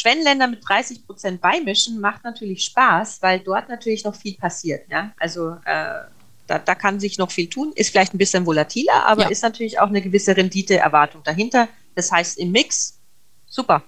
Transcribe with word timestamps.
Schwellenländer 0.00 0.48
mit 0.48 0.66
30 0.66 1.06
Prozent 1.06 1.40
beimischen 1.40 2.00
macht 2.00 2.24
natürlich 2.24 2.64
Spaß, 2.64 3.22
weil 3.22 3.40
dort 3.40 3.68
natürlich 3.68 4.04
noch 4.04 4.14
viel 4.14 4.36
passiert. 4.36 4.90
Ja? 4.90 5.12
Also 5.18 5.56
äh, 5.64 6.00
da, 6.46 6.58
da, 6.58 6.74
kann 6.74 6.98
sich 6.98 7.18
noch 7.18 7.30
viel 7.30 7.48
tun, 7.48 7.72
ist 7.74 7.90
vielleicht 7.90 8.14
ein 8.14 8.18
bisschen 8.18 8.46
volatiler, 8.46 9.06
aber 9.06 9.22
ja. 9.22 9.28
ist 9.28 9.42
natürlich 9.42 9.78
auch 9.78 9.88
eine 9.88 10.02
gewisse 10.02 10.36
Renditeerwartung 10.36 11.22
dahinter. 11.22 11.68
Das 11.94 12.10
heißt 12.10 12.38
im 12.38 12.50
Mix 12.50 12.98
super. 13.46 13.84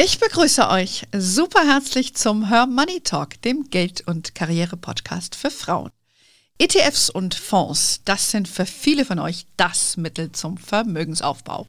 Ich 0.00 0.20
begrüße 0.20 0.68
euch 0.68 1.08
super 1.12 1.66
herzlich 1.66 2.14
zum 2.14 2.46
Her 2.46 2.68
Money 2.68 3.00
Talk, 3.00 3.42
dem 3.42 3.68
Geld- 3.68 4.06
und 4.06 4.32
Karriere-Podcast 4.32 5.34
für 5.34 5.50
Frauen. 5.50 5.90
ETFs 6.56 7.10
und 7.10 7.34
Fonds, 7.34 8.02
das 8.04 8.30
sind 8.30 8.46
für 8.46 8.64
viele 8.64 9.04
von 9.04 9.18
euch 9.18 9.46
das 9.56 9.96
Mittel 9.96 10.30
zum 10.30 10.56
Vermögensaufbau. 10.56 11.66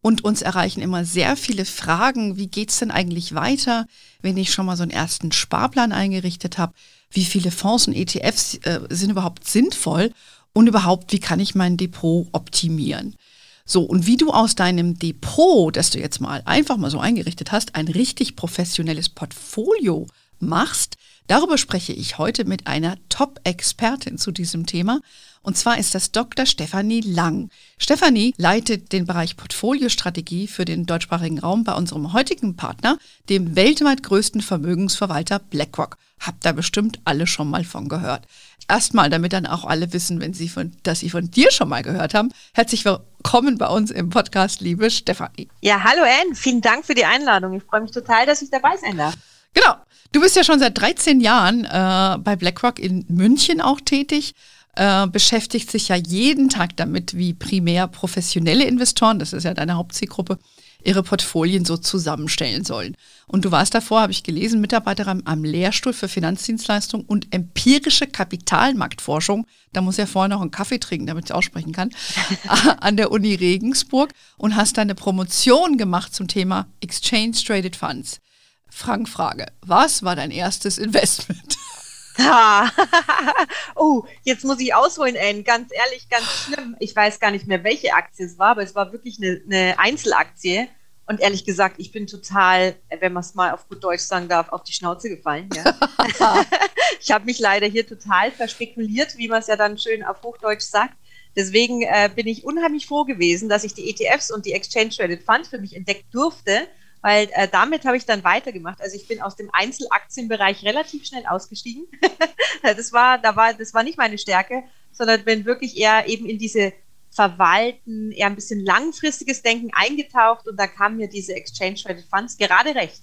Und 0.00 0.22
uns 0.22 0.42
erreichen 0.42 0.80
immer 0.80 1.04
sehr 1.04 1.36
viele 1.36 1.64
Fragen, 1.64 2.36
wie 2.36 2.46
geht's 2.46 2.78
denn 2.78 2.92
eigentlich 2.92 3.34
weiter, 3.34 3.88
wenn 4.20 4.36
ich 4.36 4.52
schon 4.52 4.66
mal 4.66 4.76
so 4.76 4.84
einen 4.84 4.92
ersten 4.92 5.32
Sparplan 5.32 5.90
eingerichtet 5.90 6.58
habe? 6.58 6.74
Wie 7.10 7.24
viele 7.24 7.50
Fonds 7.50 7.88
und 7.88 7.94
ETFs 7.94 8.58
äh, 8.58 8.78
sind 8.90 9.10
überhaupt 9.10 9.48
sinnvoll? 9.48 10.12
Und 10.52 10.68
überhaupt, 10.68 11.12
wie 11.12 11.20
kann 11.20 11.40
ich 11.40 11.56
mein 11.56 11.78
Depot 11.78 12.28
optimieren? 12.30 13.16
So, 13.64 13.82
und 13.82 14.06
wie 14.06 14.16
du 14.16 14.30
aus 14.30 14.54
deinem 14.54 14.98
Depot, 14.98 15.74
das 15.76 15.90
du 15.90 15.98
jetzt 15.98 16.20
mal 16.20 16.42
einfach 16.44 16.76
mal 16.76 16.90
so 16.90 16.98
eingerichtet 16.98 17.52
hast, 17.52 17.74
ein 17.74 17.88
richtig 17.88 18.36
professionelles 18.36 19.08
Portfolio 19.08 20.06
machst, 20.40 20.96
darüber 21.28 21.56
spreche 21.56 21.92
ich 21.92 22.18
heute 22.18 22.44
mit 22.44 22.66
einer 22.66 22.96
Top-Expertin 23.08 24.18
zu 24.18 24.32
diesem 24.32 24.66
Thema. 24.66 25.00
Und 25.42 25.56
zwar 25.56 25.78
ist 25.78 25.94
das 25.94 26.12
Dr. 26.12 26.46
Stefanie 26.46 27.00
Lang. 27.00 27.50
Stefanie 27.78 28.34
leitet 28.36 28.92
den 28.92 29.06
Bereich 29.06 29.36
Portfoliostrategie 29.36 30.46
für 30.46 30.64
den 30.64 30.86
deutschsprachigen 30.86 31.40
Raum 31.40 31.64
bei 31.64 31.74
unserem 31.74 32.12
heutigen 32.12 32.54
Partner, 32.56 32.98
dem 33.28 33.56
weltweit 33.56 34.02
größten 34.02 34.40
Vermögensverwalter 34.40 35.38
BlackRock. 35.38 35.96
Habt 36.20 36.44
da 36.44 36.52
bestimmt 36.52 37.00
alle 37.04 37.26
schon 37.26 37.50
mal 37.50 37.64
von 37.64 37.88
gehört. 37.88 38.26
Erstmal, 38.68 39.10
damit 39.10 39.32
dann 39.32 39.46
auch 39.46 39.64
alle 39.64 39.92
wissen, 39.92 40.20
wenn 40.20 40.34
sie 40.34 40.48
von, 40.48 40.72
dass 40.84 41.00
sie 41.00 41.10
von 41.10 41.30
dir 41.30 41.50
schon 41.50 41.68
mal 41.68 41.82
gehört 41.82 42.14
haben. 42.14 42.32
Herzlich 42.54 42.84
willkommen 42.84 43.11
bei 43.58 43.68
uns 43.68 43.90
im 43.90 44.10
Podcast, 44.10 44.60
liebe 44.60 44.90
Stefanie. 44.90 45.48
Ja, 45.60 45.82
hallo 45.82 46.02
Anne, 46.02 46.34
vielen 46.34 46.60
Dank 46.60 46.84
für 46.84 46.94
die 46.94 47.04
Einladung. 47.04 47.54
Ich 47.54 47.62
freue 47.62 47.80
mich 47.80 47.90
total, 47.90 48.26
dass 48.26 48.42
ich 48.42 48.50
dabei 48.50 48.76
sein 48.76 48.96
darf. 48.96 49.14
Genau. 49.54 49.74
Du 50.12 50.20
bist 50.20 50.36
ja 50.36 50.44
schon 50.44 50.58
seit 50.58 50.78
13 50.78 51.20
Jahren 51.20 51.64
äh, 51.64 52.18
bei 52.18 52.36
BlackRock 52.36 52.78
in 52.78 53.04
München 53.08 53.60
auch 53.60 53.80
tätig 53.80 54.34
äh, 54.74 55.06
beschäftigt 55.06 55.70
sich 55.70 55.88
ja 55.88 55.96
jeden 55.96 56.48
Tag 56.48 56.76
damit, 56.76 57.16
wie 57.16 57.34
primär 57.34 57.86
professionelle 57.88 58.64
Investoren, 58.64 59.18
das 59.18 59.32
ist 59.32 59.44
ja 59.44 59.54
deine 59.54 59.74
Hauptzielgruppe, 59.74 60.38
ihre 60.84 61.02
Portfolien 61.02 61.64
so 61.64 61.76
zusammenstellen 61.76 62.64
sollen. 62.64 62.96
Und 63.26 63.44
du 63.44 63.50
warst 63.50 63.74
davor, 63.74 64.00
habe 64.02 64.12
ich 64.12 64.22
gelesen, 64.22 64.60
Mitarbeiterin 64.60 65.22
am 65.24 65.44
Lehrstuhl 65.44 65.92
für 65.92 66.08
Finanzdienstleistung 66.08 67.04
und 67.04 67.32
empirische 67.32 68.06
Kapitalmarktforschung. 68.06 69.46
Da 69.72 69.80
muss 69.80 69.96
ja 69.96 70.06
vorher 70.06 70.28
noch 70.28 70.40
einen 70.40 70.50
Kaffee 70.50 70.78
trinken, 70.78 71.06
damit 71.06 71.26
ich 71.26 71.34
aussprechen 71.34 71.72
kann, 71.72 71.90
an 72.80 72.96
der 72.96 73.10
Uni 73.10 73.34
Regensburg 73.34 74.12
und 74.36 74.56
hast 74.56 74.78
deine 74.78 74.94
Promotion 74.94 75.76
gemacht 75.78 76.14
zum 76.14 76.28
Thema 76.28 76.66
Exchange 76.80 77.32
Traded 77.44 77.76
Funds. 77.76 78.20
Frank 78.68 79.08
Frage, 79.08 79.46
was 79.60 80.02
war 80.02 80.16
dein 80.16 80.30
erstes 80.30 80.78
Investment? 80.78 81.56
oh, 83.74 84.04
jetzt 84.22 84.44
muss 84.44 84.60
ich 84.60 84.74
ausholen, 84.74 85.16
Anne. 85.16 85.42
Ganz 85.42 85.70
ehrlich, 85.72 86.08
ganz 86.08 86.24
schlimm. 86.24 86.76
Ich 86.78 86.94
weiß 86.94 87.20
gar 87.20 87.30
nicht 87.30 87.46
mehr, 87.46 87.64
welche 87.64 87.94
Aktie 87.94 88.26
es 88.26 88.38
war, 88.38 88.50
aber 88.50 88.62
es 88.62 88.74
war 88.74 88.92
wirklich 88.92 89.18
eine, 89.18 89.40
eine 89.46 89.78
Einzelaktie. 89.78 90.68
Und 91.06 91.20
ehrlich 91.20 91.44
gesagt, 91.44 91.76
ich 91.78 91.90
bin 91.90 92.06
total, 92.06 92.76
wenn 93.00 93.12
man 93.12 93.22
es 93.22 93.34
mal 93.34 93.52
auf 93.52 93.68
gut 93.68 93.82
Deutsch 93.82 94.02
sagen 94.02 94.28
darf, 94.28 94.50
auf 94.50 94.62
die 94.62 94.72
Schnauze 94.72 95.08
gefallen. 95.08 95.48
Ja. 95.54 95.74
ich 97.00 97.10
habe 97.10 97.24
mich 97.24 97.38
leider 97.38 97.66
hier 97.66 97.86
total 97.86 98.30
verspekuliert, 98.30 99.16
wie 99.16 99.28
man 99.28 99.40
es 99.40 99.48
ja 99.48 99.56
dann 99.56 99.78
schön 99.78 100.04
auf 100.04 100.22
Hochdeutsch 100.22 100.62
sagt. 100.62 100.94
Deswegen 101.34 101.82
äh, 101.82 102.10
bin 102.14 102.26
ich 102.26 102.44
unheimlich 102.44 102.86
froh 102.86 103.04
gewesen, 103.04 103.48
dass 103.48 103.64
ich 103.64 103.74
die 103.74 103.88
ETFs 103.90 104.30
und 104.30 104.44
die 104.44 104.52
Exchange 104.52 104.90
Traded 104.90 105.22
Funds 105.22 105.48
für 105.48 105.58
mich 105.58 105.74
entdecken 105.74 106.04
durfte 106.12 106.68
weil 107.02 107.28
äh, 107.32 107.48
damit 107.48 107.84
habe 107.84 107.96
ich 107.96 108.06
dann 108.06 108.24
weitergemacht. 108.24 108.80
Also 108.80 108.96
ich 108.96 109.06
bin 109.06 109.20
aus 109.20 109.36
dem 109.36 109.50
Einzelaktienbereich 109.52 110.64
relativ 110.64 111.04
schnell 111.04 111.26
ausgestiegen. 111.26 111.84
das 112.62 112.92
war, 112.92 113.18
da 113.18 113.36
war, 113.36 113.52
das 113.54 113.74
war 113.74 113.82
nicht 113.82 113.98
meine 113.98 114.18
Stärke, 114.18 114.62
sondern 114.92 115.24
bin 115.24 115.44
wirklich 115.44 115.76
eher 115.76 116.08
eben 116.08 116.26
in 116.26 116.38
diese 116.38 116.72
Verwalten, 117.10 118.10
eher 118.12 118.28
ein 118.28 118.36
bisschen 118.36 118.64
langfristiges 118.64 119.42
Denken 119.42 119.70
eingetaucht 119.74 120.48
und 120.48 120.58
da 120.58 120.66
kamen 120.66 120.96
mir 120.96 121.08
diese 121.08 121.34
Exchange 121.34 121.74
Traded 121.74 122.06
Funds 122.08 122.38
gerade 122.38 122.74
recht. 122.74 123.02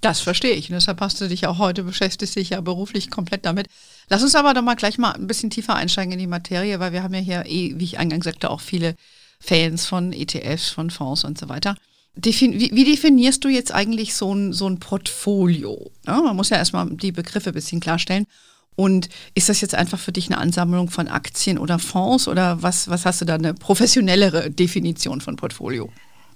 Das 0.00 0.20
verstehe 0.20 0.54
ich. 0.54 0.68
Und 0.68 0.74
deshalb 0.74 1.00
hast 1.00 1.20
du 1.20 1.28
dich 1.28 1.46
auch 1.46 1.58
heute 1.58 1.84
beschäftigt, 1.84 2.34
dich 2.34 2.50
ja 2.50 2.60
beruflich 2.60 3.08
komplett 3.08 3.46
damit. 3.46 3.68
Lass 4.08 4.22
uns 4.24 4.34
aber 4.34 4.52
doch 4.52 4.62
mal 4.62 4.74
gleich 4.74 4.98
mal 4.98 5.12
ein 5.12 5.28
bisschen 5.28 5.50
tiefer 5.50 5.76
einsteigen 5.76 6.12
in 6.12 6.18
die 6.18 6.26
Materie, 6.26 6.80
weil 6.80 6.92
wir 6.92 7.04
haben 7.04 7.14
ja 7.14 7.20
hier, 7.20 7.44
eh, 7.46 7.74
wie 7.76 7.84
ich 7.84 7.98
eingangs 7.98 8.24
sagte, 8.24 8.50
auch 8.50 8.60
viele 8.60 8.96
Fans 9.38 9.86
von 9.86 10.12
ETFs, 10.12 10.70
von 10.70 10.90
Fonds 10.90 11.22
und 11.22 11.38
so 11.38 11.48
weiter. 11.48 11.76
Defin 12.14 12.60
wie, 12.60 12.70
wie, 12.74 12.84
definierst 12.84 13.42
du 13.44 13.48
jetzt 13.48 13.72
eigentlich 13.72 14.14
so 14.14 14.34
ein, 14.34 14.52
so 14.52 14.66
ein 14.66 14.78
Portfolio? 14.78 15.90
Ja, 16.06 16.20
man 16.20 16.36
muss 16.36 16.50
ja 16.50 16.58
erstmal 16.58 16.90
die 16.90 17.12
Begriffe 17.12 17.50
ein 17.50 17.54
bisschen 17.54 17.80
klarstellen. 17.80 18.26
Und 18.74 19.08
ist 19.34 19.48
das 19.48 19.60
jetzt 19.60 19.74
einfach 19.74 19.98
für 19.98 20.12
dich 20.12 20.28
eine 20.28 20.38
Ansammlung 20.38 20.90
von 20.90 21.08
Aktien 21.08 21.58
oder 21.58 21.78
Fonds 21.78 22.26
oder 22.26 22.62
was, 22.62 22.88
was 22.88 23.04
hast 23.04 23.20
du 23.20 23.24
da 23.24 23.34
eine 23.34 23.54
professionellere 23.54 24.50
Definition 24.50 25.20
von 25.20 25.36
Portfolio? 25.36 25.90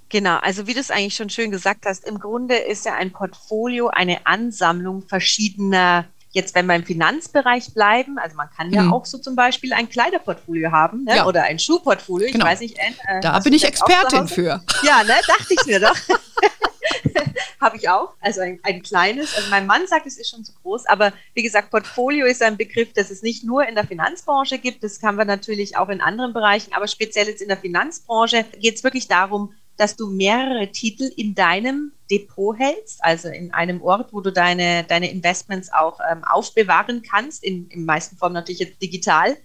Genau, 0.09 0.37
also 0.37 0.67
wie 0.67 0.75
du 0.75 0.81
es 0.81 0.91
eigentlich 0.91 1.17
schon 1.17 1.31
schön 1.31 1.51
gesagt 1.51 1.85
hast, 1.87 2.07
im 2.07 2.19
Grunde 2.19 2.57
ist 2.57 2.85
ja 2.85 2.95
ein 2.95 3.11
Portfolio 3.11 3.89
eine 3.89 4.27
Ansammlung 4.27 5.03
verschiedener 5.03 6.07
Jetzt, 6.37 6.55
wenn 6.55 6.67
wir 6.67 6.75
im 6.75 6.85
Finanzbereich 6.85 7.73
bleiben, 7.73 8.19
also 8.19 8.37
man 8.37 8.51
kann 8.55 8.71
ja 8.71 8.83
mhm. 8.83 8.93
auch 8.93 9.07
so 9.07 9.17
zum 9.17 9.37
Beispiel 9.37 9.73
ein 9.73 9.89
Kleiderportfolio 9.89 10.71
haben 10.71 11.05
ne? 11.05 11.17
ja. 11.17 11.27
oder 11.27 11.45
ein 11.45 11.59
Schuhportfolio. 11.59 12.31
Genau. 12.31 12.45
Ich 12.45 12.51
weiß 12.53 12.61
nicht, 12.61 12.77
äh, 12.79 13.21
da 13.23 13.39
bin 13.39 13.55
ich 13.55 13.65
Expertin 13.65 14.29
für. 14.29 14.63
Ja, 14.83 15.03
ne, 15.03 15.15
dachte 15.27 15.55
ich 15.55 15.65
mir 15.65 15.81
doch. 15.81 15.97
Habe 17.61 17.79
ich 17.79 17.89
auch. 17.89 18.13
Also 18.21 18.43
ein, 18.43 18.61
ein, 18.65 18.83
kleines. 18.83 19.35
Also 19.35 19.49
mein 19.49 19.67
Mann 19.67 19.87
sagt, 19.87 20.07
es 20.07 20.19
ist 20.19 20.29
schon 20.29 20.45
zu 20.45 20.53
groß. 20.63 20.85
Aber 20.85 21.15
wie 21.33 21.43
gesagt, 21.43 21.71
Portfolio 21.71 22.27
ist 22.27 22.43
ein 22.43 22.59
Begriff, 22.59 22.93
das 22.93 23.11
es 23.11 23.23
nicht 23.23 23.43
nur 23.43 23.67
in 23.67 23.75
der 23.75 23.87
Finanzbranche 23.87 24.59
gibt. 24.59 24.85
Das 24.85 25.01
kann 25.01 25.17
man 25.17 25.27
natürlich 25.27 25.79
auch 25.79 25.89
in 25.89 26.03
anderen 26.03 26.35
Bereichen. 26.35 26.75
Aber 26.75 26.87
speziell 26.87 27.29
jetzt 27.29 27.41
in 27.41 27.49
der 27.49 27.57
Finanzbranche 27.57 28.45
geht 28.61 28.77
es 28.77 28.85
wirklich 28.85 29.09
darum, 29.09 29.55
dass 29.77 29.97
du 29.97 30.09
mehrere 30.09 30.71
Titel 30.73 31.11
in 31.17 31.35
deinem 31.35 31.93
Depot 32.11 32.57
hältst, 32.59 33.03
also 33.05 33.29
in 33.29 33.53
einem 33.53 33.83
Ort, 33.83 34.13
wo 34.13 34.21
du 34.21 34.33
deine, 34.33 34.85
deine 34.85 35.11
Investments 35.11 35.73
auch 35.73 35.99
ähm, 36.11 36.25
aufbewahren 36.25 37.03
kannst, 37.03 37.45
in, 37.45 37.69
in 37.69 37.85
meisten 37.85 38.17
Formen 38.17 38.35
natürlich 38.35 38.61
jetzt 38.61 38.81
digital. 38.81 39.37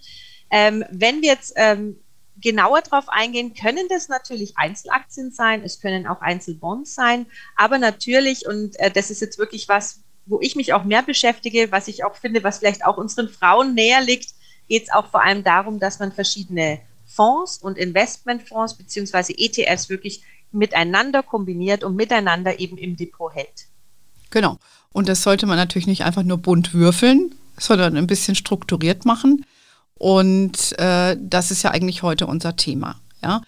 Ähm, 0.49 0.83
wenn 0.91 1.21
wir 1.21 1.29
jetzt 1.29 1.53
ähm, 1.55 1.97
genauer 2.37 2.81
darauf 2.81 3.09
eingehen, 3.09 3.53
können 3.53 3.87
das 3.89 4.09
natürlich 4.09 4.57
Einzelaktien 4.57 5.31
sein, 5.31 5.63
es 5.63 5.79
können 5.79 6.07
auch 6.07 6.21
Einzelbonds 6.21 6.95
sein, 6.95 7.25
aber 7.55 7.77
natürlich, 7.77 8.47
und 8.47 8.79
äh, 8.79 8.91
das 8.91 9.11
ist 9.11 9.21
jetzt 9.21 9.37
wirklich 9.37 9.67
was, 9.69 10.01
wo 10.25 10.39
ich 10.41 10.55
mich 10.55 10.73
auch 10.73 10.83
mehr 10.83 11.03
beschäftige, 11.03 11.71
was 11.71 11.87
ich 11.87 12.03
auch 12.03 12.15
finde, 12.15 12.43
was 12.43 12.59
vielleicht 12.59 12.85
auch 12.85 12.97
unseren 12.97 13.29
Frauen 13.29 13.73
näher 13.73 14.01
liegt, 14.01 14.33
geht 14.67 14.83
es 14.83 14.91
auch 14.91 15.07
vor 15.07 15.23
allem 15.23 15.43
darum, 15.43 15.79
dass 15.79 15.99
man 15.99 16.11
verschiedene 16.11 16.79
Fonds 17.13 17.57
und 17.57 17.77
Investmentfonds 17.77 18.75
beziehungsweise 18.75 19.33
ETFs 19.37 19.89
wirklich 19.89 20.23
miteinander 20.51 21.23
kombiniert 21.23 21.83
und 21.83 21.95
miteinander 21.95 22.59
eben 22.59 22.77
im 22.77 22.95
Depot 22.95 23.33
hält. 23.33 23.67
Genau. 24.29 24.57
Und 24.93 25.07
das 25.07 25.23
sollte 25.23 25.45
man 25.45 25.57
natürlich 25.57 25.87
nicht 25.87 26.03
einfach 26.03 26.23
nur 26.23 26.37
bunt 26.37 26.73
würfeln, 26.73 27.35
sondern 27.57 27.97
ein 27.97 28.07
bisschen 28.07 28.35
strukturiert 28.35 29.05
machen. 29.05 29.45
Und 29.95 30.77
äh, 30.79 31.17
das 31.19 31.51
ist 31.51 31.63
ja 31.63 31.71
eigentlich 31.71 32.03
heute 32.03 32.27
unser 32.27 32.55
Thema. 32.55 32.99
Ja? 33.21 33.41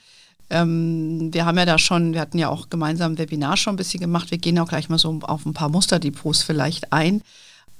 Ähm, 0.50 1.34
wir 1.34 1.46
haben 1.46 1.58
ja 1.58 1.66
da 1.66 1.78
schon, 1.78 2.14
wir 2.14 2.22
hatten 2.22 2.38
ja 2.38 2.50
auch 2.50 2.70
gemeinsam 2.70 3.14
ein 3.14 3.18
Webinar 3.18 3.58
schon 3.58 3.74
ein 3.74 3.78
bisschen 3.78 4.00
gemacht. 4.00 4.32
Wir 4.32 4.38
gehen 4.38 4.60
auch 4.60 4.70
gleich 4.70 4.88
mal 4.88 5.00
so 5.00 5.20
auf 5.24 5.46
ein 5.46 5.54
paar 5.54 5.70
Musterdepots 5.70 6.44
vielleicht 6.44 6.94
ein. 6.94 7.22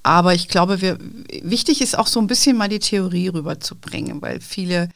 Aber 0.02 0.34
ich 0.34 0.50
glaube, 0.50 0.82
wir, 0.82 0.98
wichtig 1.44 1.82
ist 1.82 1.98
auch 1.98 2.08
so 2.08 2.20
ein 2.20 2.28
bisschen 2.28 2.58
mal 2.58 2.68
die 2.68 2.80
Theorie 2.80 3.30
rüberzubringen, 3.30 4.22
weil 4.22 4.42
viele 4.42 4.90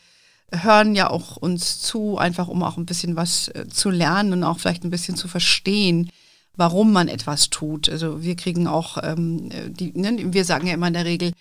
hören 0.53 0.95
ja 0.95 1.09
auch 1.09 1.37
uns 1.37 1.81
zu, 1.81 2.17
einfach 2.17 2.47
um 2.47 2.63
auch 2.63 2.77
ein 2.77 2.85
bisschen 2.85 3.15
was 3.15 3.49
äh, 3.49 3.67
zu 3.67 3.89
lernen 3.89 4.33
und 4.33 4.43
auch 4.43 4.59
vielleicht 4.59 4.83
ein 4.83 4.89
bisschen 4.89 5.17
zu 5.17 5.27
verstehen, 5.27 6.09
warum 6.55 6.91
man 6.91 7.07
etwas 7.07 7.49
tut. 7.49 7.89
Also 7.89 8.23
wir 8.23 8.35
kriegen 8.35 8.67
auch, 8.67 8.97
ähm, 9.03 9.49
die, 9.69 9.91
ne, 9.93 10.33
wir 10.33 10.45
sagen 10.45 10.67
ja 10.67 10.73
immer 10.73 10.87
in 10.87 10.93
der 10.93 11.05
Regel, 11.05 11.33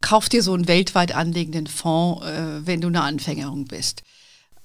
kauf 0.00 0.28
dir 0.28 0.42
so 0.42 0.54
einen 0.54 0.68
weltweit 0.68 1.14
anlegenden 1.14 1.66
Fonds, 1.66 2.24
äh, 2.26 2.66
wenn 2.66 2.80
du 2.80 2.88
eine 2.88 3.02
Anfängerin 3.02 3.66
bist. 3.66 4.02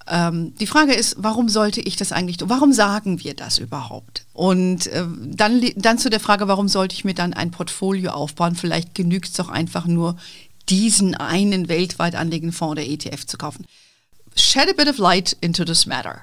Ähm, 0.08 0.54
die 0.56 0.66
Frage 0.66 0.94
ist, 0.94 1.16
warum 1.18 1.48
sollte 1.48 1.80
ich 1.80 1.96
das 1.96 2.12
eigentlich 2.12 2.38
tun? 2.38 2.48
Warum 2.48 2.72
sagen 2.72 3.22
wir 3.22 3.34
das 3.34 3.58
überhaupt? 3.58 4.26
Und 4.32 4.86
äh, 4.88 5.04
dann, 5.26 5.62
dann 5.76 5.98
zu 5.98 6.10
der 6.10 6.20
Frage, 6.20 6.48
warum 6.48 6.68
sollte 6.68 6.94
ich 6.94 7.04
mir 7.04 7.14
dann 7.14 7.34
ein 7.34 7.50
Portfolio 7.50 8.10
aufbauen? 8.12 8.56
Vielleicht 8.56 8.94
genügt 8.94 9.28
es 9.28 9.34
doch 9.34 9.48
einfach 9.48 9.86
nur, 9.86 10.16
diesen 10.68 11.14
einen 11.14 11.68
weltweit 11.68 12.14
anlegenden 12.14 12.52
Fonds 12.52 12.72
oder 12.72 12.82
ETF 12.82 13.26
zu 13.26 13.36
kaufen. 13.36 13.66
Shed 14.36 14.68
a 14.68 14.72
bit 14.72 14.88
of 14.88 14.98
light 14.98 15.36
into 15.40 15.64
this 15.64 15.86
matter. 15.86 16.22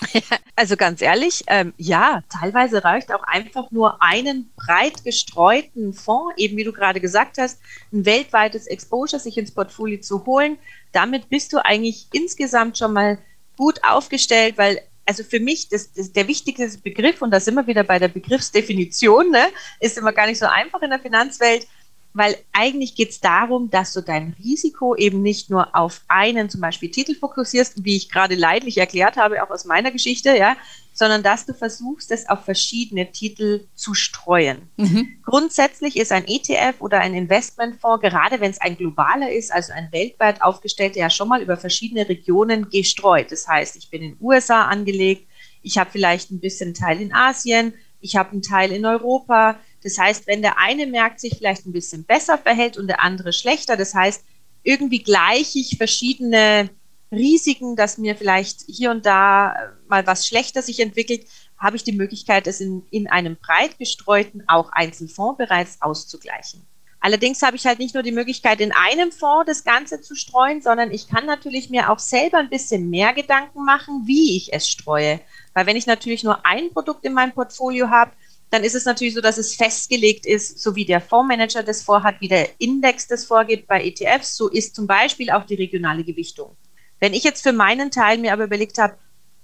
Also 0.56 0.76
ganz 0.76 1.02
ehrlich, 1.02 1.44
ähm, 1.46 1.72
ja, 1.76 2.22
teilweise 2.28 2.82
reicht 2.82 3.12
auch 3.12 3.22
einfach 3.22 3.70
nur 3.70 4.02
einen 4.02 4.50
breit 4.56 5.04
gestreuten 5.04 5.92
Fonds, 5.92 6.34
eben 6.36 6.56
wie 6.56 6.64
du 6.64 6.72
gerade 6.72 7.00
gesagt 7.00 7.38
hast, 7.38 7.60
ein 7.92 8.04
weltweites 8.04 8.66
Exposure 8.66 9.20
sich 9.20 9.38
ins 9.38 9.52
Portfolio 9.52 10.00
zu 10.00 10.26
holen. 10.26 10.58
Damit 10.90 11.28
bist 11.28 11.52
du 11.52 11.64
eigentlich 11.64 12.08
insgesamt 12.12 12.76
schon 12.76 12.92
mal 12.92 13.18
gut 13.56 13.84
aufgestellt, 13.84 14.58
weil 14.58 14.80
also 15.06 15.24
für 15.24 15.40
mich 15.40 15.68
das, 15.68 15.92
das, 15.92 16.12
der 16.12 16.28
wichtigste 16.28 16.76
Begriff, 16.82 17.22
und 17.22 17.30
da 17.30 17.40
sind 17.40 17.54
wir 17.54 17.66
wieder 17.66 17.82
bei 17.82 17.98
der 17.98 18.08
Begriffsdefinition, 18.08 19.30
ne, 19.30 19.46
ist 19.80 19.96
immer 19.96 20.12
gar 20.12 20.26
nicht 20.26 20.38
so 20.38 20.46
einfach 20.46 20.82
in 20.82 20.90
der 20.90 20.98
Finanzwelt, 20.98 21.66
weil 22.14 22.36
eigentlich 22.52 22.94
geht 22.94 23.10
es 23.10 23.20
darum, 23.20 23.70
dass 23.70 23.92
du 23.92 24.00
dein 24.00 24.34
Risiko 24.42 24.96
eben 24.96 25.22
nicht 25.22 25.50
nur 25.50 25.76
auf 25.76 26.02
einen 26.08 26.50
zum 26.50 26.60
Beispiel 26.60 26.90
Titel 26.90 27.14
fokussierst, 27.14 27.84
wie 27.84 27.96
ich 27.96 28.10
gerade 28.10 28.34
leidlich 28.34 28.78
erklärt 28.78 29.16
habe, 29.16 29.42
auch 29.42 29.50
aus 29.50 29.64
meiner 29.64 29.90
Geschichte, 29.90 30.36
ja, 30.36 30.56
sondern 30.98 31.22
dass 31.22 31.46
du 31.46 31.54
versuchst, 31.54 32.10
es 32.10 32.28
auf 32.28 32.44
verschiedene 32.44 33.12
Titel 33.12 33.66
zu 33.76 33.94
streuen. 33.94 34.68
Mhm. 34.76 35.18
Grundsätzlich 35.24 35.96
ist 35.96 36.10
ein 36.10 36.26
ETF 36.26 36.80
oder 36.80 36.98
ein 36.98 37.14
Investmentfonds, 37.14 38.02
gerade 38.02 38.40
wenn 38.40 38.50
es 38.50 38.60
ein 38.60 38.76
globaler 38.76 39.30
ist, 39.30 39.52
also 39.52 39.72
ein 39.72 39.92
weltweit 39.92 40.42
aufgestellter, 40.42 40.98
ja 40.98 41.08
schon 41.08 41.28
mal 41.28 41.40
über 41.40 41.56
verschiedene 41.56 42.08
Regionen 42.08 42.68
gestreut. 42.68 43.30
Das 43.30 43.46
heißt, 43.46 43.76
ich 43.76 43.90
bin 43.90 44.02
in 44.02 44.10
den 44.12 44.18
USA 44.20 44.64
angelegt, 44.64 45.28
ich 45.62 45.78
habe 45.78 45.90
vielleicht 45.90 46.32
ein 46.32 46.40
bisschen 46.40 46.74
Teil 46.74 47.00
in 47.00 47.14
Asien, 47.14 47.74
ich 48.00 48.16
habe 48.16 48.32
einen 48.32 48.42
Teil 48.42 48.72
in 48.72 48.84
Europa, 48.84 49.58
das 49.88 49.98
heißt, 49.98 50.26
wenn 50.26 50.42
der 50.42 50.58
eine 50.58 50.86
Markt 50.86 51.18
sich 51.18 51.36
vielleicht 51.38 51.64
ein 51.64 51.72
bisschen 51.72 52.04
besser 52.04 52.36
verhält 52.36 52.76
und 52.76 52.88
der 52.88 53.02
andere 53.02 53.32
schlechter, 53.32 53.76
das 53.76 53.94
heißt, 53.94 54.22
irgendwie 54.62 55.02
gleiche 55.02 55.58
ich 55.58 55.78
verschiedene 55.78 56.68
Risiken, 57.10 57.74
dass 57.74 57.96
mir 57.96 58.14
vielleicht 58.16 58.64
hier 58.66 58.90
und 58.90 59.06
da 59.06 59.52
äh, 59.52 59.68
mal 59.88 60.06
was 60.06 60.26
schlechter 60.26 60.60
sich 60.60 60.80
entwickelt, 60.80 61.26
habe 61.56 61.76
ich 61.76 61.84
die 61.84 61.92
Möglichkeit, 61.92 62.46
es 62.46 62.60
in, 62.60 62.84
in 62.90 63.08
einem 63.08 63.36
breit 63.36 63.78
gestreuten, 63.78 64.44
auch 64.46 64.70
Einzelfonds 64.72 65.38
bereits 65.38 65.80
auszugleichen. 65.80 66.66
Allerdings 67.00 67.40
habe 67.42 67.56
ich 67.56 67.64
halt 67.64 67.78
nicht 67.78 67.94
nur 67.94 68.02
die 68.02 68.12
Möglichkeit, 68.12 68.60
in 68.60 68.72
einem 68.72 69.10
Fonds 69.10 69.46
das 69.46 69.64
Ganze 69.64 70.02
zu 70.02 70.14
streuen, 70.16 70.60
sondern 70.60 70.90
ich 70.90 71.08
kann 71.08 71.26
natürlich 71.26 71.70
mir 71.70 71.90
auch 71.90 72.00
selber 72.00 72.38
ein 72.38 72.50
bisschen 72.50 72.90
mehr 72.90 73.14
Gedanken 73.14 73.64
machen, 73.64 74.02
wie 74.04 74.36
ich 74.36 74.52
es 74.52 74.68
streue. 74.68 75.20
Weil 75.54 75.66
wenn 75.66 75.76
ich 75.76 75.86
natürlich 75.86 76.24
nur 76.24 76.44
ein 76.44 76.72
Produkt 76.72 77.04
in 77.04 77.14
meinem 77.14 77.32
Portfolio 77.32 77.88
habe, 77.88 78.12
dann 78.50 78.64
ist 78.64 78.74
es 78.74 78.84
natürlich 78.84 79.14
so, 79.14 79.20
dass 79.20 79.38
es 79.38 79.54
festgelegt 79.54 80.26
ist, 80.26 80.58
so 80.58 80.74
wie 80.74 80.84
der 80.84 81.00
Fondsmanager 81.00 81.62
das 81.62 81.82
vorhat, 81.82 82.20
wie 82.20 82.28
der 82.28 82.48
Index 82.58 83.06
das 83.06 83.24
vorgibt 83.24 83.66
bei 83.66 83.84
ETFs, 83.84 84.36
so 84.36 84.48
ist 84.48 84.74
zum 84.74 84.86
Beispiel 84.86 85.30
auch 85.30 85.44
die 85.44 85.56
regionale 85.56 86.04
Gewichtung. 86.04 86.56
Wenn 86.98 87.14
ich 87.14 87.24
jetzt 87.24 87.42
für 87.42 87.52
meinen 87.52 87.90
Teil 87.90 88.18
mir 88.18 88.32
aber 88.32 88.44
überlegt 88.44 88.78
habe, 88.78 88.96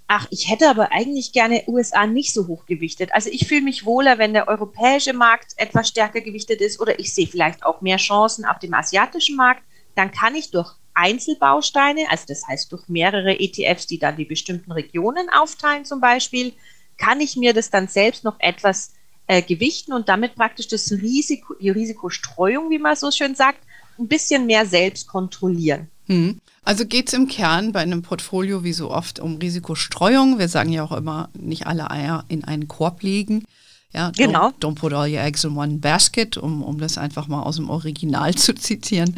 ach, 0.07 0.27
ich 0.29 0.49
hätte 0.49 0.69
aber 0.69 0.91
eigentlich 0.91 1.31
gerne 1.31 1.63
USA 1.67 2.05
nicht 2.05 2.33
so 2.33 2.47
hoch 2.47 2.65
gewichtet. 2.65 3.11
Also 3.13 3.29
ich 3.29 3.47
fühle 3.47 3.61
mich 3.61 3.85
wohler, 3.85 4.17
wenn 4.17 4.33
der 4.33 4.47
europäische 4.47 5.13
Markt 5.13 5.53
etwas 5.57 5.87
stärker 5.87 6.21
gewichtet 6.21 6.61
ist 6.61 6.79
oder 6.79 6.99
ich 6.99 7.13
sehe 7.13 7.27
vielleicht 7.27 7.63
auch 7.63 7.81
mehr 7.81 7.97
Chancen 7.97 8.45
auf 8.45 8.59
dem 8.59 8.73
asiatischen 8.73 9.35
Markt, 9.35 9.63
dann 9.95 10.11
kann 10.11 10.35
ich 10.35 10.51
durch 10.51 10.71
Einzelbausteine, 10.93 12.09
also 12.09 12.25
das 12.27 12.47
heißt 12.47 12.71
durch 12.71 12.87
mehrere 12.87 13.39
ETFs, 13.39 13.87
die 13.87 13.99
dann 13.99 14.15
die 14.15 14.25
bestimmten 14.25 14.71
Regionen 14.71 15.29
aufteilen 15.29 15.85
zum 15.85 15.99
Beispiel, 15.99 16.53
kann 16.97 17.19
ich 17.19 17.35
mir 17.35 17.53
das 17.53 17.69
dann 17.69 17.87
selbst 17.87 18.23
noch 18.23 18.39
etwas 18.39 18.93
äh, 19.27 19.41
gewichten 19.41 19.93
und 19.93 20.09
damit 20.09 20.35
praktisch 20.35 20.67
das 20.67 20.91
Risiko, 20.91 21.55
die 21.55 21.69
Risikostreuung, 21.69 22.69
wie 22.69 22.79
man 22.79 22.95
so 22.95 23.11
schön 23.11 23.35
sagt, 23.35 23.59
ein 23.97 24.07
bisschen 24.07 24.45
mehr 24.45 24.65
selbst 24.65 25.07
kontrollieren. 25.07 25.89
Hm. 26.07 26.39
Also 26.63 26.85
geht 26.85 27.07
es 27.07 27.13
im 27.13 27.27
Kern 27.27 27.71
bei 27.71 27.81
einem 27.81 28.01
Portfolio 28.01 28.63
wie 28.63 28.73
so 28.73 28.91
oft 28.91 29.19
um 29.19 29.37
Risikostreuung. 29.37 30.39
Wir 30.39 30.47
sagen 30.47 30.71
ja 30.71 30.83
auch 30.83 30.91
immer, 30.91 31.29
nicht 31.33 31.67
alle 31.67 31.91
Eier 31.91 32.25
in 32.27 32.43
einen 32.43 32.67
Korb 32.67 33.03
legen. 33.03 33.45
Ja, 33.93 34.11
genau. 34.11 34.49
Don't, 34.49 34.59
don't, 34.59 34.75
put 34.75 34.91
all 34.91 35.09
your 35.09 35.21
eggs 35.21 35.45
in 35.45 35.55
one 35.55 35.77
basket, 35.77 36.35
um, 36.35 36.63
um 36.63 36.79
das 36.79 36.97
einfach 36.97 37.27
mal 37.27 37.43
aus 37.43 37.55
dem 37.55 37.69
Original 37.69 38.35
zu 38.35 38.53
zitieren. 38.53 39.15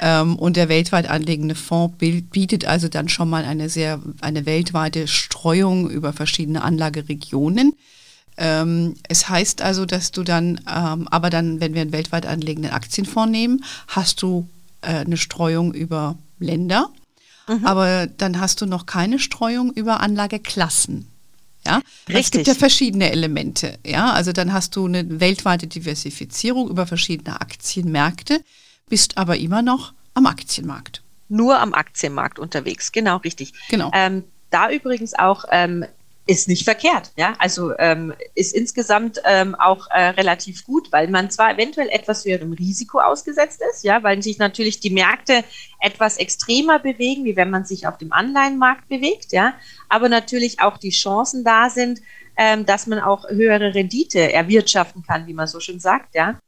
ähm, 0.00 0.36
und 0.36 0.56
der 0.56 0.70
weltweit 0.70 1.10
anlegende 1.10 1.54
Fonds 1.54 1.96
bietet 1.98 2.64
also 2.64 2.88
dann 2.88 3.10
schon 3.10 3.28
mal 3.28 3.44
eine 3.44 3.68
sehr, 3.68 4.00
eine 4.22 4.46
weltweite 4.46 5.06
Streuung 5.06 5.90
über 5.90 6.14
verschiedene 6.14 6.62
Anlageregionen. 6.62 7.74
Ähm, 8.36 8.94
es 9.08 9.28
heißt 9.28 9.62
also, 9.62 9.86
dass 9.86 10.12
du 10.12 10.22
dann, 10.22 10.60
ähm, 10.68 11.08
aber 11.08 11.30
dann, 11.30 11.60
wenn 11.60 11.74
wir 11.74 11.82
einen 11.82 11.92
weltweit 11.92 12.26
anlegenden 12.26 12.72
Aktienfonds 12.72 13.30
nehmen, 13.30 13.64
hast 13.88 14.22
du 14.22 14.48
äh, 14.82 14.96
eine 14.96 15.16
Streuung 15.16 15.72
über 15.72 16.16
Länder, 16.38 16.90
mhm. 17.48 17.64
aber 17.64 18.06
dann 18.06 18.40
hast 18.40 18.60
du 18.60 18.66
noch 18.66 18.86
keine 18.86 19.18
Streuung 19.18 19.72
über 19.72 20.00
Anlageklassen. 20.00 21.06
Ja, 21.64 21.80
Richtig. 22.08 22.16
es 22.24 22.30
gibt 22.30 22.46
ja 22.46 22.54
verschiedene 22.54 23.10
Elemente. 23.10 23.78
Ja, 23.84 24.12
also 24.12 24.32
dann 24.32 24.52
hast 24.52 24.76
du 24.76 24.86
eine 24.86 25.20
weltweite 25.20 25.66
Diversifizierung 25.66 26.68
über 26.68 26.86
verschiedene 26.86 27.40
Aktienmärkte, 27.40 28.40
bist 28.88 29.18
aber 29.18 29.36
immer 29.38 29.62
noch 29.62 29.92
am 30.14 30.26
Aktienmarkt. 30.26 31.02
Nur 31.28 31.58
am 31.58 31.74
Aktienmarkt 31.74 32.38
unterwegs, 32.38 32.92
genau 32.92 33.16
richtig. 33.16 33.52
Genau. 33.68 33.90
Ähm, 33.92 34.22
da 34.50 34.70
übrigens 34.70 35.14
auch 35.14 35.44
ähm, 35.50 35.84
ist 36.26 36.48
nicht 36.48 36.64
verkehrt. 36.64 37.12
Ja, 37.16 37.34
also 37.38 37.72
ähm, 37.78 38.12
ist 38.34 38.54
insgesamt 38.54 39.20
ähm, 39.24 39.54
auch 39.54 39.88
äh, 39.90 40.08
relativ 40.08 40.64
gut, 40.64 40.90
weil 40.90 41.08
man 41.08 41.30
zwar 41.30 41.54
eventuell 41.54 41.88
etwas 41.88 42.24
höherem 42.24 42.52
Risiko 42.52 42.98
ausgesetzt 42.98 43.62
ist, 43.70 43.84
ja, 43.84 44.02
weil 44.02 44.20
sich 44.22 44.38
natürlich 44.38 44.80
die 44.80 44.90
Märkte 44.90 45.44
etwas 45.80 46.16
extremer 46.16 46.80
bewegen, 46.80 47.24
wie 47.24 47.36
wenn 47.36 47.50
man 47.50 47.64
sich 47.64 47.86
auf 47.86 47.96
dem 47.96 48.12
Anleihenmarkt 48.12 48.88
bewegt, 48.88 49.32
ja, 49.32 49.54
aber 49.88 50.08
natürlich 50.08 50.60
auch 50.60 50.78
die 50.78 50.90
Chancen 50.90 51.44
da 51.44 51.70
sind, 51.70 52.00
ähm, 52.36 52.66
dass 52.66 52.88
man 52.88 52.98
auch 52.98 53.28
höhere 53.28 53.74
Rendite 53.74 54.32
erwirtschaften 54.32 55.02
kann, 55.02 55.26
wie 55.26 55.34
man 55.34 55.46
so 55.46 55.60
schön 55.60 55.78
sagt, 55.78 56.14
ja. 56.14 56.38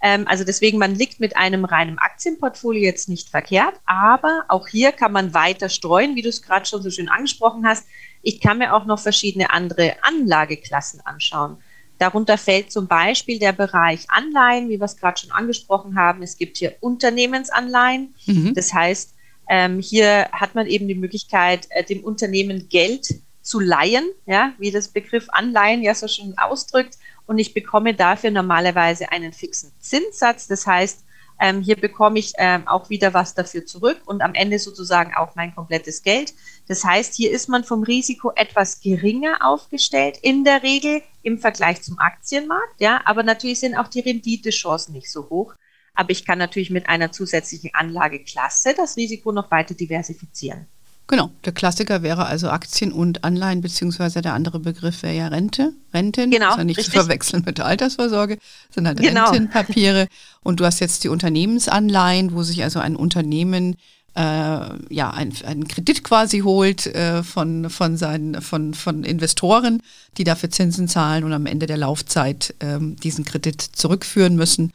Ähm, 0.00 0.26
also 0.28 0.44
deswegen, 0.44 0.78
man 0.78 0.94
liegt 0.94 1.18
mit 1.18 1.36
einem 1.36 1.64
reinen 1.64 1.98
Aktienportfolio 1.98 2.82
jetzt 2.82 3.08
nicht 3.08 3.30
verkehrt, 3.30 3.74
aber 3.84 4.44
auch 4.48 4.68
hier 4.68 4.92
kann 4.92 5.12
man 5.12 5.34
weiter 5.34 5.68
streuen, 5.68 6.14
wie 6.14 6.22
du 6.22 6.28
es 6.28 6.42
gerade 6.42 6.66
schon 6.66 6.82
so 6.82 6.90
schön 6.90 7.08
angesprochen 7.08 7.66
hast 7.66 7.86
ich 8.22 8.40
kann 8.40 8.58
mir 8.58 8.74
auch 8.74 8.84
noch 8.84 8.98
verschiedene 8.98 9.50
andere 9.50 9.96
Anlageklassen 10.02 11.00
anschauen. 11.04 11.58
Darunter 11.98 12.38
fällt 12.38 12.70
zum 12.70 12.86
Beispiel 12.86 13.38
der 13.38 13.52
Bereich 13.52 14.04
Anleihen, 14.08 14.68
wie 14.68 14.78
wir 14.78 14.84
es 14.84 14.96
gerade 14.96 15.20
schon 15.20 15.32
angesprochen 15.32 15.98
haben. 15.98 16.22
Es 16.22 16.36
gibt 16.36 16.56
hier 16.56 16.76
Unternehmensanleihen. 16.80 18.14
Mhm. 18.26 18.54
Das 18.54 18.72
heißt, 18.72 19.14
ähm, 19.48 19.80
hier 19.80 20.28
hat 20.30 20.54
man 20.54 20.66
eben 20.66 20.86
die 20.86 20.94
Möglichkeit, 20.94 21.66
äh, 21.70 21.82
dem 21.82 22.04
Unternehmen 22.04 22.68
Geld 22.68 23.20
zu 23.42 23.60
leihen, 23.60 24.04
ja, 24.26 24.52
wie 24.58 24.70
das 24.70 24.88
Begriff 24.88 25.26
Anleihen 25.30 25.82
ja 25.82 25.94
so 25.94 26.06
schön 26.06 26.36
ausdrückt. 26.38 26.98
Und 27.26 27.38
ich 27.38 27.52
bekomme 27.52 27.94
dafür 27.94 28.30
normalerweise 28.30 29.10
einen 29.10 29.32
fixen 29.32 29.72
Zinssatz. 29.80 30.46
Das 30.46 30.66
heißt, 30.66 31.04
ähm, 31.40 31.60
hier 31.62 31.76
bekomme 31.76 32.18
ich 32.18 32.32
ähm, 32.38 32.66
auch 32.66 32.90
wieder 32.90 33.14
was 33.14 33.34
dafür 33.34 33.64
zurück 33.64 34.00
und 34.06 34.22
am 34.22 34.34
Ende 34.34 34.58
sozusagen 34.58 35.14
auch 35.14 35.34
mein 35.36 35.54
komplettes 35.54 36.02
Geld. 36.02 36.34
Das 36.66 36.84
heißt, 36.84 37.14
hier 37.14 37.30
ist 37.30 37.48
man 37.48 37.64
vom 37.64 37.82
Risiko 37.82 38.32
etwas 38.34 38.80
geringer 38.80 39.38
aufgestellt 39.42 40.18
in 40.22 40.44
der 40.44 40.62
Regel 40.62 41.02
im 41.22 41.38
Vergleich 41.38 41.82
zum 41.82 41.98
Aktienmarkt. 41.98 42.80
Ja, 42.80 43.00
aber 43.04 43.22
natürlich 43.22 43.60
sind 43.60 43.76
auch 43.76 43.88
die 43.88 44.00
Renditechancen 44.00 44.92
nicht 44.92 45.10
so 45.10 45.28
hoch. 45.30 45.54
Aber 45.94 46.10
ich 46.10 46.24
kann 46.24 46.38
natürlich 46.38 46.70
mit 46.70 46.88
einer 46.88 47.10
zusätzlichen 47.10 47.70
Anlageklasse 47.74 48.74
das 48.76 48.96
Risiko 48.96 49.32
noch 49.32 49.50
weiter 49.50 49.74
diversifizieren. 49.74 50.66
Genau, 51.08 51.30
der 51.46 51.52
Klassiker 51.52 52.02
wäre 52.02 52.26
also 52.26 52.50
Aktien 52.50 52.92
und 52.92 53.24
Anleihen, 53.24 53.62
beziehungsweise 53.62 54.20
der 54.20 54.34
andere 54.34 54.60
Begriff 54.60 55.02
wäre 55.02 55.14
ja 55.14 55.28
Rente. 55.28 55.72
Renten, 55.94 56.30
genau, 56.30 56.54
ja 56.54 56.64
nicht 56.64 56.76
richtig. 56.76 56.94
zu 56.94 57.00
verwechseln 57.00 57.42
mit 57.46 57.56
der 57.56 57.64
Altersvorsorge, 57.64 58.38
sondern 58.70 58.96
genau. 58.96 59.30
Rentenpapiere. 59.30 60.08
Und 60.42 60.60
du 60.60 60.66
hast 60.66 60.80
jetzt 60.80 61.04
die 61.04 61.08
Unternehmensanleihen, 61.08 62.34
wo 62.34 62.42
sich 62.42 62.62
also 62.62 62.78
ein 62.78 62.94
Unternehmen 62.94 63.76
äh, 64.16 64.20
ja, 64.20 65.10
ein, 65.10 65.32
einen 65.46 65.66
Kredit 65.66 66.04
quasi 66.04 66.40
holt 66.40 66.86
äh, 66.86 67.22
von, 67.22 67.70
von, 67.70 67.96
seinen, 67.96 68.42
von, 68.42 68.74
von 68.74 69.02
Investoren, 69.02 69.82
die 70.18 70.24
dafür 70.24 70.50
Zinsen 70.50 70.88
zahlen 70.88 71.24
und 71.24 71.32
am 71.32 71.46
Ende 71.46 71.66
der 71.66 71.78
Laufzeit 71.78 72.54
äh, 72.58 72.78
diesen 72.80 73.24
Kredit 73.24 73.62
zurückführen 73.62 74.36
müssen. 74.36 74.72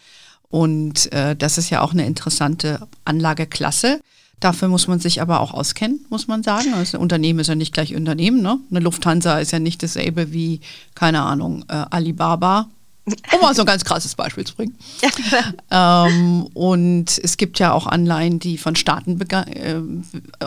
Und 0.49 1.11
äh, 1.11 1.35
das 1.35 1.59
ist 1.59 1.69
ja 1.69 1.81
auch 1.81 1.93
eine 1.93 2.07
interessante 2.07 2.87
Anlageklasse. 3.05 4.01
Dafür 4.39 4.67
muss 4.67 4.87
man 4.87 4.99
sich 4.99 5.21
aber 5.21 5.39
auch 5.39 5.53
auskennen, 5.53 6.05
muss 6.09 6.27
man 6.27 6.43
sagen. 6.43 6.73
Also 6.73 6.97
ein 6.97 7.01
Unternehmen 7.01 7.39
ist 7.39 7.47
ja 7.47 7.55
nicht 7.55 7.73
gleich 7.73 7.95
Unternehmen. 7.95 8.41
Ne? 8.41 8.59
Eine 8.69 8.81
Lufthansa 8.81 9.39
ist 9.39 9.51
ja 9.51 9.59
nicht 9.59 9.81
dasselbe 9.81 10.33
wie, 10.33 10.59
keine 10.95 11.21
Ahnung, 11.21 11.63
äh, 11.69 11.85
Alibaba. 11.89 12.69
Um 13.05 13.41
mal 13.41 13.53
so 13.53 13.63
ein 13.63 13.65
ganz 13.65 13.83
krasses 13.83 14.15
Beispiel 14.15 14.45
zu 14.45 14.55
bringen. 14.55 14.77
ähm, 15.71 16.47
und 16.53 17.19
es 17.21 17.37
gibt 17.37 17.59
ja 17.59 17.73
auch 17.73 17.85
Anleihen, 17.85 18.39
die 18.39 18.57
von 18.57 18.75
Staaten 18.75 19.19
äh, 19.19 19.75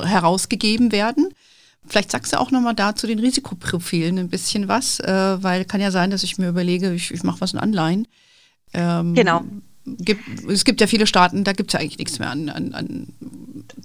herausgegeben 0.07 0.91
werden. 0.93 1.29
Vielleicht 1.87 2.11
sagst 2.11 2.33
du 2.33 2.41
auch 2.41 2.51
nochmal 2.51 2.75
da 2.75 2.97
zu 2.97 3.07
den 3.07 3.19
Risikoprofilen 3.19 4.19
ein 4.19 4.29
bisschen 4.29 4.69
was, 4.69 5.01
äh, 5.01 5.43
weil 5.43 5.65
kann 5.65 5.81
ja 5.81 5.91
sein, 5.91 6.11
dass 6.11 6.23
ich 6.23 6.39
mir 6.39 6.49
überlege, 6.49 6.93
ich, 6.93 7.13
ich 7.13 7.23
mache 7.23 7.41
was 7.41 7.53
in 7.53 7.59
Anleihen. 7.59 8.09
Ähm, 8.73 9.15
genau 9.15 9.43
gibt, 9.87 10.23
es 10.49 10.65
gibt 10.65 10.81
ja 10.81 10.87
viele 10.87 11.07
Staaten, 11.07 11.45
da 11.45 11.53
gibt 11.53 11.71
es 11.71 11.75
ja 11.75 11.81
eigentlich 11.81 11.99
nichts 11.99 12.19
mehr 12.19 12.31
an, 12.31 12.49
an, 12.49 12.75
an 12.75 13.15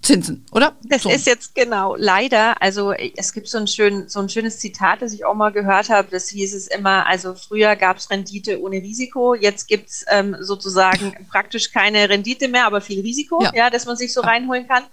Zinsen, 0.01 0.45
oder? 0.51 0.75
Das 0.83 1.03
so. 1.03 1.09
ist 1.09 1.27
jetzt 1.27 1.53
genau, 1.53 1.95
leider. 1.95 2.61
Also 2.61 2.91
es 2.93 3.33
gibt 3.33 3.47
so 3.47 3.59
ein, 3.59 3.67
schön, 3.67 4.09
so 4.09 4.19
ein 4.19 4.29
schönes 4.29 4.59
Zitat, 4.59 5.01
das 5.01 5.13
ich 5.13 5.25
auch 5.25 5.35
mal 5.35 5.51
gehört 5.51 5.89
habe. 5.89 6.07
Das 6.09 6.29
hieß 6.29 6.55
es 6.55 6.67
immer, 6.67 7.05
also 7.05 7.35
früher 7.35 7.75
gab 7.75 7.97
es 7.97 8.09
Rendite 8.09 8.61
ohne 8.61 8.77
Risiko, 8.77 9.35
jetzt 9.35 9.67
gibt 9.67 9.89
es 9.89 10.05
ähm, 10.09 10.35
sozusagen 10.39 11.13
praktisch 11.29 11.71
keine 11.71 12.09
Rendite 12.09 12.47
mehr, 12.47 12.65
aber 12.65 12.81
viel 12.81 13.01
Risiko, 13.01 13.43
ja, 13.43 13.51
ja 13.53 13.69
dass 13.69 13.85
man 13.85 13.95
sich 13.95 14.11
so 14.11 14.21
reinholen 14.21 14.67
kann. 14.67 14.83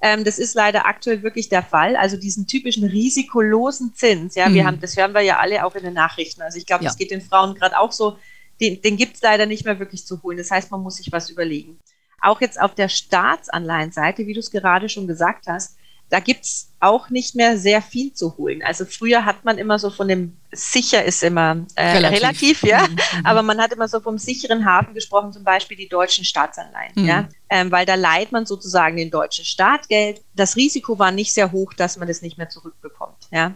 Ähm, 0.00 0.22
das 0.22 0.38
ist 0.38 0.54
leider 0.54 0.86
aktuell 0.86 1.22
wirklich 1.22 1.48
der 1.48 1.62
Fall. 1.62 1.96
Also 1.96 2.16
diesen 2.16 2.46
typischen 2.46 2.84
risikolosen 2.84 3.94
Zins, 3.94 4.34
ja, 4.34 4.48
mhm. 4.48 4.54
wir 4.54 4.66
haben, 4.66 4.80
das 4.80 4.96
hören 4.96 5.14
wir 5.14 5.22
ja 5.22 5.38
alle 5.38 5.64
auch 5.64 5.74
in 5.74 5.82
den 5.82 5.94
Nachrichten. 5.94 6.42
Also 6.42 6.58
ich 6.58 6.66
glaube, 6.66 6.84
ja. 6.84 6.90
das 6.90 6.98
geht 6.98 7.10
den 7.10 7.22
Frauen 7.22 7.54
gerade 7.54 7.78
auch 7.78 7.90
so. 7.90 8.18
Den, 8.60 8.80
den 8.82 8.96
gibt 8.96 9.16
es 9.16 9.22
leider 9.22 9.46
nicht 9.46 9.64
mehr 9.64 9.78
wirklich 9.78 10.06
zu 10.06 10.22
holen. 10.22 10.38
Das 10.38 10.50
heißt, 10.50 10.70
man 10.70 10.82
muss 10.82 10.96
sich 10.96 11.10
was 11.12 11.30
überlegen. 11.30 11.78
Auch 12.20 12.40
jetzt 12.40 12.60
auf 12.60 12.74
der 12.74 12.88
Staatsanleihenseite, 12.88 14.26
wie 14.26 14.32
du 14.32 14.40
es 14.40 14.50
gerade 14.50 14.88
schon 14.88 15.06
gesagt 15.06 15.46
hast, 15.46 15.76
da 16.10 16.20
gibt 16.20 16.44
es 16.44 16.70
auch 16.80 17.10
nicht 17.10 17.34
mehr 17.34 17.58
sehr 17.58 17.82
viel 17.82 18.12
zu 18.12 18.36
holen. 18.36 18.62
Also 18.62 18.84
früher 18.84 19.24
hat 19.24 19.44
man 19.44 19.58
immer 19.58 19.78
so 19.78 19.90
von 19.90 20.06
dem 20.06 20.36
sicher 20.52 21.04
ist 21.04 21.22
immer 21.22 21.66
äh, 21.74 21.92
relativ. 21.92 22.22
relativ. 22.22 22.62
ja, 22.62 22.86
mhm. 22.86 22.94
mhm. 22.94 23.26
aber 23.26 23.42
man 23.42 23.60
hat 23.60 23.72
immer 23.72 23.88
so 23.88 24.00
vom 24.00 24.18
sicheren 24.18 24.64
Hafen 24.64 24.94
gesprochen, 24.94 25.32
zum 25.32 25.44
Beispiel 25.44 25.76
die 25.76 25.88
deutschen 25.88 26.24
Staatsanleihen, 26.24 26.92
mhm. 26.94 27.06
ja, 27.06 27.28
ähm, 27.48 27.70
weil 27.72 27.86
da 27.86 27.94
leiht 27.94 28.32
man 28.32 28.46
sozusagen 28.46 28.96
den 28.96 29.10
deutschen 29.10 29.44
Staat 29.44 29.88
Geld. 29.88 30.22
Das 30.34 30.56
Risiko 30.56 30.98
war 30.98 31.10
nicht 31.10 31.32
sehr 31.32 31.52
hoch, 31.52 31.72
dass 31.72 31.96
man 31.96 32.06
das 32.06 32.22
nicht 32.22 32.38
mehr 32.38 32.48
zurückbekommt, 32.48 33.28
ja. 33.30 33.54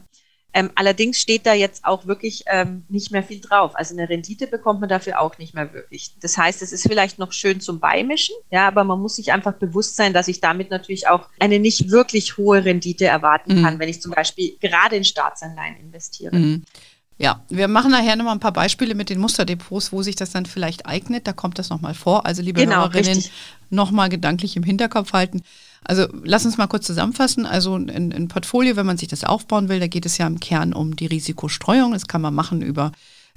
Ähm, 0.54 0.70
allerdings 0.74 1.20
steht 1.20 1.44
da 1.44 1.52
jetzt 1.52 1.84
auch 1.84 2.06
wirklich 2.06 2.44
ähm, 2.46 2.84
nicht 2.88 3.10
mehr 3.10 3.22
viel 3.22 3.40
drauf. 3.40 3.76
Also 3.76 3.94
eine 3.94 4.08
Rendite 4.08 4.46
bekommt 4.46 4.80
man 4.80 4.88
dafür 4.88 5.20
auch 5.20 5.36
nicht 5.36 5.54
mehr 5.54 5.72
wirklich. 5.74 6.12
Das 6.20 6.38
heißt, 6.38 6.62
es 6.62 6.72
ist 6.72 6.88
vielleicht 6.88 7.18
noch 7.18 7.32
schön 7.32 7.60
zum 7.60 7.80
Beimischen, 7.80 8.34
ja, 8.50 8.66
aber 8.66 8.82
man 8.84 8.98
muss 8.98 9.16
sich 9.16 9.32
einfach 9.32 9.52
bewusst 9.52 9.96
sein, 9.96 10.14
dass 10.14 10.26
ich 10.26 10.40
damit 10.40 10.70
natürlich 10.70 11.06
auch 11.06 11.28
eine 11.38 11.58
nicht 11.58 11.90
wirklich 11.90 12.38
hohe 12.38 12.64
Rendite 12.64 13.04
erwarten 13.04 13.58
mhm. 13.58 13.64
kann, 13.64 13.78
wenn 13.78 13.90
ich 13.90 14.00
zum 14.00 14.12
Beispiel 14.12 14.56
gerade 14.60 14.96
in 14.96 15.04
Staatsanleihen 15.04 15.76
investiere. 15.76 16.34
Mhm. 16.34 16.64
Ja, 17.18 17.44
wir 17.48 17.66
machen 17.66 17.90
nachher 17.90 18.14
nochmal 18.14 18.34
ein 18.34 18.40
paar 18.40 18.52
Beispiele 18.52 18.94
mit 18.94 19.10
den 19.10 19.18
Musterdepots, 19.18 19.92
wo 19.92 20.02
sich 20.02 20.14
das 20.14 20.30
dann 20.30 20.46
vielleicht 20.46 20.86
eignet. 20.86 21.26
Da 21.26 21.32
kommt 21.32 21.58
das 21.58 21.68
nochmal 21.68 21.94
vor. 21.94 22.24
Also 22.24 22.42
liebe 22.42 22.60
genau, 22.60 22.76
Hörerinnen, 22.76 23.24
nochmal 23.70 24.08
gedanklich 24.08 24.56
im 24.56 24.62
Hinterkopf 24.62 25.12
halten. 25.12 25.42
Also 25.84 26.06
lass 26.24 26.44
uns 26.44 26.58
mal 26.58 26.66
kurz 26.66 26.86
zusammenfassen. 26.86 27.46
Also 27.46 27.74
ein, 27.74 28.12
ein, 28.12 28.28
Portfolio, 28.28 28.76
wenn 28.76 28.86
man 28.86 28.98
sich 28.98 29.08
das 29.08 29.24
aufbauen 29.24 29.68
will, 29.68 29.80
da 29.80 29.86
geht 29.86 30.06
es 30.06 30.18
ja 30.18 30.26
im 30.26 30.40
Kern 30.40 30.72
um 30.72 30.96
die 30.96 31.06
Risikostreuung. 31.06 31.92
Das 31.92 32.08
kann 32.08 32.20
man 32.20 32.34
machen 32.34 32.62
über 32.62 32.92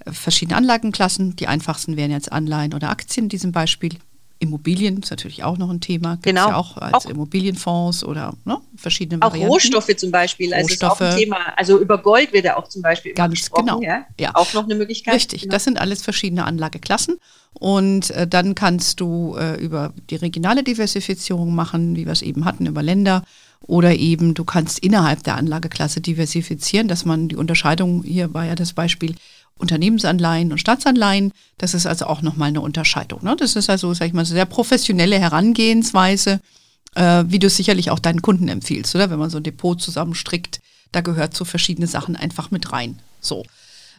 äh, 0.06 0.12
verschiedene 0.12 0.58
Anlagenklassen. 0.58 1.36
Die 1.36 1.48
einfachsten 1.48 1.98
wären 1.98 2.12
jetzt 2.12 2.32
Anleihen 2.32 2.74
oder 2.74 2.90
Aktien 2.90 3.26
in 3.26 3.30
diesem 3.30 3.52
Beispiel. 3.52 3.98
Immobilien 4.42 4.98
ist 4.98 5.12
natürlich 5.12 5.44
auch 5.44 5.58
noch 5.58 5.70
ein 5.70 5.80
Thema. 5.80 6.16
Gibt's 6.16 6.26
genau. 6.26 6.50
ja 6.50 6.56
auch 6.56 6.76
als 6.78 7.06
auch 7.06 7.10
Immobilienfonds 7.10 8.04
oder 8.04 8.34
ne, 8.44 8.60
verschiedene 8.76 9.22
Varianten. 9.22 9.48
Auch 9.48 9.54
Rohstoffe 9.54 9.96
zum 9.96 10.10
Beispiel. 10.10 10.52
Also 10.54 10.68
Rohstoffe. 10.68 11.02
ist 11.02 11.08
auch 11.08 11.12
ein 11.12 11.18
Thema. 11.18 11.38
Also 11.56 11.80
über 11.80 12.00
Gold 12.00 12.34
wird 12.34 12.46
ja 12.46 12.58
auch 12.58 12.68
zum 12.68 12.82
Beispiel 12.82 13.14
Ganz 13.14 13.52
genau. 13.52 13.82
Ja? 13.82 14.06
ja. 14.20 14.32
Auch 14.34 14.54
noch 14.54 14.64
eine 14.64 14.74
Möglichkeit. 14.76 15.14
Richtig. 15.14 15.44
Genau. 15.44 15.54
Das 15.54 15.64
sind 15.64 15.80
alles 15.80 16.02
verschiedene 16.02 16.46
Anlageklassen. 16.46 17.20
Und 17.54 18.10
äh, 18.12 18.28
dann 18.28 18.56
kannst 18.56 19.00
du 19.00 19.36
äh, 19.38 19.64
über 19.64 19.94
die 20.10 20.16
regionale 20.16 20.64
Diversifizierung 20.64 21.54
machen, 21.54 21.96
wie 21.96 22.06
wir 22.06 22.14
es 22.14 22.24
eben 22.24 22.46
hatten, 22.46 22.66
über 22.66 22.82
Länder. 22.82 23.24
Oder 23.68 23.96
eben 23.96 24.34
du 24.34 24.44
kannst 24.44 24.80
innerhalb 24.80 25.22
der 25.24 25.36
Anlageklasse 25.36 26.02
diversifizieren, 26.02 26.88
dass 26.88 27.06
man 27.06 27.28
die 27.28 27.36
Unterscheidung, 27.36 28.04
hier 28.04 28.34
war 28.34 28.46
ja 28.46 28.56
das 28.56 28.74
Beispiel, 28.74 29.14
Unternehmensanleihen 29.62 30.52
und 30.52 30.58
Staatsanleihen. 30.58 31.32
Das 31.58 31.74
ist 31.74 31.86
also 31.86 32.06
auch 32.06 32.22
nochmal 32.22 32.50
eine 32.50 32.62
Unterscheidung. 32.62 33.24
Ne? 33.24 33.36
Das 33.38 33.56
ist 33.56 33.70
also, 33.70 33.94
sag 33.94 34.08
ich 34.08 34.14
mal, 34.14 34.22
eine 34.22 34.28
sehr 34.28 34.46
professionelle 34.46 35.20
Herangehensweise, 35.20 36.42
äh, 36.96 37.24
wie 37.28 37.40
du 37.40 37.48
es 37.48 37.58
sicherlich 37.58 37.92
auch 37.92 38.00
deinen 38.00 38.22
Kunden 38.22 38.48
empfiehlst, 38.48 38.94
oder? 38.96 39.10
Wenn 39.10 39.20
man 39.20 39.30
so 39.30 39.38
ein 39.38 39.44
Depot 39.44 39.82
zusammenstrickt, 39.82 40.60
da 40.92 41.02
gehört 41.02 41.36
so 41.36 41.46
verschiedene 41.46 41.88
Sachen 41.88 42.16
einfach 42.16 42.52
mit 42.52 42.72
rein. 42.72 43.00
So. 43.22 43.44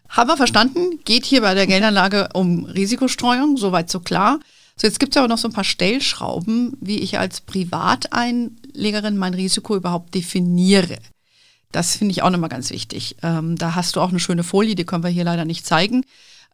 Haben 0.09 0.29
wir 0.29 0.37
verstanden? 0.37 1.01
Geht 1.05 1.25
hier 1.25 1.41
bei 1.41 1.55
der 1.55 1.67
Geldanlage 1.67 2.29
um 2.35 2.67
Risikostreuung, 2.67 3.57
soweit 3.57 3.91
so 3.91 4.01
klar. 4.01 4.41
So, 4.77 4.87
jetzt 4.87 5.01
gibt 5.01 5.15
es 5.15 5.17
aber 5.17 5.29
noch 5.29 5.39
so 5.39 5.49
ein 5.49 5.55
paar 5.55 5.65
Stellschrauben, 5.65 6.77
wie 6.81 6.99
ich 6.99 7.19
als 7.19 7.41
Privateinlegerin 7.41 9.17
mein 9.17 9.33
Risiko 9.33 9.77
überhaupt 9.77 10.15
definiere. 10.15 10.99
Das 11.73 11.97
finde 11.97 12.13
ich 12.13 12.23
auch 12.23 12.31
nochmal 12.31 12.51
ganz 12.51 12.71
wichtig. 12.71 13.17
Ähm, 13.23 13.57
da 13.57 13.75
hast 13.75 13.97
du 13.97 14.01
auch 14.01 14.11
eine 14.11 14.21
schöne 14.21 14.45
Folie, 14.45 14.75
die 14.75 14.85
können 14.85 15.03
wir 15.03 15.11
hier 15.11 15.25
leider 15.25 15.45
nicht 15.45 15.67
zeigen. 15.67 16.05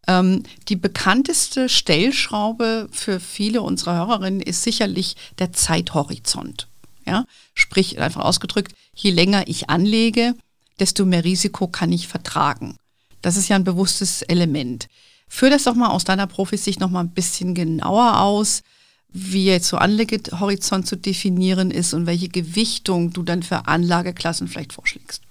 Ähm, 0.06 0.44
die 0.68 0.76
bekannteste 0.76 1.68
Stellschraube 1.68 2.88
für 2.92 3.18
viele 3.18 3.62
unserer 3.62 3.96
Hörerinnen 3.96 4.40
ist 4.40 4.62
sicherlich 4.62 5.16
der 5.38 5.52
Zeithorizont. 5.52 6.68
Ja? 7.04 7.24
Sprich, 7.54 7.98
einfach 7.98 8.24
ausgedrückt, 8.24 8.72
je 8.94 9.10
länger 9.10 9.48
ich 9.48 9.68
anlege, 9.68 10.34
desto 10.78 11.04
mehr 11.04 11.24
Risiko 11.24 11.66
kann 11.66 11.92
ich 11.92 12.06
vertragen. 12.06 12.76
Das 13.20 13.36
ist 13.36 13.48
ja 13.48 13.56
ein 13.56 13.64
bewusstes 13.64 14.22
Element. 14.22 14.86
Führ 15.28 15.50
das 15.50 15.64
doch 15.64 15.74
mal 15.74 15.88
aus 15.88 16.04
deiner 16.04 16.26
Profisicht 16.26 16.80
noch 16.80 16.90
mal 16.90 17.00
ein 17.00 17.10
bisschen 17.10 17.54
genauer 17.54 18.20
aus 18.20 18.62
wie 19.10 19.46
jetzt 19.46 19.68
so 19.68 19.76
Anlegehorizont 19.78 20.86
zu 20.86 20.96
definieren 20.96 21.70
ist 21.70 21.94
und 21.94 22.06
welche 22.06 22.28
Gewichtung 22.28 23.12
du 23.12 23.22
dann 23.22 23.42
für 23.42 23.66
Anlageklassen 23.66 24.48
vielleicht 24.48 24.72
vorschlägst. 24.72 25.22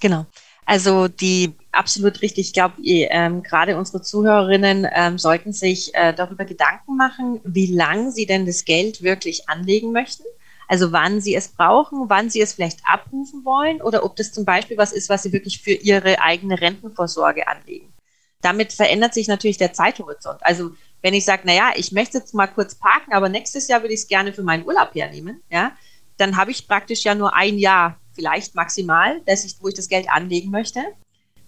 Genau. 0.00 0.26
Also 0.66 1.08
die 1.08 1.54
absolut 1.72 2.22
richtig. 2.22 2.48
Ich 2.48 2.52
glaube, 2.52 2.74
ähm, 2.82 3.42
gerade 3.42 3.76
unsere 3.76 4.02
Zuhörerinnen 4.02 4.86
ähm, 4.94 5.18
sollten 5.18 5.52
sich 5.52 5.94
äh, 5.94 6.14
darüber 6.14 6.44
Gedanken 6.44 6.96
machen, 6.96 7.40
wie 7.44 7.66
lang 7.66 8.10
sie 8.10 8.26
denn 8.26 8.46
das 8.46 8.64
Geld 8.64 9.02
wirklich 9.02 9.48
anlegen 9.48 9.92
möchten. 9.92 10.24
Also 10.66 10.92
wann 10.92 11.20
sie 11.20 11.34
es 11.34 11.48
brauchen, 11.48 12.08
wann 12.08 12.30
sie 12.30 12.40
es 12.40 12.54
vielleicht 12.54 12.80
abrufen 12.84 13.44
wollen 13.44 13.82
oder 13.82 14.04
ob 14.04 14.16
das 14.16 14.32
zum 14.32 14.46
Beispiel 14.46 14.78
was 14.78 14.92
ist, 14.92 15.10
was 15.10 15.22
sie 15.22 15.32
wirklich 15.32 15.60
für 15.60 15.72
ihre 15.72 16.22
eigene 16.22 16.58
Rentenvorsorge 16.58 17.46
anlegen. 17.46 17.92
Damit 18.40 18.72
verändert 18.72 19.12
sich 19.12 19.28
natürlich 19.28 19.58
der 19.58 19.74
Zeithorizont. 19.74 20.38
Also 20.42 20.72
wenn 21.04 21.12
ich 21.12 21.26
sage, 21.26 21.42
naja, 21.44 21.72
ich 21.76 21.92
möchte 21.92 22.16
jetzt 22.16 22.32
mal 22.32 22.46
kurz 22.46 22.76
parken, 22.76 23.12
aber 23.12 23.28
nächstes 23.28 23.68
Jahr 23.68 23.82
würde 23.82 23.92
ich 23.92 24.00
es 24.00 24.08
gerne 24.08 24.32
für 24.32 24.42
meinen 24.42 24.64
Urlaub 24.64 24.94
hernehmen, 24.94 25.42
ja, 25.50 25.72
dann 26.16 26.38
habe 26.38 26.50
ich 26.50 26.66
praktisch 26.66 27.04
ja 27.04 27.14
nur 27.14 27.34
ein 27.34 27.58
Jahr, 27.58 28.00
vielleicht 28.14 28.54
maximal, 28.54 29.20
dass 29.26 29.44
ich, 29.44 29.56
wo 29.60 29.68
ich 29.68 29.74
das 29.74 29.90
Geld 29.90 30.08
anlegen 30.08 30.50
möchte. 30.50 30.80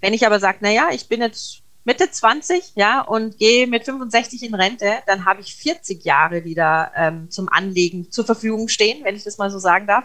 Wenn 0.03 0.13
ich 0.13 0.27
aber 0.27 0.41
sage, 0.41 0.59
naja, 0.61 0.91
ich 0.93 1.09
bin 1.09 1.23
jetzt 1.23 1.63
Mitte 1.85 2.11
20, 2.11 2.73
ja, 2.75 3.01
und 3.01 3.39
gehe 3.39 3.67
mit 3.67 3.87
65 3.87 4.43
in 4.43 4.55
Rente, 4.55 4.93
dann 5.07 5.25
habe 5.25 5.41
ich 5.41 5.57
40 5.57 6.05
Jahre 6.05 6.45
wieder 6.45 6.93
ähm, 6.95 7.31
zum 7.31 7.49
Anlegen 7.49 8.11
zur 8.13 8.27
Verfügung 8.27 8.69
stehen, 8.69 9.05
wenn 9.05 9.17
ich 9.17 9.25
das 9.25 9.39
mal 9.39 9.51
so 9.51 9.59
sagen 9.59 9.87
darf. 9.87 10.05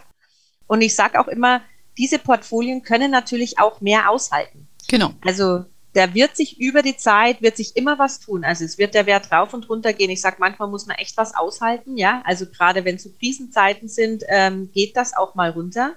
Und 0.66 0.80
ich 0.80 0.96
sage 0.96 1.20
auch 1.20 1.28
immer, 1.28 1.62
diese 1.98 2.20
Portfolien 2.20 2.84
können 2.84 3.12
natürlich 3.12 3.60
auch 3.60 3.82
mehr 3.82 4.10
aushalten. 4.10 4.70
Genau. 4.88 5.12
Also 5.26 5.66
da 5.94 6.14
wird 6.14 6.38
sich 6.38 6.60
über 6.60 6.82
die 6.82 6.96
Zeit, 6.96 7.42
wird 7.42 7.58
sich 7.58 7.76
immer 7.76 8.00
was 8.00 8.20
tun. 8.20 8.44
Also 8.44 8.64
es 8.64 8.78
wird 8.78 8.94
der 8.94 9.06
Wert 9.06 9.32
rauf 9.32 9.54
und 9.54 9.70
runter 9.70 9.94
gehen. 9.94 10.10
Ich 10.10 10.22
sage, 10.22 10.38
manchmal 10.40 10.70
muss 10.70 10.86
man 10.86 10.98
echt 10.98 11.18
was 11.18 11.36
aushalten, 11.36 11.98
ja. 11.98 12.22
Also 12.26 12.46
gerade 12.46 12.86
wenn 12.86 12.98
so 12.98 13.10
Krisenzeiten 13.20 13.90
sind, 13.90 14.24
ähm, 14.30 14.72
geht 14.72 14.96
das 14.96 15.16
auch 15.16 15.36
mal 15.36 15.50
runter. 15.50 15.96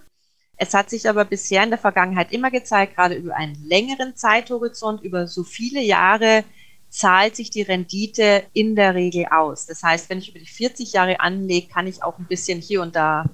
Es 0.56 0.74
hat 0.74 0.90
sich 0.90 1.08
aber 1.08 1.24
bisher 1.24 1.62
in 1.64 1.70
der 1.70 1.78
Vergangenheit 1.78 2.32
immer 2.32 2.50
gezeigt, 2.50 2.96
gerade 2.96 3.14
über 3.14 3.36
einen 3.36 3.56
längeren 3.66 4.16
Zeithorizont, 4.16 5.02
über 5.02 5.26
so 5.26 5.42
viele 5.44 5.80
Jahre, 5.80 6.44
zahlt 6.88 7.34
sich 7.34 7.50
die 7.50 7.62
Rendite 7.62 8.44
in 8.52 8.76
der 8.76 8.94
Regel 8.94 9.26
aus. 9.26 9.66
Das 9.66 9.82
heißt, 9.82 10.08
wenn 10.10 10.18
ich 10.18 10.30
über 10.30 10.38
die 10.38 10.46
40 10.46 10.92
Jahre 10.92 11.18
anlege, 11.18 11.66
kann 11.66 11.88
ich 11.88 12.04
auch 12.04 12.18
ein 12.18 12.26
bisschen 12.26 12.60
hier 12.60 12.82
und 12.82 12.94
da 12.94 13.24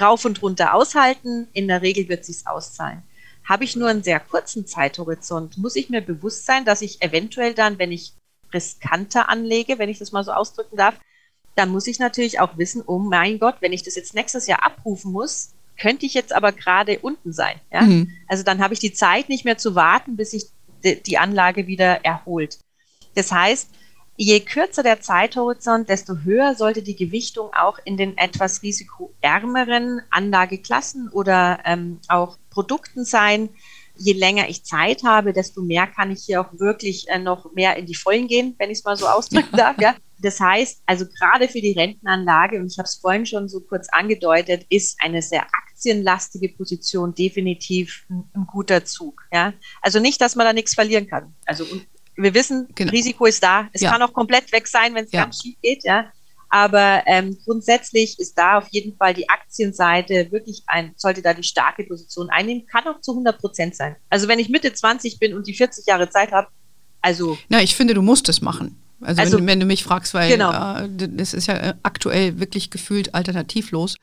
rauf 0.00 0.24
und 0.24 0.40
runter 0.40 0.74
aushalten. 0.74 1.48
In 1.52 1.66
der 1.66 1.82
Regel 1.82 2.08
wird 2.08 2.20
es 2.20 2.26
sich 2.28 2.46
auszahlen. 2.46 3.02
Habe 3.48 3.64
ich 3.64 3.76
nur 3.76 3.88
einen 3.88 4.02
sehr 4.02 4.20
kurzen 4.20 4.66
Zeithorizont, 4.66 5.56
muss 5.56 5.76
ich 5.76 5.88
mir 5.88 6.02
bewusst 6.02 6.44
sein, 6.44 6.64
dass 6.64 6.82
ich 6.82 7.00
eventuell 7.00 7.54
dann, 7.54 7.78
wenn 7.78 7.92
ich 7.92 8.12
riskanter 8.52 9.28
anlege, 9.28 9.78
wenn 9.78 9.88
ich 9.88 9.98
das 9.98 10.12
mal 10.12 10.24
so 10.24 10.32
ausdrücken 10.32 10.76
darf, 10.76 10.94
dann 11.54 11.70
muss 11.70 11.86
ich 11.86 11.98
natürlich 11.98 12.40
auch 12.40 12.56
wissen, 12.56 12.82
oh 12.86 12.98
mein 12.98 13.38
Gott, 13.38 13.56
wenn 13.60 13.72
ich 13.72 13.82
das 13.82 13.96
jetzt 13.96 14.14
nächstes 14.14 14.46
Jahr 14.46 14.64
abrufen 14.64 15.12
muss, 15.12 15.54
könnte 15.78 16.06
ich 16.06 16.14
jetzt 16.14 16.32
aber 16.32 16.52
gerade 16.52 16.98
unten 16.98 17.32
sein. 17.32 17.58
Ja? 17.72 17.82
Mhm. 17.82 18.12
Also 18.26 18.42
dann 18.42 18.60
habe 18.60 18.74
ich 18.74 18.80
die 18.80 18.92
Zeit 18.92 19.28
nicht 19.28 19.44
mehr 19.44 19.58
zu 19.58 19.74
warten, 19.74 20.16
bis 20.16 20.32
sich 20.32 20.46
die 20.84 21.18
Anlage 21.18 21.66
wieder 21.66 22.04
erholt. 22.04 22.58
Das 23.14 23.32
heißt, 23.32 23.68
je 24.18 24.40
kürzer 24.40 24.82
der 24.82 25.00
Zeithorizont, 25.00 25.88
desto 25.88 26.16
höher 26.24 26.56
sollte 26.56 26.82
die 26.82 26.96
Gewichtung 26.96 27.50
auch 27.54 27.78
in 27.84 27.96
den 27.96 28.18
etwas 28.18 28.62
risikoärmeren 28.62 30.02
Anlageklassen 30.10 31.08
oder 31.08 31.60
ähm, 31.64 32.00
auch 32.08 32.36
Produkten 32.50 33.04
sein. 33.04 33.48
Je 33.96 34.14
länger 34.14 34.48
ich 34.48 34.64
Zeit 34.64 35.04
habe, 35.04 35.32
desto 35.32 35.62
mehr 35.62 35.86
kann 35.86 36.10
ich 36.10 36.24
hier 36.24 36.40
auch 36.40 36.58
wirklich 36.58 37.08
äh, 37.08 37.20
noch 37.20 37.52
mehr 37.52 37.76
in 37.76 37.86
die 37.86 37.94
Vollen 37.94 38.26
gehen, 38.26 38.56
wenn 38.58 38.70
ich 38.70 38.78
es 38.78 38.84
mal 38.84 38.96
so 38.96 39.06
ausdrücken 39.06 39.56
darf. 39.56 39.80
Ja. 39.80 39.94
Das 40.20 40.40
heißt, 40.40 40.82
also 40.84 41.06
gerade 41.06 41.46
für 41.46 41.60
die 41.60 41.72
Rentenanlage, 41.72 42.58
und 42.58 42.72
ich 42.72 42.78
habe 42.78 42.86
es 42.86 42.96
vorhin 42.96 43.24
schon 43.24 43.48
so 43.48 43.60
kurz 43.60 43.88
angedeutet, 43.90 44.66
ist 44.68 44.98
eine 45.00 45.22
sehr 45.22 45.42
aktienlastige 45.42 46.48
Position 46.48 47.14
definitiv 47.14 48.04
ein, 48.10 48.24
ein 48.34 48.46
guter 48.48 48.84
Zug. 48.84 49.28
Ja. 49.32 49.52
Also 49.80 50.00
nicht, 50.00 50.20
dass 50.20 50.34
man 50.34 50.44
da 50.44 50.52
nichts 50.52 50.74
verlieren 50.74 51.06
kann. 51.06 51.34
Also 51.46 51.64
wir 52.18 52.34
wissen, 52.34 52.68
genau. 52.74 52.90
Risiko 52.90 53.26
ist 53.26 53.42
da. 53.42 53.68
Es 53.72 53.80
ja. 53.80 53.92
kann 53.92 54.02
auch 54.02 54.12
komplett 54.12 54.50
weg 54.52 54.66
sein, 54.66 54.94
wenn 54.94 55.04
es 55.04 55.12
ja. 55.12 55.22
ganz 55.22 55.40
schief 55.40 55.56
geht, 55.62 55.84
ja. 55.84 56.12
Aber 56.50 57.02
ähm, 57.06 57.36
grundsätzlich 57.44 58.18
ist 58.18 58.36
da 58.36 58.58
auf 58.58 58.68
jeden 58.70 58.96
Fall 58.96 59.12
die 59.14 59.28
Aktienseite 59.28 60.32
wirklich 60.32 60.62
ein, 60.66 60.92
sollte 60.96 61.20
da 61.20 61.34
die 61.34 61.42
starke 61.42 61.84
Position 61.84 62.30
einnehmen, 62.30 62.66
kann 62.66 62.86
auch 62.86 63.00
zu 63.00 63.12
100 63.12 63.38
Prozent 63.38 63.76
sein. 63.76 63.96
Also 64.08 64.28
wenn 64.28 64.38
ich 64.38 64.48
Mitte 64.48 64.72
20 64.72 65.18
bin 65.18 65.34
und 65.34 65.46
die 65.46 65.54
40 65.54 65.86
Jahre 65.86 66.08
Zeit 66.08 66.32
habe, 66.32 66.48
also. 67.00 67.38
Ja, 67.48 67.60
ich 67.60 67.76
finde, 67.76 67.94
du 67.94 68.02
musst 68.02 68.28
es 68.28 68.40
machen. 68.40 68.82
Also, 69.00 69.20
also 69.20 69.38
wenn, 69.38 69.46
wenn, 69.46 69.60
du 69.60 69.66
mich 69.66 69.84
fragst, 69.84 70.14
weil 70.14 70.30
genau. 70.30 70.80
äh, 70.80 70.88
das 71.08 71.34
ist 71.34 71.46
ja 71.46 71.54
äh, 71.54 71.74
aktuell 71.82 72.40
wirklich 72.40 72.70
gefühlt 72.70 73.14
alternativlos. 73.14 73.96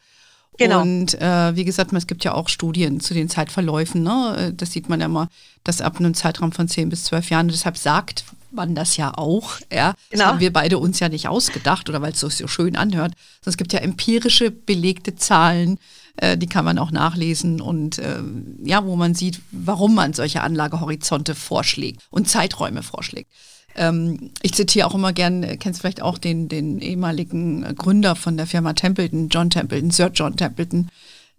Genau. 0.58 0.82
Und 0.82 1.20
äh, 1.22 1.56
wie 1.56 1.66
gesagt, 1.66 1.92
es 1.94 2.08
gibt 2.08 2.24
ja 2.24 2.34
auch 2.34 2.50
Studien 2.50 3.00
zu 3.00 3.14
den 3.14 3.30
Zeitverläufen. 3.30 4.04
Ne? 4.04 4.54
Das 4.56 4.72
sieht 4.72 4.90
man 4.90 5.02
ja 5.02 5.08
mal, 5.08 5.28
dass 5.64 5.82
ab 5.82 5.98
einem 5.98 6.14
Zeitraum 6.14 6.52
von 6.52 6.68
10 6.68 6.90
bis 6.90 7.06
12 7.06 7.30
Jahren, 7.30 7.48
deshalb 7.48 7.78
sagt 7.78 8.24
man 8.52 8.74
das 8.74 8.98
ja 8.98 9.18
auch. 9.18 9.60
Ja? 9.72 9.92
Das 9.92 10.20
genau. 10.20 10.26
haben 10.26 10.40
wir 10.40 10.54
beide 10.54 10.78
uns 10.78 11.00
ja 11.00 11.10
nicht 11.10 11.28
ausgedacht 11.28 11.90
oder 11.90 12.02
weil 12.02 12.14
es 12.14 12.20
so, 12.20 12.30
so 12.30 12.48
schön 12.48 12.76
anhört. 12.76 13.14
Sondern 13.42 13.52
es 13.52 13.58
gibt 13.58 13.74
ja 13.74 13.80
empirische, 13.80 14.52
belegte 14.52 15.16
Zahlen, 15.16 15.78
äh, 16.18 16.38
die 16.38 16.48
kann 16.48 16.66
man 16.66 16.80
auch 16.80 16.92
nachlesen 16.92 17.62
und 17.62 18.00
äh, 18.00 18.22
ja, 18.64 18.86
wo 18.86 18.96
man 18.96 19.14
sieht, 19.14 19.42
warum 19.52 19.96
man 19.96 20.14
solche 20.14 20.42
Anlagehorizonte 20.42 21.36
vorschlägt 21.36 22.02
und 22.10 22.30
Zeiträume 22.30 22.84
vorschlägt. 22.84 23.30
Ähm, 23.76 24.32
ich 24.42 24.54
zitiere 24.54 24.88
auch 24.88 24.96
immer 24.96 25.14
gern, 25.14 25.44
äh, 25.44 25.58
kennst 25.58 25.82
vielleicht 25.82 26.02
auch 26.02 26.18
den, 26.18 26.48
den 26.48 26.80
ehemaligen 26.80 27.76
Gründer 27.76 28.16
von 28.16 28.38
der 28.38 28.48
Firma 28.48 28.74
Templeton, 28.74 29.30
John 29.30 29.50
Templeton, 29.50 29.92
Sir 29.92 30.12
John 30.14 30.38
Templeton. 30.38 30.90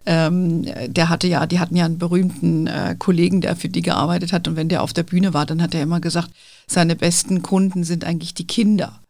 Ähm, 0.09 0.65
der 0.87 1.09
hatte 1.09 1.27
ja, 1.27 1.47
die 1.47 1.59
hatten 1.59 1.75
ja 1.75 1.85
einen 1.85 1.99
berühmten 1.99 2.69
äh, 2.69 2.95
Kollegen, 2.97 3.41
der 3.41 3.57
für 3.57 3.69
die 3.69 3.83
gearbeitet 3.83 4.33
hat. 4.33 4.47
Und 4.47 4.57
wenn 4.57 4.69
der 4.69 4.83
auf 4.83 4.93
der 4.93 5.03
Bühne 5.03 5.35
war, 5.35 5.47
dann 5.47 5.61
hat 5.61 5.75
er 5.75 5.83
immer 5.83 6.01
gesagt, 6.01 6.31
seine 6.69 6.95
besten 6.95 7.43
Kunden 7.43 7.83
sind 7.83 8.05
eigentlich 8.05 8.35
die 8.35 8.47
Kinder. 8.47 9.01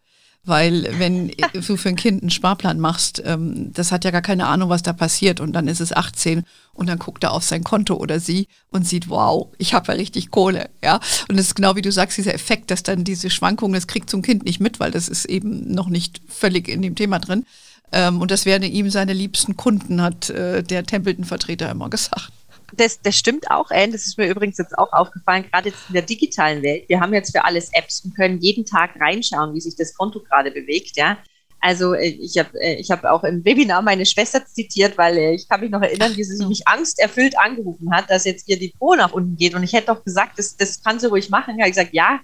Weil 0.47 0.89
wenn 0.99 1.33
du 1.53 1.77
für 1.77 1.89
ein 1.89 1.97
Kind 1.97 2.23
einen 2.23 2.31
Sparplan 2.31 2.79
machst, 2.79 3.21
ähm, 3.25 3.73
das 3.73 3.91
hat 3.91 4.05
ja 4.05 4.13
gar 4.13 4.23
keine 4.23 4.47
Ahnung, 4.47 4.69
was 4.69 4.83
da 4.83 4.93
passiert. 4.93 5.41
Und 5.41 5.53
dann 5.53 5.67
ist 5.67 5.81
es 5.81 5.93
18 5.93 6.45
und 6.73 6.89
dann 6.89 7.01
guckt 7.01 7.25
er 7.25 7.33
auf 7.33 7.43
sein 7.43 7.65
Konto 7.65 7.95
oder 7.95 8.21
sie 8.21 8.47
und 8.71 8.87
sieht, 8.87 9.09
wow, 9.09 9.49
ich 9.59 9.75
habe 9.75 9.93
ja 9.93 9.99
richtig 9.99 10.31
Kohle. 10.31 10.71
Ja? 10.85 11.01
Und 11.29 11.37
das 11.37 11.47
ist 11.47 11.57
genau 11.57 11.75
wie 11.75 11.83
du 11.83 11.91
sagst, 11.91 12.17
dieser 12.17 12.33
Effekt, 12.33 12.71
dass 12.71 12.85
dann 12.85 13.03
diese 13.03 13.29
Schwankungen, 13.29 13.75
das 13.75 13.89
kriegt 13.89 14.09
zum 14.09 14.23
Kind 14.23 14.45
nicht 14.45 14.61
mit, 14.61 14.79
weil 14.79 14.93
das 14.93 15.09
ist 15.09 15.25
eben 15.25 15.73
noch 15.73 15.89
nicht 15.89 16.21
völlig 16.29 16.69
in 16.69 16.81
dem 16.81 16.95
Thema 16.95 17.19
drin. 17.19 17.45
Ähm, 17.91 18.21
und 18.21 18.31
das 18.31 18.47
werden 18.47 18.63
ihm 18.63 18.89
seine 18.91 19.15
liebsten 19.15 19.57
Kunden, 19.57 20.01
hat 20.01 20.31
äh, 20.31 20.63
der 20.63 20.85
Templeton-Vertreter 20.85 21.71
immer 21.71 21.91
gesagt. 21.91 22.31
Das, 22.75 23.01
das 23.01 23.17
stimmt 23.17 23.51
auch, 23.51 23.71
Anne. 23.71 23.93
Das 23.93 24.07
ist 24.07 24.19
mir 24.19 24.29
übrigens 24.29 24.59
jetzt 24.59 24.77
auch 24.77 24.93
aufgefallen, 24.93 25.45
gerade 25.51 25.69
jetzt 25.69 25.89
in 25.89 25.95
der 25.95 26.03
digitalen 26.03 26.63
Welt. 26.63 26.89
Wir 26.89 27.01
haben 27.01 27.15
jetzt 27.15 27.31
für 27.31 27.45
alles 27.45 27.73
Apps 27.73 28.05
und 28.05 28.17
können 28.17 28.41
jeden 28.41 28.65
Tag 28.65 29.01
reinschauen, 29.01 29.55
wie 29.55 29.61
sich 29.61 29.77
das 29.77 29.95
Konto 29.95 30.21
gerade 30.21 30.51
bewegt. 30.51 30.97
Ja, 30.97 31.19
also 31.61 31.95
äh, 31.95 32.09
ich 32.09 32.39
habe 32.39 32.61
äh, 32.61 32.75
ich 32.75 32.91
hab 32.91 33.05
auch 33.05 33.25
im 33.25 33.45
Webinar 33.45 33.83
meine 33.83 34.07
Schwester 34.07 34.45
zitiert, 34.45 34.99
weil 34.99 35.17
äh, 35.17 35.35
ich 35.35 35.49
kann 35.49 35.61
mich 35.61 35.71
noch 35.71 35.83
erinnern, 35.83 36.17
wie 36.17 36.25
sie 36.25 36.45
mich 36.47 36.67
angsterfüllt 36.67 37.39
angerufen 37.39 37.93
hat, 37.93 38.11
dass 38.11 38.25
jetzt 38.25 38.49
ihr 38.49 38.59
Depot 38.59 38.97
nach 38.97 39.13
unten 39.13 39.37
geht. 39.37 39.55
Und 39.55 39.63
ich 39.63 39.73
hätte 39.73 39.87
doch 39.87 40.05
gesagt, 40.05 40.39
das, 40.39 40.57
das 40.57 40.83
kann 40.83 40.99
sie 40.99 41.09
ruhig 41.09 41.31
machen. 41.31 41.55
Ich 41.57 41.61
habe 41.61 41.71
gesagt, 41.71 41.95
ja, 41.95 42.21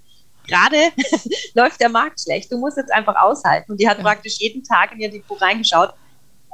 gerade 0.47 0.77
läuft 1.55 1.81
der 1.81 1.89
Markt 1.89 2.21
schlecht. 2.21 2.51
Du 2.51 2.57
musst 2.57 2.77
jetzt 2.77 2.91
einfach 2.91 3.15
aushalten. 3.21 3.71
Und 3.71 3.81
die 3.81 3.89
hat 3.89 3.97
ja. 3.97 4.03
praktisch 4.03 4.37
jeden 4.39 4.63
Tag 4.63 4.91
in 4.93 4.99
ihr 4.99 5.11
Depot 5.11 5.41
reingeschaut. 5.41 5.93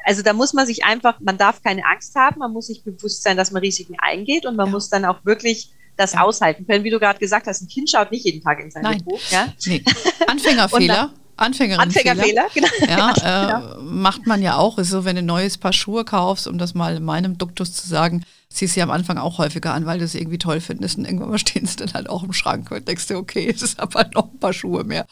Also 0.06 0.22
da 0.22 0.34
muss 0.34 0.53
man 0.53 0.65
sich 0.65 0.84
einfach, 0.86 1.20
man 1.20 1.38
darf 1.38 1.62
keine 1.62 1.86
Angst 1.86 2.15
haben, 2.15 2.39
man 2.39 2.51
muss 2.51 2.68
sich 2.68 2.84
bewusst 2.84 3.24
sein, 3.24 3.38
dass 3.38 3.51
man 3.51 3.62
Risiken 3.62 3.96
eingeht 4.00 4.46
und 4.46 4.56
man 4.56 4.68
ja. 4.68 4.72
muss 4.72 4.89
dann 4.89 5.06
auch 5.06 5.24
wirklich 5.25 5.72
das 5.98 6.13
ja. 6.13 6.22
aushalten 6.22 6.65
können. 6.65 6.84
Wie 6.84 6.89
du 6.89 7.00
gerade 7.00 7.20
gesagt 7.20 7.48
hast, 7.48 7.62
ein 7.62 7.68
Kind 7.68 7.89
schaut 7.89 8.12
nicht 8.12 8.25
jeden 8.25 8.41
Tag 8.41 8.60
in 8.60 8.72
sein 8.72 8.84
Nein. 8.84 9.00
Depot. 9.00 9.20
Ja? 9.29 9.53
Nee. 9.65 9.84
Anfängerfehler. 10.27 11.13
Anfängerin 11.39 11.81
Anfängerfehler, 11.81 12.48
genau. 12.53 12.67
Ja, 12.88 13.77
äh, 13.77 13.81
macht 13.81 14.27
man 14.27 14.41
ja 14.41 14.58
auch. 14.58 14.77
Ist 14.77 14.89
so, 14.89 15.05
wenn 15.05 15.15
du 15.15 15.22
ein 15.22 15.25
neues 15.25 15.58
Paar 15.58 15.74
Schuhe 15.74 16.03
kaufst, 16.03 16.48
um 16.48 16.58
das 16.58 16.74
mal 16.74 16.98
in 16.98 17.03
meinem 17.03 17.38
Duktus 17.38 17.74
zu 17.74 17.88
sagen, 17.88 18.25
ziehst 18.50 18.74
du 18.74 18.75
sie 18.75 18.81
am 18.81 18.91
Anfang 18.91 19.17
auch 19.17 19.38
häufiger 19.38 19.74
an, 19.74 19.85
weil 19.85 20.00
du 20.00 20.05
es 20.05 20.16
irgendwie 20.16 20.37
toll 20.37 20.59
findest. 20.59 20.98
Und 20.98 21.05
irgendwann 21.05 21.29
mal 21.29 21.37
stehen 21.40 21.66
sie 21.66 21.77
dann 21.77 21.94
halt 21.94 22.09
auch 22.09 22.24
im 22.24 22.33
Schrank 22.33 22.72
und 22.72 22.87
denkst 22.87 23.07
dir, 23.07 23.18
okay, 23.18 23.50
es 23.53 23.61
ist 23.61 23.79
aber 23.79 24.09
noch 24.13 24.31
ein 24.31 24.40
paar 24.40 24.53
Schuhe 24.53 24.83
mehr. 24.83 25.05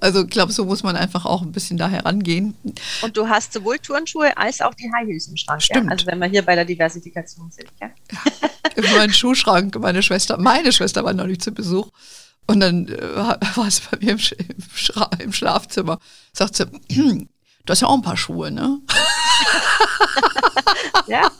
Also 0.00 0.24
ich 0.24 0.30
glaube, 0.30 0.52
so 0.52 0.64
muss 0.64 0.82
man 0.82 0.96
einfach 0.96 1.26
auch 1.26 1.42
ein 1.42 1.52
bisschen 1.52 1.76
da 1.76 1.88
herangehen. 1.88 2.54
Und 3.02 3.16
du 3.16 3.28
hast 3.28 3.52
sowohl 3.52 3.78
Turnschuhe 3.78 4.36
als 4.36 4.60
auch 4.60 4.74
die 4.74 4.90
High 4.92 5.06
Heels 5.06 5.28
im 5.28 5.36
Schrank. 5.36 5.62
Stimmt. 5.62 5.86
Ja? 5.86 5.92
Also 5.92 6.06
wenn 6.06 6.18
wir 6.18 6.28
hier 6.28 6.42
bei 6.42 6.54
der 6.54 6.64
Diversifikation 6.64 7.50
sind. 7.50 7.68
Ja? 7.80 7.90
ja. 8.10 8.50
In 8.76 8.84
meinem 8.96 9.12
Schuhschrank, 9.12 9.78
meine 9.78 10.02
Schwester, 10.02 10.38
meine 10.38 10.72
Schwester 10.72 11.04
war 11.04 11.12
noch 11.12 11.26
nicht 11.26 11.42
zu 11.42 11.52
Besuch. 11.52 11.90
Und 12.46 12.60
dann 12.60 12.88
äh, 12.88 13.16
war 13.56 13.66
es 13.66 13.80
bei 13.80 13.98
mir 14.00 14.12
im, 14.12 14.18
im, 14.18 14.56
im 15.18 15.32
Schlafzimmer. 15.32 15.98
Sagt 16.32 16.56
sie, 16.56 16.66
du 16.88 17.26
hast 17.68 17.80
ja 17.80 17.88
auch 17.88 17.94
ein 17.94 18.02
paar 18.02 18.16
Schuhe, 18.16 18.50
ne? 18.50 18.80
ja. 21.06 21.30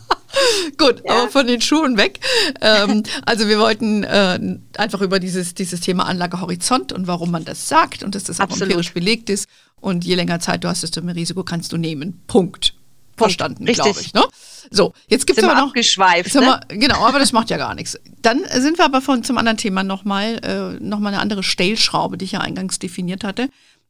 Gut, 0.79 1.03
ja. 1.05 1.13
aber 1.13 1.31
von 1.31 1.47
den 1.47 1.61
Schuhen 1.61 1.97
weg. 1.97 2.21
Ähm, 2.61 3.03
also 3.25 3.49
wir 3.49 3.59
wollten 3.59 4.03
äh, 4.03 4.59
einfach 4.77 5.01
über 5.01 5.21
dieses, 5.21 5.55
dieses 5.55 5.81
Thema 5.81 6.07
Anlagehorizont 6.07 6.93
und 6.93 7.07
warum 7.07 7.31
man 7.31 7.45
das 7.45 7.69
sagt 7.69 8.03
und 8.03 8.15
dass 8.15 8.25
das 8.25 8.41
auch 8.41 8.45
Absolut. 8.45 8.71
empirisch 8.71 8.93
belegt 8.93 9.31
ist. 9.31 9.47
Und 9.81 10.05
je 10.05 10.15
länger 10.15 10.41
Zeit 10.41 10.65
du 10.65 10.69
hast, 10.69 10.83
desto 10.83 11.03
mehr 11.03 11.15
Risiko 11.15 11.45
kannst 11.45 11.73
du 11.73 11.77
nehmen. 11.77 12.23
Punkt. 12.27 12.74
Verstanden, 13.17 13.65
glaube 13.65 14.01
ich. 14.01 14.13
Ne? 14.15 14.25
So, 14.71 14.93
jetzt 15.09 15.27
gibt 15.27 15.39
es 15.39 15.45
aber 15.45 15.55
noch. 15.55 15.69
Abgeschweift, 15.69 16.35
ne? 16.35 16.41
wir, 16.41 16.79
genau, 16.79 17.07
aber 17.07 17.19
das 17.19 17.33
macht 17.33 17.51
ja 17.51 17.57
gar 17.57 17.75
nichts. 17.75 17.99
Dann 18.23 18.41
sind 18.59 18.79
wir 18.79 18.85
aber 18.85 19.01
von, 19.01 19.23
zum 19.23 19.39
anderen 19.39 19.59
Thema 19.59 19.85
nochmal 19.85 20.41
äh, 20.43 20.83
noch 20.83 20.99
eine 21.03 21.21
andere 21.21 21.43
Stellschraube, 21.43 22.19
die 22.19 22.25
ich 22.25 22.33
ja 22.33 22.41
eingangs 22.41 22.79
definiert 22.79 23.25
hatte. 23.25 23.49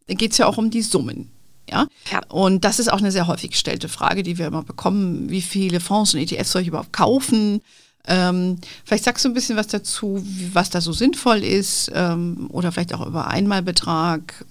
Da 0.09 0.15
geht 0.15 0.33
es 0.33 0.39
ja 0.39 0.47
auch 0.47 0.59
um 0.59 0.71
die 0.71 0.83
Summen. 0.83 1.31
Ja? 1.71 1.87
ja? 2.11 2.21
Und 2.29 2.65
das 2.65 2.79
ist 2.79 2.93
auch 2.93 2.99
eine 2.99 3.13
sehr 3.13 3.27
häufig 3.27 3.53
gestellte 3.53 3.89
Frage, 3.89 4.23
die 4.23 4.39
wir 4.39 4.47
immer 4.47 4.63
bekommen. 4.63 5.31
Wie 5.31 5.43
viele 5.43 5.81
Fonds 5.81 6.15
und 6.15 6.21
ETFs 6.21 6.53
soll 6.53 6.63
ich 6.63 6.69
überhaupt 6.69 6.93
kaufen? 6.93 7.63
Ähm, 8.07 8.59
vielleicht 8.85 9.05
sagst 9.05 9.25
du 9.25 9.31
ein 9.31 9.35
bisschen 9.35 9.57
was 9.57 9.69
dazu, 9.69 10.23
was 10.53 10.69
da 10.69 10.83
so 10.83 10.93
sinnvoll 10.93 11.43
ist 11.43 11.91
ähm, 11.95 12.49
oder 12.51 12.71
vielleicht 12.71 12.93
auch 12.93 13.07
über 13.07 13.29
Einmalbetrag 13.29 14.45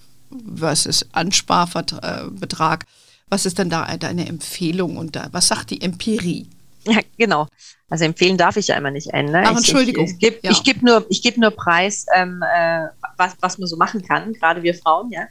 versus 0.56 1.06
Ansparbetrag. 1.12 2.86
Was 3.28 3.46
ist 3.46 3.58
denn 3.58 3.70
da 3.70 3.96
deine 3.96 4.28
Empfehlung 4.28 4.96
und 4.96 5.16
da, 5.16 5.28
was 5.32 5.48
sagt 5.48 5.70
die 5.70 5.80
Empirie? 5.80 6.48
Ja, 6.86 7.00
genau. 7.16 7.46
Also 7.88 8.04
empfehlen 8.04 8.36
darf 8.36 8.56
ich 8.56 8.68
ja 8.68 8.76
immer 8.76 8.90
nicht 8.90 9.12
einen. 9.14 9.32
Ne? 9.32 9.42
Ach, 9.46 9.56
Entschuldigung. 9.56 10.04
Ich, 10.04 10.10
ich, 10.10 10.16
ich 10.16 10.20
gebe 10.20 10.38
ja. 10.42 10.52
geb 10.62 10.82
nur, 10.82 11.06
geb 11.08 11.36
nur 11.38 11.50
Preis, 11.50 12.06
ähm, 12.14 12.42
äh, 12.42 12.88
was, 13.16 13.36
was 13.40 13.58
man 13.58 13.66
so 13.66 13.76
machen 13.76 14.02
kann, 14.02 14.32
gerade 14.34 14.62
wir 14.62 14.74
Frauen, 14.74 15.10
ja. 15.10 15.26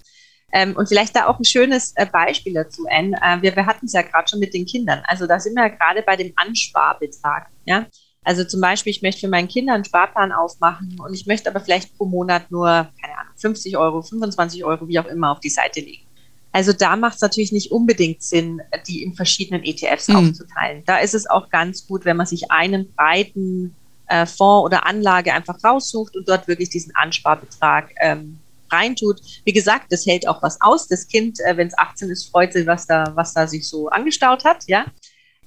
Ähm, 0.51 0.75
und 0.75 0.87
vielleicht 0.87 1.15
da 1.15 1.25
auch 1.25 1.39
ein 1.39 1.45
schönes 1.45 1.93
äh, 1.95 2.05
Beispiel 2.05 2.53
dazu, 2.53 2.85
Anne. 2.89 3.17
Äh, 3.21 3.41
wir, 3.41 3.55
wir 3.55 3.65
hatten 3.65 3.87
es 3.87 3.93
ja 3.93 4.03
gerade 4.03 4.27
schon 4.29 4.39
mit 4.39 4.53
den 4.53 4.67
Kindern. 4.67 5.01
Also 5.07 5.25
da 5.25 5.39
sind 5.39 5.55
wir 5.55 5.63
ja 5.63 5.69
gerade 5.69 6.03
bei 6.03 6.15
dem 6.15 6.31
Ansparbetrag. 6.35 7.47
Ja? 7.65 7.87
Also 8.23 8.43
zum 8.43 8.61
Beispiel, 8.61 8.91
ich 8.91 9.01
möchte 9.01 9.21
für 9.21 9.27
meinen 9.27 9.47
Kindern 9.47 9.75
einen 9.75 9.85
Sparplan 9.85 10.31
aufmachen 10.31 10.97
und 11.03 11.13
ich 11.13 11.25
möchte 11.25 11.49
aber 11.49 11.59
vielleicht 11.59 11.97
pro 11.97 12.05
Monat 12.05 12.51
nur, 12.51 12.67
keine 12.67 13.17
Ahnung, 13.17 13.33
50 13.35 13.77
Euro, 13.77 14.03
25 14.03 14.63
Euro, 14.63 14.87
wie 14.87 14.99
auch 14.99 15.07
immer, 15.07 15.31
auf 15.31 15.39
die 15.39 15.49
Seite 15.49 15.79
legen. 15.79 16.07
Also 16.53 16.71
da 16.71 16.95
macht 16.95 17.15
es 17.15 17.21
natürlich 17.21 17.51
nicht 17.51 17.71
unbedingt 17.71 18.21
Sinn, 18.21 18.61
die 18.87 19.03
in 19.03 19.15
verschiedenen 19.15 19.63
ETFs 19.63 20.07
mhm. 20.07 20.15
aufzuteilen. 20.17 20.83
Da 20.85 20.99
ist 20.99 21.15
es 21.15 21.27
auch 21.27 21.49
ganz 21.49 21.87
gut, 21.87 22.05
wenn 22.05 22.15
man 22.15 22.27
sich 22.27 22.51
einen 22.51 22.93
breiten 22.93 23.75
äh, 24.07 24.27
Fonds 24.27 24.65
oder 24.65 24.85
Anlage 24.85 25.33
einfach 25.33 25.57
raussucht 25.63 26.15
und 26.15 26.29
dort 26.29 26.47
wirklich 26.47 26.69
diesen 26.69 26.95
Ansparbetrag 26.95 27.91
ähm, 27.99 28.39
reintut. 28.71 29.19
Wie 29.45 29.53
gesagt, 29.53 29.91
das 29.91 30.05
hält 30.05 30.27
auch 30.27 30.43
was 30.43 30.61
aus. 30.61 30.87
Das 30.87 31.07
Kind, 31.07 31.39
äh, 31.39 31.57
wenn 31.57 31.67
es 31.67 31.77
18 31.77 32.09
ist, 32.09 32.29
freut 32.29 32.53
sich, 32.53 32.67
was 32.67 32.85
da, 32.85 33.11
was 33.15 33.33
da 33.33 33.47
sich 33.47 33.67
so 33.67 33.89
angestaut 33.89 34.45
hat, 34.45 34.63
ja. 34.67 34.85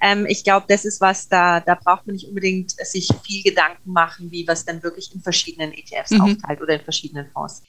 Ähm, 0.00 0.26
ich 0.28 0.44
glaube, 0.44 0.66
das 0.68 0.84
ist 0.84 1.00
was, 1.00 1.28
da, 1.28 1.60
da 1.60 1.74
braucht 1.74 2.06
man 2.06 2.16
nicht 2.16 2.28
unbedingt 2.28 2.72
sich 2.72 3.08
viel 3.24 3.42
Gedanken 3.42 3.92
machen, 3.92 4.30
wie 4.30 4.46
was 4.46 4.64
dann 4.64 4.82
wirklich 4.82 5.14
in 5.14 5.22
verschiedenen 5.22 5.72
ETFs 5.72 6.10
mhm. 6.10 6.20
aufteilt 6.20 6.60
oder 6.60 6.74
in 6.74 6.82
verschiedenen 6.82 7.30
Fonds. 7.30 7.62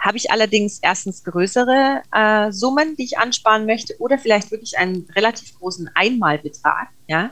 Habe 0.00 0.16
ich 0.16 0.30
allerdings 0.30 0.78
erstens 0.82 1.22
größere 1.22 2.02
äh, 2.12 2.50
Summen, 2.50 2.96
die 2.96 3.04
ich 3.04 3.18
ansparen 3.18 3.66
möchte, 3.66 3.94
oder 3.98 4.18
vielleicht 4.18 4.50
wirklich 4.50 4.78
einen 4.78 5.06
relativ 5.14 5.58
großen 5.58 5.90
Einmalbetrag, 5.94 6.88
ja, 7.06 7.30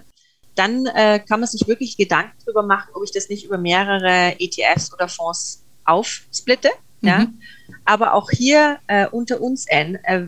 dann 0.54 0.86
äh, 0.86 1.20
kann 1.20 1.40
man 1.40 1.48
sich 1.48 1.66
wirklich 1.68 1.96
Gedanken 1.96 2.36
darüber 2.44 2.62
machen, 2.62 2.90
ob 2.94 3.04
ich 3.04 3.12
das 3.12 3.28
nicht 3.28 3.44
über 3.44 3.58
mehrere 3.58 4.34
ETFs 4.38 4.92
oder 4.92 5.08
Fonds 5.08 5.64
aufsplitte. 5.84 6.70
Ja? 7.00 7.20
Mhm. 7.20 7.40
Aber 7.84 8.14
auch 8.14 8.30
hier 8.30 8.78
äh, 8.88 9.06
unter 9.08 9.40
uns, 9.40 9.66
N, 9.66 9.98
äh, 10.02 10.26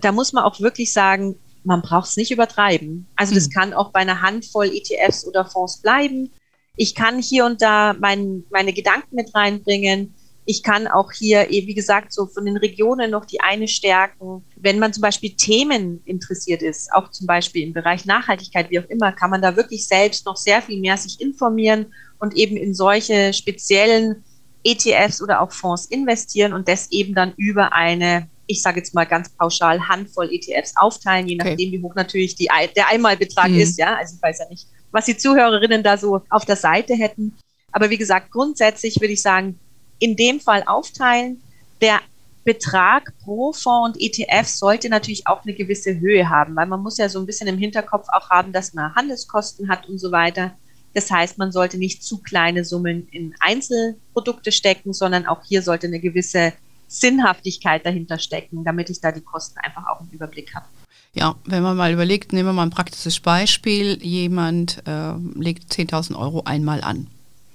da 0.00 0.12
muss 0.12 0.32
man 0.32 0.44
auch 0.44 0.60
wirklich 0.60 0.92
sagen, 0.92 1.36
man 1.62 1.82
braucht 1.82 2.08
es 2.08 2.16
nicht 2.16 2.30
übertreiben. 2.30 3.06
Also 3.16 3.34
das 3.34 3.48
mhm. 3.48 3.52
kann 3.52 3.72
auch 3.72 3.90
bei 3.92 4.00
einer 4.00 4.22
Handvoll 4.22 4.70
ETFs 4.74 5.26
oder 5.26 5.44
Fonds 5.44 5.80
bleiben. 5.80 6.30
Ich 6.76 6.94
kann 6.94 7.20
hier 7.20 7.44
und 7.44 7.62
da 7.62 7.94
mein, 7.98 8.44
meine 8.50 8.72
Gedanken 8.72 9.14
mit 9.14 9.34
reinbringen. 9.34 10.14
Ich 10.50 10.64
kann 10.64 10.88
auch 10.88 11.12
hier, 11.12 11.48
eh, 11.52 11.68
wie 11.68 11.74
gesagt, 11.74 12.12
so 12.12 12.26
von 12.26 12.44
den 12.44 12.56
Regionen 12.56 13.12
noch 13.12 13.24
die 13.24 13.40
eine 13.40 13.68
stärken. 13.68 14.44
Wenn 14.56 14.80
man 14.80 14.92
zum 14.92 15.02
Beispiel 15.02 15.36
Themen 15.36 16.02
interessiert 16.06 16.60
ist, 16.60 16.92
auch 16.92 17.12
zum 17.12 17.28
Beispiel 17.28 17.62
im 17.62 17.72
Bereich 17.72 18.04
Nachhaltigkeit, 18.04 18.68
wie 18.68 18.80
auch 18.80 18.88
immer, 18.88 19.12
kann 19.12 19.30
man 19.30 19.42
da 19.42 19.54
wirklich 19.54 19.86
selbst 19.86 20.26
noch 20.26 20.36
sehr 20.36 20.60
viel 20.60 20.80
mehr 20.80 20.96
sich 20.96 21.20
informieren 21.20 21.86
und 22.18 22.34
eben 22.34 22.56
in 22.56 22.74
solche 22.74 23.32
speziellen 23.32 24.24
ETFs 24.64 25.22
oder 25.22 25.40
auch 25.40 25.52
Fonds 25.52 25.86
investieren 25.86 26.52
und 26.52 26.66
das 26.66 26.90
eben 26.90 27.14
dann 27.14 27.32
über 27.36 27.72
eine, 27.72 28.28
ich 28.48 28.60
sage 28.60 28.78
jetzt 28.80 28.92
mal 28.92 29.04
ganz 29.04 29.28
pauschal, 29.28 29.88
Handvoll 29.88 30.30
ETFs 30.32 30.74
aufteilen, 30.74 31.28
je 31.28 31.36
nachdem, 31.36 31.52
okay. 31.52 31.70
wie 31.70 31.80
hoch 31.80 31.94
natürlich 31.94 32.34
die, 32.34 32.48
der 32.74 32.88
Einmalbetrag 32.88 33.50
mhm. 33.50 33.60
ist. 33.60 33.78
Ja, 33.78 33.94
also 33.94 34.16
ich 34.16 34.22
weiß 34.22 34.40
ja 34.40 34.48
nicht, 34.48 34.66
was 34.90 35.04
die 35.04 35.16
Zuhörerinnen 35.16 35.84
da 35.84 35.96
so 35.96 36.22
auf 36.28 36.44
der 36.44 36.56
Seite 36.56 36.94
hätten. 36.94 37.36
Aber 37.70 37.88
wie 37.88 37.98
gesagt, 37.98 38.32
grundsätzlich 38.32 39.00
würde 39.00 39.12
ich 39.12 39.22
sagen, 39.22 39.60
in 40.00 40.16
dem 40.16 40.40
Fall 40.40 40.64
aufteilen. 40.66 41.40
Der 41.80 42.00
Betrag 42.44 43.12
pro 43.22 43.52
Fonds 43.52 43.96
und 43.96 44.02
ETF 44.02 44.48
sollte 44.48 44.88
natürlich 44.88 45.26
auch 45.26 45.44
eine 45.44 45.54
gewisse 45.54 46.00
Höhe 46.00 46.28
haben, 46.28 46.56
weil 46.56 46.66
man 46.66 46.82
muss 46.82 46.98
ja 46.98 47.08
so 47.08 47.20
ein 47.20 47.26
bisschen 47.26 47.46
im 47.46 47.58
Hinterkopf 47.58 48.08
auch 48.12 48.30
haben, 48.30 48.52
dass 48.52 48.74
man 48.74 48.94
Handelskosten 48.94 49.68
hat 49.68 49.88
und 49.88 49.98
so 49.98 50.10
weiter. 50.10 50.52
Das 50.94 51.10
heißt, 51.10 51.38
man 51.38 51.52
sollte 51.52 51.78
nicht 51.78 52.02
zu 52.02 52.18
kleine 52.18 52.64
Summen 52.64 53.06
in 53.12 53.34
Einzelprodukte 53.38 54.50
stecken, 54.50 54.92
sondern 54.92 55.26
auch 55.26 55.44
hier 55.44 55.62
sollte 55.62 55.86
eine 55.86 56.00
gewisse 56.00 56.52
Sinnhaftigkeit 56.88 57.86
dahinter 57.86 58.18
stecken, 58.18 58.64
damit 58.64 58.90
ich 58.90 59.00
da 59.00 59.12
die 59.12 59.20
Kosten 59.20 59.58
einfach 59.60 59.86
auch 59.86 60.00
im 60.00 60.08
Überblick 60.10 60.54
habe. 60.54 60.66
Ja, 61.12 61.36
wenn 61.44 61.62
man 61.62 61.76
mal 61.76 61.92
überlegt, 61.92 62.32
nehmen 62.32 62.48
wir 62.48 62.52
mal 62.52 62.62
ein 62.62 62.70
praktisches 62.70 63.20
Beispiel, 63.20 64.02
jemand 64.02 64.82
äh, 64.86 65.12
legt 65.34 65.72
10.000 65.72 66.18
Euro 66.18 66.42
einmal 66.44 66.82
an. 66.82 67.06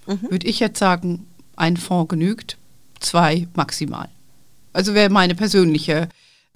Mhm. 0.08 0.30
Würde 0.30 0.48
ich 0.48 0.60
jetzt 0.60 0.80
sagen, 0.80 1.26
ein 1.56 1.78
Fonds 1.78 2.10
genügt, 2.10 2.58
zwei 3.00 3.48
maximal. 3.56 4.10
Also 4.74 4.94
wäre 4.94 5.10
meine 5.10 5.36
persönliche 5.36 6.10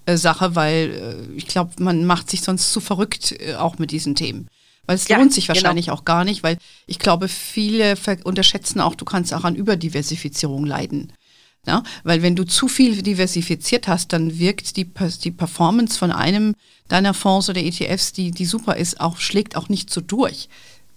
äh, 0.06 0.16
Sache, 0.16 0.54
weil 0.54 1.26
äh, 1.32 1.36
ich 1.36 1.46
glaube, 1.46 1.72
man 1.78 2.04
macht 2.04 2.30
sich 2.30 2.42
sonst 2.42 2.72
zu 2.72 2.80
verrückt 2.80 3.34
äh, 3.40 3.54
auch 3.54 3.78
mit 3.78 3.90
diesen 3.90 4.14
Themen. 4.14 4.48
Weil 4.86 4.96
es 4.96 5.08
ja, 5.08 5.18
lohnt 5.18 5.32
sich 5.32 5.46
genau. 5.46 5.56
wahrscheinlich 5.56 5.86
genau. 5.86 5.98
auch 5.98 6.04
gar 6.04 6.24
nicht, 6.24 6.42
weil 6.42 6.58
ich 6.86 6.98
glaube, 6.98 7.28
viele 7.28 7.96
unterschätzen 8.24 8.80
auch, 8.80 8.94
du 8.94 9.04
kannst 9.04 9.32
auch 9.32 9.44
an 9.44 9.54
Überdiversifizierung 9.54 10.66
leiden. 10.66 11.12
Ja, 11.66 11.82
weil 12.04 12.22
wenn 12.22 12.36
du 12.36 12.44
zu 12.44 12.68
viel 12.68 13.02
diversifiziert 13.02 13.86
hast, 13.86 14.14
dann 14.14 14.38
wirkt 14.38 14.78
die, 14.78 14.90
die 15.22 15.30
Performance 15.30 15.98
von 15.98 16.10
einem 16.10 16.54
deiner 16.88 17.12
Fonds 17.12 17.50
oder 17.50 17.60
ETFs, 17.60 18.12
die, 18.12 18.30
die 18.30 18.46
super 18.46 18.76
ist, 18.76 18.98
auch, 18.98 19.18
schlägt 19.18 19.56
auch 19.56 19.68
nicht 19.68 19.90
so 19.90 20.00
durch. 20.00 20.48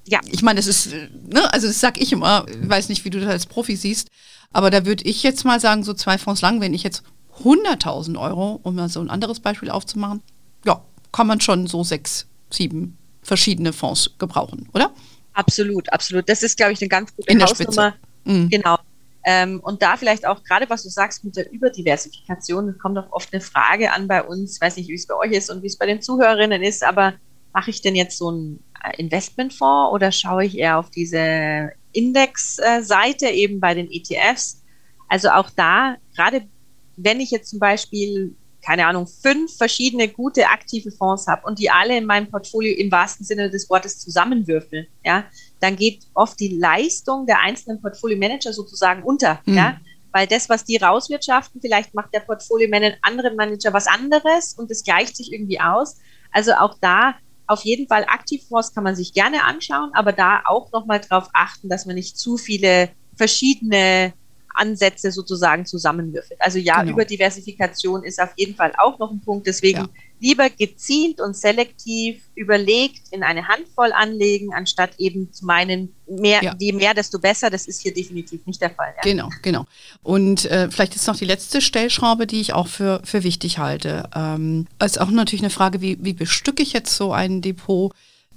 Ja. 0.06 0.20
Ich 0.30 0.42
meine, 0.42 0.58
das 0.58 0.68
ist, 0.68 0.92
ne, 0.92 1.52
also 1.54 1.68
das 1.68 1.80
sag 1.80 2.00
ich 2.02 2.12
immer, 2.12 2.46
ich 2.50 2.70
weiß 2.70 2.90
nicht, 2.90 3.06
wie 3.06 3.10
du 3.10 3.20
das 3.20 3.30
als 3.30 3.46
Profi 3.46 3.76
siehst, 3.76 4.10
aber 4.52 4.70
da 4.70 4.86
würde 4.86 5.04
ich 5.06 5.24
jetzt 5.24 5.46
mal 5.46 5.60
sagen, 5.60 5.84
so 5.84 5.94
zwei 5.94 6.18
Fonds 6.18 6.42
lang, 6.42 6.62
wenn 6.62 6.74
ich 6.74 6.84
jetzt 6.84 7.04
100.000 7.44 8.20
Euro, 8.20 8.60
um 8.64 8.76
mal 8.76 8.90
so 8.90 9.00
ein 9.00 9.10
anderes 9.10 9.40
Beispiel 9.40 9.70
aufzumachen, 9.70 10.22
ja, 10.66 10.84
kann 11.12 11.28
man 11.28 11.42
schon 11.42 11.68
so 11.68 11.84
sechs, 11.84 12.28
sieben 12.50 12.98
verschiedene 13.22 13.74
Fonds 13.74 14.12
gebrauchen, 14.18 14.70
oder? 14.74 14.92
Absolut, 15.34 15.92
absolut. 15.92 16.30
Das 16.30 16.44
ist, 16.44 16.58
glaube 16.58 16.74
ich, 16.74 16.82
eine 16.82 16.90
ganz 16.90 17.16
gute 17.16 17.32
In 17.32 17.42
Hausnummer. 17.42 17.96
Mhm. 18.26 18.50
Genau. 18.50 18.78
Ähm, 19.26 19.62
und 19.62 19.82
da 19.82 19.96
vielleicht 19.96 20.28
auch 20.28 20.44
gerade, 20.44 20.70
was 20.70 20.84
du 20.84 20.90
sagst 20.90 21.24
mit 21.24 21.38
der 21.38 21.52
Überdiversifikation, 21.52 22.78
kommt 22.78 22.98
auch 22.98 23.12
oft 23.12 23.34
eine 23.34 23.42
Frage 23.42 23.92
an 23.94 24.08
bei 24.08 24.22
uns, 24.22 24.56
ich 24.56 24.62
weiß 24.62 24.76
nicht, 24.76 24.90
wie 24.90 24.96
es 24.96 25.08
bei 25.08 25.16
euch 25.16 25.32
ist 25.32 25.50
und 25.50 25.64
wie 25.64 25.68
es 25.68 25.78
bei 25.78 25.86
den 25.86 26.02
Zuhörerinnen 26.02 26.62
ist, 26.62 26.84
aber 26.84 27.14
mache 27.54 27.70
ich 27.70 27.82
denn 27.82 27.96
jetzt 27.96 28.18
so 28.18 28.32
ein 28.32 28.64
äh, 28.84 28.98
Investmentfonds 28.98 29.94
oder 29.94 30.12
schaue 30.12 30.46
ich 30.46 30.58
eher 30.58 30.80
auf 30.80 30.90
diese 30.90 31.72
Indexseite 31.92 33.28
eben 33.28 33.60
bei 33.60 33.74
den 33.74 33.90
ETFs? 33.92 34.64
Also 35.08 35.30
auch 35.30 35.50
da, 35.50 35.98
gerade 36.16 36.48
wenn 36.96 37.20
ich 37.20 37.32
jetzt 37.32 37.50
zum 37.50 37.60
Beispiel 37.60 38.36
keine 38.64 38.88
Ahnung, 38.88 39.08
fünf 39.08 39.58
verschiedene 39.58 40.08
gute 40.08 40.48
aktive 40.48 40.90
Fonds 40.92 41.28
habe 41.28 41.46
und 41.46 41.60
die 41.60 41.70
alle 41.70 41.98
in 41.98 42.06
meinem 42.06 42.30
Portfolio 42.30 42.74
im 42.76 42.92
wahrsten 42.92 43.26
Sinne 43.26 43.50
des 43.50 43.70
Wortes 43.70 44.00
zusammenwürfeln, 44.00 44.88
ja, 45.04 45.26
dann 45.60 45.76
geht 45.76 46.06
oft 46.14 46.40
die 46.40 46.58
Leistung 46.58 47.28
der 47.28 47.42
einzelnen 47.42 47.82
Portfolio-Manager 47.82 48.54
sozusagen 48.54 49.04
unter, 49.04 49.42
mhm. 49.46 49.56
ja, 49.56 49.78
weil 50.14 50.28
das, 50.28 50.48
was 50.48 50.64
die 50.64 50.78
rauswirtschaften, 50.78 51.60
vielleicht 51.60 51.94
macht 51.94 52.14
der 52.14 52.22
Portfolio-Manager, 52.22 52.98
andere 53.02 53.36
Manager 53.36 53.74
was 53.74 53.88
anderes 53.88 54.54
und 54.54 54.72
es 54.72 54.84
gleicht 54.84 55.18
sich 55.18 55.34
irgendwie 55.34 55.60
aus. 55.60 55.98
Also 56.32 56.54
auch 56.54 56.78
da 56.80 57.16
auf 57.48 57.64
jeden 57.64 57.88
Fall 57.88 58.06
Aktivfonds 58.06 58.74
kann 58.74 58.84
man 58.84 58.96
sich 58.96 59.14
gerne 59.14 59.44
anschauen, 59.44 59.92
aber 59.94 60.12
da 60.12 60.42
auch 60.46 60.72
nochmal 60.72 61.02
drauf 61.02 61.30
achten, 61.34 61.70
dass 61.70 61.86
man 61.86 61.96
nicht 61.96 62.18
zu 62.18 62.38
viele 62.38 62.90
verschiedene 63.16 64.14
Ansätze 64.54 65.12
sozusagen 65.12 65.66
zusammenwürfelt. 65.66 66.40
Also 66.42 66.60
ja, 66.60 66.82
genau. 66.82 66.94
Überdiversifikation 66.94 68.04
ist 68.04 68.22
auf 68.22 68.32
jeden 68.36 68.56
Fall 68.56 68.74
auch 68.78 69.00
noch 69.00 69.12
ein 69.12 69.22
Punkt. 69.22 69.48
Deswegen 69.48 69.80
ja. 69.80 69.90
lieber 70.20 70.50
gezielt 70.50 71.20
und 71.20 71.36
selektiv 71.36 72.22
überlegt 72.36 73.02
in 73.12 73.24
eine 73.24 73.48
Handvoll 73.48 73.92
anlegen, 73.94 74.54
anstatt 74.54 74.92
eben 74.98 75.32
zu 75.34 75.46
meinen, 75.46 75.94
mehr, 76.08 76.44
ja. 76.44 76.56
je 76.60 76.74
mehr, 76.74 76.94
desto 76.94 77.20
besser. 77.20 77.50
Das 77.50 77.66
ist 77.68 77.82
hier 77.82 77.94
definitiv 77.94 78.46
nicht 78.46 78.62
der 78.62 78.70
Fall. 78.70 78.94
Ja. 78.98 79.02
Genau, 79.02 79.30
genau. 79.42 79.66
Und 80.02 80.46
äh, 80.46 80.70
vielleicht 80.70 80.96
ist 80.96 81.08
noch 81.08 81.18
die 81.18 81.26
letzte 81.26 81.62
Stellschraube, 81.62 82.28
die 82.28 82.42
ich 82.42 82.54
auch 82.54 82.68
für, 82.68 83.02
für 83.04 83.24
wichtig 83.24 83.58
halte. 83.58 84.10
Ähm, 84.16 84.68
ist 84.84 85.00
auch 85.00 85.10
natürlich 85.10 85.44
eine 85.44 85.50
Frage, 85.50 85.82
wie, 85.82 85.98
wie 86.02 86.14
bestücke 86.14 86.64
ich 86.64 86.74
jetzt 86.74 86.96
so 86.96 87.12
ein 87.12 87.42
Depot? 87.42 87.94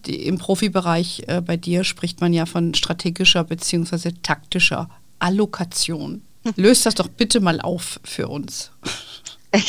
Die, 0.07 0.27
Im 0.27 0.39
Profibereich 0.39 1.25
äh, 1.27 1.41
bei 1.41 1.57
dir 1.57 1.83
spricht 1.83 2.21
man 2.21 2.33
ja 2.33 2.47
von 2.47 2.75
strategischer 2.75 3.45
bzw. 3.45 4.13
taktischer 4.23 4.89
Allokation. 5.19 6.23
Löst 6.57 6.87
das 6.87 6.95
doch 6.95 7.09
bitte 7.09 7.41
mal 7.41 7.61
auf 7.61 8.01
für 8.05 8.29
uns. 8.29 8.71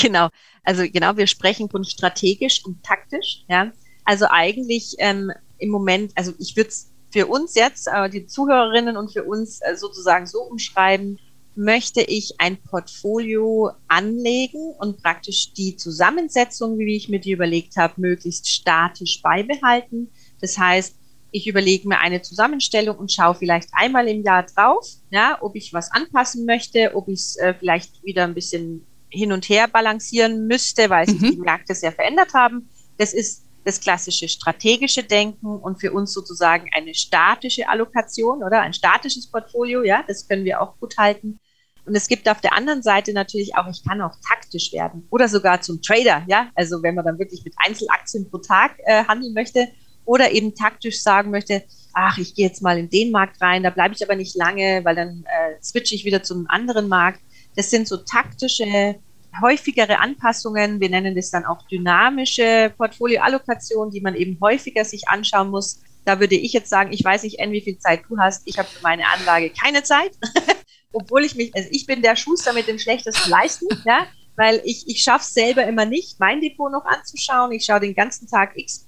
Genau, 0.02 0.28
also 0.64 0.84
genau, 0.92 1.16
wir 1.16 1.28
sprechen 1.28 1.70
von 1.70 1.86
strategisch 1.86 2.66
und 2.66 2.84
taktisch. 2.84 3.46
Ja, 3.48 3.72
also 4.04 4.26
eigentlich 4.30 4.96
ähm, 4.98 5.32
im 5.60 5.70
Moment, 5.70 6.12
also 6.16 6.34
ich 6.40 6.58
würde 6.58 6.70
es 6.70 6.92
für 7.12 7.28
uns 7.28 7.56
jetzt, 7.56 7.88
äh, 7.88 8.10
die 8.10 8.26
Zuhörerinnen 8.26 8.98
und 8.98 9.14
für 9.14 9.24
uns 9.24 9.62
äh, 9.62 9.78
sozusagen 9.78 10.26
so 10.26 10.42
umschreiben, 10.42 11.20
möchte 11.56 12.02
ich 12.02 12.36
ein 12.40 12.58
Portfolio 12.58 13.72
anlegen 13.88 14.76
und 14.78 15.02
praktisch 15.02 15.54
die 15.54 15.76
Zusammensetzung, 15.76 16.78
wie 16.78 16.96
ich 16.96 17.10
mir 17.10 17.20
die 17.20 17.32
überlegt 17.32 17.78
habe, 17.78 17.94
möglichst 17.98 18.48
statisch 18.48 19.22
beibehalten. 19.24 20.12
Das 20.40 20.58
heißt, 20.58 20.96
ich 21.38 21.48
überlege 21.48 21.88
mir 21.88 22.00
eine 22.00 22.24
Zusammenstellung 22.24 22.98
und 22.98 23.12
schaue 23.12 23.36
vielleicht 23.36 23.70
einmal 23.72 24.08
im 24.08 24.24
Jahr 24.24 24.44
drauf, 24.44 24.86
ja, 25.12 25.38
ob 25.42 25.56
ich 25.56 25.72
was 25.72 25.92
anpassen 25.92 26.46
möchte, 26.46 26.96
ob 26.96 27.08
ich 27.08 27.20
es 27.20 27.36
äh, 27.38 27.54
vielleicht 27.54 28.04
wieder 28.04 28.24
ein 28.24 28.34
bisschen 28.34 28.86
hin 29.10 29.32
und 29.32 29.48
her 29.48 29.68
balancieren 29.68 30.48
müsste, 30.48 30.90
weil 30.90 31.08
sich 31.08 31.22
mhm. 31.22 31.32
die 31.32 31.38
Märkte 31.38 31.76
sehr 31.76 31.92
verändert 31.92 32.34
haben. 32.34 32.70
Das 32.98 33.14
ist 33.14 33.46
das 33.66 33.80
klassische 33.80 34.28
strategische 34.28 35.04
Denken 35.04 35.46
und 35.46 35.80
für 35.80 35.92
uns 35.92 36.12
sozusagen 36.12 36.70
eine 36.74 36.96
statische 36.96 37.70
Allokation 37.70 38.44
oder 38.44 38.62
ein 38.62 38.74
statisches 38.74 39.30
Portfolio, 39.30 39.84
ja, 39.84 40.04
das 40.08 40.28
können 40.28 40.44
wir 40.44 40.62
auch 40.62 40.80
gut 40.80 40.98
halten. 40.98 41.40
Und 41.86 41.96
es 41.96 42.08
gibt 42.08 42.28
auf 42.28 42.42
der 42.42 42.54
anderen 42.54 42.82
Seite 42.82 43.14
natürlich 43.14 43.56
auch, 43.56 43.68
ich 43.70 43.84
kann 43.84 44.02
auch 44.02 44.16
taktisch 44.28 44.74
werden 44.74 45.08
oder 45.10 45.28
sogar 45.28 45.62
zum 45.62 45.82
Trader, 45.82 46.24
ja, 46.28 46.50
also 46.56 46.82
wenn 46.82 46.96
man 46.96 47.06
dann 47.06 47.20
wirklich 47.20 47.44
mit 47.46 47.54
Einzelaktien 47.58 48.30
pro 48.30 48.40
Tag 48.40 48.78
äh, 48.86 49.04
handeln 49.04 49.34
möchte 49.34 49.68
oder 50.08 50.32
eben 50.32 50.56
taktisch 50.56 51.04
sagen 51.04 51.32
möchte, 51.32 51.64
ach, 51.94 52.18
ich 52.18 52.34
gehe 52.34 52.48
jetzt 52.48 52.62
mal 52.62 52.80
in 52.80 52.90
den 52.90 53.12
Markt 53.12 53.42
rein, 53.42 53.62
da 53.62 53.70
bleibe 53.70 53.94
ich 53.94 54.04
aber 54.04 54.16
nicht 54.16 54.36
lange, 54.36 54.84
weil 54.84 54.96
dann 54.96 55.26
äh, 55.26 55.62
switche 55.62 55.96
ich 55.96 56.06
wieder 56.06 56.24
zum 56.24 56.48
anderen 56.48 56.88
Markt. 56.88 57.20
Das 57.56 57.70
sind 57.70 57.88
so 57.88 57.98
taktische, 57.98 58.96
häufigere 59.42 60.00
Anpassungen. 60.00 60.80
Wir 60.80 60.90
nennen 60.90 61.16
das 61.16 61.30
dann 61.30 61.46
auch 61.46 61.68
dynamische 61.68 62.74
Portfolioallokation, 62.78 63.92
die 63.92 64.02
man 64.02 64.16
eben 64.16 64.38
häufiger 64.42 64.86
sich 64.86 65.10
anschauen 65.10 65.50
muss. 65.50 65.82
Da 66.06 66.22
würde 66.22 66.36
ich 66.36 66.54
jetzt 66.54 66.70
sagen, 66.70 66.94
ich 66.94 67.04
weiß 67.04 67.24
nicht, 67.24 67.40
N, 67.40 67.52
wie 67.52 67.62
viel 67.62 67.78
Zeit 67.78 68.04
du 68.08 68.18
hast. 68.18 68.44
Ich 68.46 68.58
habe 68.58 68.70
für 68.70 68.82
meine 68.82 69.04
Anlage 69.08 69.50
keine 69.50 69.84
Zeit, 69.84 70.12
obwohl 70.94 71.26
ich 71.26 71.36
mich, 71.36 71.54
also 71.54 71.68
ich 71.70 71.86
bin 71.86 72.02
der 72.02 72.16
Schuster 72.16 72.54
mit 72.54 72.68
den 72.68 72.80
schlechtesten 72.80 73.30
Leisten, 73.30 73.68
ja, 73.86 74.08
weil 74.38 74.62
ich, 74.64 74.88
ich 74.88 75.04
schaffe 75.04 75.26
es 75.26 75.34
selber 75.34 75.68
immer 75.68 75.86
nicht, 75.86 76.18
mein 76.20 76.40
Depot 76.40 76.72
noch 76.72 76.86
anzuschauen. 76.86 77.52
Ich 77.52 77.66
schaue 77.66 77.82
den 77.82 77.94
ganzen 77.94 78.30
Tag 78.30 78.58
x 78.58 78.87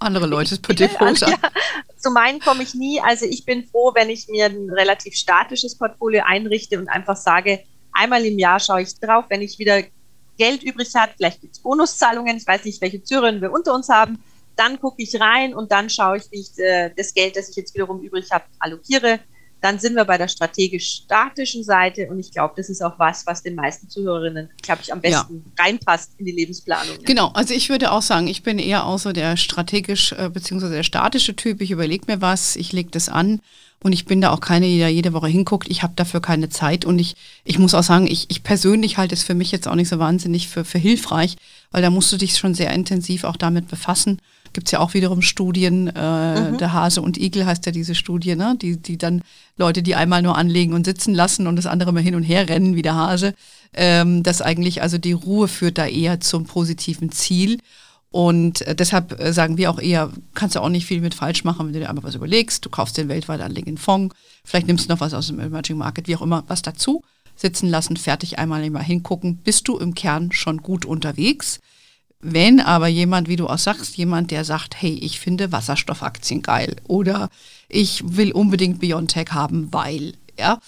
andere 0.00 0.26
Leute 0.26 0.58
per 0.58 0.74
Default 0.74 1.20
ja, 1.20 1.36
Zu 1.96 2.10
meinen 2.10 2.40
komme 2.40 2.62
ich 2.62 2.74
nie. 2.74 3.00
Also 3.00 3.26
ich 3.26 3.44
bin 3.44 3.66
froh, 3.66 3.92
wenn 3.94 4.10
ich 4.10 4.28
mir 4.28 4.46
ein 4.46 4.70
relativ 4.70 5.14
statisches 5.14 5.76
Portfolio 5.76 6.22
einrichte 6.26 6.78
und 6.78 6.88
einfach 6.88 7.16
sage, 7.16 7.60
einmal 7.92 8.24
im 8.24 8.38
Jahr 8.38 8.60
schaue 8.60 8.82
ich 8.82 8.98
drauf, 8.98 9.26
wenn 9.28 9.42
ich 9.42 9.58
wieder 9.58 9.82
Geld 10.38 10.62
übrig 10.62 10.94
habe, 10.94 11.12
vielleicht 11.16 11.42
gibt 11.42 11.56
es 11.56 11.62
Bonuszahlungen, 11.62 12.36
ich 12.36 12.46
weiß 12.46 12.64
nicht, 12.64 12.80
welche 12.80 13.02
Zürerinnen 13.02 13.42
wir 13.42 13.52
unter 13.52 13.74
uns 13.74 13.88
haben, 13.90 14.22
dann 14.56 14.80
gucke 14.80 15.02
ich 15.02 15.20
rein 15.20 15.54
und 15.54 15.70
dann 15.70 15.90
schaue 15.90 16.16
ich, 16.16 16.24
wie 16.30 16.40
ich 16.40 16.58
äh, 16.58 16.90
das 16.96 17.12
Geld, 17.12 17.36
das 17.36 17.50
ich 17.50 17.56
jetzt 17.56 17.74
wiederum 17.74 18.00
übrig 18.00 18.30
habe, 18.30 18.44
allokiere 18.58 19.20
dann 19.60 19.78
sind 19.78 19.94
wir 19.94 20.04
bei 20.04 20.18
der 20.18 20.28
strategisch-statischen 20.28 21.64
Seite 21.64 22.08
und 22.08 22.18
ich 22.18 22.32
glaube, 22.32 22.54
das 22.56 22.68
ist 22.68 22.82
auch 22.82 22.98
was, 22.98 23.26
was 23.26 23.42
den 23.42 23.54
meisten 23.54 23.88
Zuhörerinnen, 23.88 24.50
glaube 24.62 24.80
ich, 24.82 24.92
am 24.92 25.00
besten 25.00 25.44
ja. 25.44 25.64
reinpasst 25.64 26.12
in 26.18 26.26
die 26.26 26.32
Lebensplanung. 26.32 26.98
Genau, 27.04 27.28
also 27.28 27.54
ich 27.54 27.68
würde 27.68 27.92
auch 27.92 28.02
sagen, 28.02 28.26
ich 28.26 28.42
bin 28.42 28.58
eher 28.58 28.86
auch 28.86 28.98
so 28.98 29.12
der 29.12 29.36
strategisch 29.36 30.12
äh, 30.12 30.30
bzw. 30.30 30.70
der 30.70 30.82
statische 30.82 31.36
Typ. 31.36 31.60
Ich 31.60 31.70
überlege 31.70 32.04
mir 32.06 32.20
was, 32.20 32.56
ich 32.56 32.72
lege 32.72 32.90
das 32.90 33.08
an 33.08 33.40
und 33.82 33.92
ich 33.92 34.04
bin 34.04 34.20
da 34.20 34.30
auch 34.30 34.40
keine, 34.40 34.66
die 34.66 34.78
da 34.78 34.88
jede 34.88 35.12
Woche 35.12 35.28
hinguckt. 35.28 35.68
Ich 35.70 35.82
habe 35.82 35.94
dafür 35.96 36.20
keine 36.20 36.48
Zeit 36.48 36.84
und 36.84 36.98
ich, 36.98 37.16
ich 37.44 37.58
muss 37.58 37.74
auch 37.74 37.82
sagen, 37.82 38.06
ich, 38.06 38.26
ich 38.28 38.42
persönlich 38.42 38.98
halte 38.98 39.14
es 39.14 39.22
für 39.22 39.34
mich 39.34 39.52
jetzt 39.52 39.68
auch 39.68 39.74
nicht 39.74 39.88
so 39.88 39.98
wahnsinnig 39.98 40.48
für, 40.48 40.64
für 40.64 40.78
hilfreich, 40.78 41.36
weil 41.70 41.82
da 41.82 41.90
musst 41.90 42.12
du 42.12 42.16
dich 42.16 42.36
schon 42.36 42.54
sehr 42.54 42.72
intensiv 42.72 43.24
auch 43.24 43.36
damit 43.36 43.68
befassen. 43.68 44.20
Gibt 44.52 44.68
es 44.68 44.72
ja 44.72 44.80
auch 44.80 44.94
wiederum 44.94 45.22
Studien, 45.22 45.88
äh, 45.88 46.50
mhm. 46.50 46.58
der 46.58 46.72
Hase 46.72 47.02
und 47.02 47.18
Igel 47.18 47.46
heißt 47.46 47.66
ja 47.66 47.72
diese 47.72 47.94
Studie, 47.94 48.34
ne? 48.34 48.56
die, 48.60 48.76
die 48.76 48.98
dann 48.98 49.22
Leute, 49.56 49.82
die 49.82 49.94
einmal 49.94 50.22
nur 50.22 50.36
anlegen 50.36 50.72
und 50.72 50.84
sitzen 50.84 51.14
lassen 51.14 51.46
und 51.46 51.56
das 51.56 51.66
andere 51.66 51.92
mal 51.92 52.02
hin 52.02 52.16
und 52.16 52.24
her 52.24 52.48
rennen 52.48 52.74
wie 52.74 52.82
der 52.82 52.96
Hase, 52.96 53.34
ähm, 53.74 54.22
dass 54.24 54.42
eigentlich 54.42 54.82
also 54.82 54.98
die 54.98 55.12
Ruhe 55.12 55.46
führt 55.46 55.78
da 55.78 55.86
eher 55.86 56.20
zum 56.20 56.46
positiven 56.46 57.12
Ziel. 57.12 57.58
Und 58.10 58.62
äh, 58.62 58.74
deshalb 58.74 59.20
äh, 59.20 59.32
sagen 59.32 59.56
wir 59.56 59.70
auch 59.70 59.78
eher, 59.78 60.10
kannst 60.34 60.56
du 60.56 60.60
auch 60.60 60.68
nicht 60.68 60.86
viel 60.86 61.00
mit 61.00 61.14
falsch 61.14 61.44
machen, 61.44 61.66
wenn 61.66 61.72
du 61.72 61.78
dir 61.78 61.88
einmal 61.88 62.02
was 62.02 62.16
überlegst. 62.16 62.64
Du 62.64 62.70
kaufst 62.70 62.96
den 62.96 63.08
weltweit 63.08 63.40
anlegenden 63.40 63.78
Fonds, 63.78 64.16
vielleicht 64.44 64.66
nimmst 64.66 64.88
du 64.88 64.92
noch 64.92 65.00
was 65.00 65.14
aus 65.14 65.28
dem 65.28 65.38
Emerging 65.38 65.78
Market, 65.78 66.08
wie 66.08 66.16
auch 66.16 66.22
immer, 66.22 66.42
was 66.48 66.62
dazu. 66.62 67.04
Sitzen 67.36 67.70
lassen, 67.70 67.96
fertig 67.96 68.38
einmal 68.38 68.68
mal 68.68 68.82
hingucken, 68.82 69.36
bist 69.36 69.68
du 69.68 69.78
im 69.78 69.94
Kern 69.94 70.32
schon 70.32 70.58
gut 70.58 70.84
unterwegs. 70.84 71.60
Wenn 72.20 72.60
aber 72.60 72.86
jemand, 72.88 73.28
wie 73.28 73.36
du 73.36 73.46
auch 73.46 73.58
sagst, 73.58 73.96
jemand, 73.96 74.30
der 74.30 74.44
sagt, 74.44 74.80
hey, 74.80 74.92
ich 74.92 75.18
finde 75.18 75.52
Wasserstoffaktien 75.52 76.42
geil 76.42 76.76
oder 76.86 77.30
ich 77.68 78.02
will 78.04 78.32
unbedingt 78.32 78.78
Biontech 78.80 79.30
haben, 79.32 79.72
weil, 79.72 80.14
ja, 80.38 80.60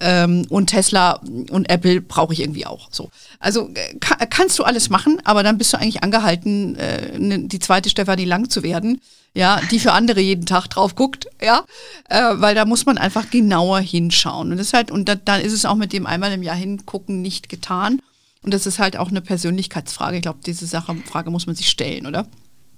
ähm, 0.00 0.46
und 0.48 0.68
Tesla 0.68 1.20
und 1.50 1.68
Apple 1.68 2.00
brauche 2.00 2.32
ich 2.32 2.40
irgendwie 2.40 2.66
auch. 2.66 2.88
So. 2.90 3.10
Also 3.38 3.70
äh, 3.74 3.96
ka 3.98 4.16
kannst 4.26 4.58
du 4.58 4.64
alles 4.64 4.88
machen, 4.88 5.20
aber 5.24 5.42
dann 5.42 5.58
bist 5.58 5.72
du 5.72 5.78
eigentlich 5.78 6.02
angehalten, 6.02 6.76
äh, 6.76 7.18
ne, 7.18 7.40
die 7.40 7.58
zweite 7.58 7.90
Stefanie 7.90 8.24
Lang 8.24 8.48
zu 8.48 8.62
werden, 8.62 9.00
ja, 9.34 9.60
die 9.70 9.78
für 9.78 9.92
andere 9.92 10.20
jeden 10.20 10.46
Tag 10.46 10.68
drauf 10.68 10.94
guckt, 10.94 11.26
ja, 11.42 11.64
äh, 12.08 12.20
weil 12.34 12.54
da 12.54 12.64
muss 12.64 12.86
man 12.86 12.98
einfach 12.98 13.30
genauer 13.30 13.80
hinschauen. 13.80 14.50
Und 14.52 14.58
das 14.58 14.72
halt, 14.72 14.90
und 14.90 15.08
da, 15.08 15.16
dann 15.16 15.40
ist 15.40 15.52
es 15.52 15.66
auch 15.66 15.76
mit 15.76 15.92
dem 15.92 16.06
einmal 16.06 16.32
im 16.32 16.42
Jahr 16.42 16.56
hingucken 16.56 17.20
nicht 17.20 17.48
getan. 17.48 17.99
Und 18.42 18.54
das 18.54 18.66
ist 18.66 18.78
halt 18.78 18.96
auch 18.96 19.08
eine 19.08 19.20
Persönlichkeitsfrage. 19.20 20.16
Ich 20.16 20.22
glaube, 20.22 20.40
diese 20.44 20.66
Sache, 20.66 20.94
Frage 21.06 21.30
muss 21.30 21.46
man 21.46 21.56
sich 21.56 21.68
stellen, 21.68 22.06
oder? 22.06 22.26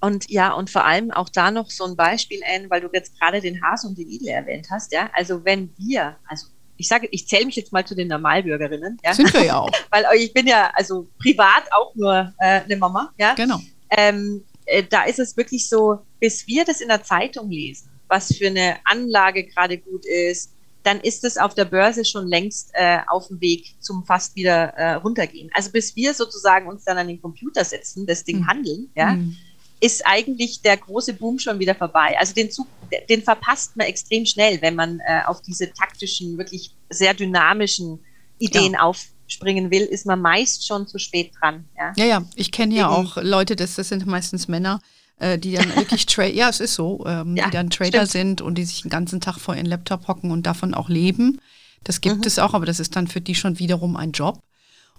Und 0.01 0.29
ja, 0.29 0.53
und 0.53 0.69
vor 0.69 0.85
allem 0.85 1.13
auch 1.13 1.29
da 1.29 1.53
noch 1.53 1.71
so 1.71 1.85
ein 1.85 1.95
Beispiel, 1.95 2.41
Anne, 2.53 2.69
weil 2.69 2.81
du 2.81 2.89
jetzt 2.93 3.19
gerade 3.21 3.41
den 3.41 3.63
Hasen 3.63 3.91
und 3.91 3.99
den 3.99 4.09
Idel 4.09 4.29
erwähnt 4.29 4.67
hast, 4.71 4.93
ja. 4.93 5.09
Also 5.15 5.45
wenn 5.45 5.73
wir, 5.79 6.17
also 6.27 6.47
ich 6.77 6.89
sage, 6.89 7.07
ich 7.13 7.29
zähle 7.29 7.47
mich 7.47 7.55
jetzt 7.55 7.73
mal 7.73 7.87
zu 7.87 7.95
den 7.95 8.09
Normalbürgerinnen. 8.09 8.99
Ja? 9.05 9.15
Sind 9.15 9.33
wir 9.33 9.45
ja 9.45 9.61
auch. 9.61 9.71
Weil 9.91 10.05
ich 10.17 10.33
bin 10.33 10.49
ja 10.49 10.73
also 10.75 11.07
privat 11.21 11.65
auch 11.71 11.95
nur 11.95 12.35
äh, 12.39 12.63
eine 12.63 12.77
Mama. 12.77 13.13
Ja? 13.19 13.35
Genau. 13.35 13.61
Ähm, 13.91 14.43
äh, 14.67 14.83
da 14.83 15.05
ist 15.05 15.21
es 15.21 15.37
wirklich 15.37 15.69
so, 15.69 16.01
bis 16.19 16.47
wir 16.49 16.65
das 16.65 16.81
in 16.81 16.89
der 16.89 17.05
Zeitung 17.05 17.51
lesen, 17.51 17.89
was 18.09 18.35
für 18.37 18.49
eine 18.49 18.79
Anlage 18.85 19.45
gerade 19.45 19.79
gut 19.79 20.05
ist, 20.07 20.52
dann 20.83 21.01
ist 21.01 21.25
es 21.25 21.37
auf 21.37 21.55
der 21.55 21.65
Börse 21.65 22.05
schon 22.05 22.27
längst 22.27 22.71
äh, 22.75 22.99
auf 23.09 23.29
dem 23.29 23.41
Weg 23.41 23.75
zum 23.81 24.05
fast 24.05 24.35
wieder 24.35 24.75
äh, 24.75 24.95
runtergehen. 24.95 25.51
Also 25.55 25.71
bis 25.71 25.95
wir 25.97 26.15
sozusagen 26.15 26.69
uns 26.69 26.85
dann 26.85 26.99
an 26.99 27.09
den 27.09 27.21
Computer 27.21 27.65
setzen, 27.65 28.07
das 28.07 28.25
Ding 28.25 28.41
mhm. 28.41 28.47
handeln, 28.49 28.91
ja, 28.95 29.13
mhm 29.15 29.37
ist 29.83 30.07
eigentlich 30.07 30.63
der 30.63 30.77
große 30.77 31.15
Boom 31.15 31.41
schon 31.41 31.59
wieder 31.59 31.75
vorbei. 31.75 32.17
Also 32.17 32.35
den 32.35 32.53
Zug, 32.53 32.69
den 33.11 33.21
verpasst 33.21 33.77
man 33.77 33.89
extrem 33.89 34.25
schnell, 34.25 34.63
wenn 34.63 34.77
man 34.77 35.01
äh, 35.01 35.23
auf 35.27 35.43
diese 35.43 35.73
taktischen, 35.73 36.39
wirklich 36.39 36.71
sehr 36.89 37.15
dynamischen 37.15 37.99
Ideen 38.39 38.75
ja. 38.75 38.83
aufspringen 38.83 39.73
will, 39.73 39.83
ist 39.83 40.07
man 40.07 40.23
meist 40.23 40.65
schon 40.65 40.87
zu 40.87 40.99
spät 40.99 41.33
dran. 41.41 41.65
Ja, 41.77 41.93
ja, 41.97 42.05
ja. 42.05 42.25
ich 42.37 42.53
kenne 42.53 42.77
ja 42.77 42.91
auch 42.91 43.17
Leute, 43.21 43.57
das, 43.57 43.75
das 43.75 43.89
sind 43.89 44.07
meistens 44.07 44.47
Männer, 44.47 44.81
äh, 45.23 45.39
die 45.39 45.53
dann 45.53 45.75
wirklich 45.77 46.07
Trader, 46.07 46.35
ja, 46.35 46.49
es 46.49 46.61
ist 46.61 46.75
so, 46.75 47.05
ähm, 47.07 47.37
ja, 47.37 47.47
die 47.47 47.53
dann 47.53 47.71
Trader 47.71 48.07
stimmt. 48.07 48.11
sind 48.11 48.41
und 48.43 48.57
die 48.57 48.65
sich 48.65 48.83
den 48.83 48.91
ganzen 48.91 49.21
Tag 49.21 49.39
vor 49.39 49.55
ihren 49.55 49.67
Laptop 49.67 50.09
hocken 50.09 50.31
und 50.31 50.45
davon 50.47 50.75
auch 50.75 50.89
leben. 50.89 51.41
Das 51.85 52.01
gibt 52.01 52.19
mhm. 52.19 52.27
es 52.27 52.39
auch, 52.39 52.55
aber 52.55 52.67
das 52.67 52.81
ist 52.81 52.97
dann 52.97 53.07
für 53.07 53.21
die 53.21 53.35
schon 53.35 53.59
wiederum 53.59 53.97
ein 53.97 54.13
Job. 54.13 54.43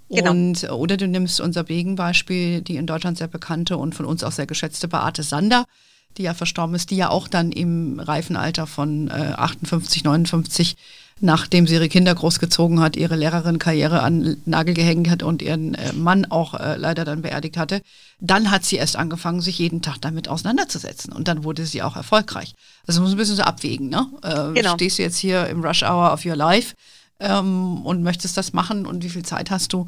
Genau. 0.09 0.31
Und, 0.31 0.69
oder 0.71 0.97
du 0.97 1.07
nimmst 1.07 1.41
unser 1.41 1.63
Begenbeispiel, 1.63 2.62
die 2.62 2.75
in 2.77 2.88
Deutschland 2.88 3.17
sehr 3.17 3.27
bekannte 3.27 3.77
und 3.77 3.95
von 3.95 4.05
uns 4.05 4.23
auch 4.23 4.31
sehr 4.31 4.45
geschätzte 4.45 4.88
Beate 4.88 5.23
Sander, 5.23 5.65
die 6.17 6.23
ja 6.23 6.33
verstorben 6.33 6.75
ist, 6.75 6.91
die 6.91 6.97
ja 6.97 7.09
auch 7.09 7.27
dann 7.27 7.51
im 7.51 7.99
reifen 7.99 8.36
Alter 8.36 8.67
von 8.67 9.09
äh, 9.09 9.33
58, 9.36 10.03
59, 10.03 10.75
nachdem 11.19 11.67
sie 11.67 11.76
ihre 11.76 11.89
Kinder 11.89 12.13
großgezogen 12.13 12.80
hat, 12.80 12.95
ihre 12.95 13.15
Lehrerin-Karriere 13.15 14.02
an 14.02 14.38
Nagel 14.45 14.73
gehängt 14.73 15.10
hat 15.10 15.23
und 15.23 15.41
ihren 15.41 15.73
äh, 15.76 15.93
Mann 15.93 16.26
auch 16.26 16.54
äh, 16.54 16.76
leider 16.76 17.06
dann 17.06 17.21
beerdigt 17.21 17.58
hatte, 17.58 17.82
dann 18.19 18.52
hat 18.52 18.65
sie 18.65 18.78
erst 18.78 18.95
angefangen, 18.95 19.41
sich 19.41 19.60
jeden 19.60 19.82
Tag 19.82 19.97
damit 20.02 20.28
auseinanderzusetzen. 20.28 21.13
Und 21.13 21.28
dann 21.28 21.43
wurde 21.43 21.65
sie 21.65 21.82
auch 21.82 21.95
erfolgreich. 21.95 22.54
Also 22.88 23.02
muss 23.02 23.12
ein 23.12 23.17
bisschen 23.17 23.36
so 23.36 23.43
abwägen, 23.43 23.89
ne? 23.89 24.08
Äh, 24.21 24.54
genau. 24.54 24.76
Stehst 24.76 24.97
du 24.97 25.04
jetzt 25.04 25.17
hier 25.17 25.47
im 25.47 25.63
Rush 25.63 25.84
Hour 25.84 26.13
of 26.13 26.26
Your 26.26 26.36
Life 26.36 26.76
ähm, 27.19 27.86
und 27.86 28.04
möchtest 28.04 28.38
das 28.38 28.54
machen 28.54 28.86
und 28.86 29.04
wie 29.04 29.10
viel 29.10 29.23
Zeit 29.23 29.52
hast 29.52 29.73
du? 29.73 29.88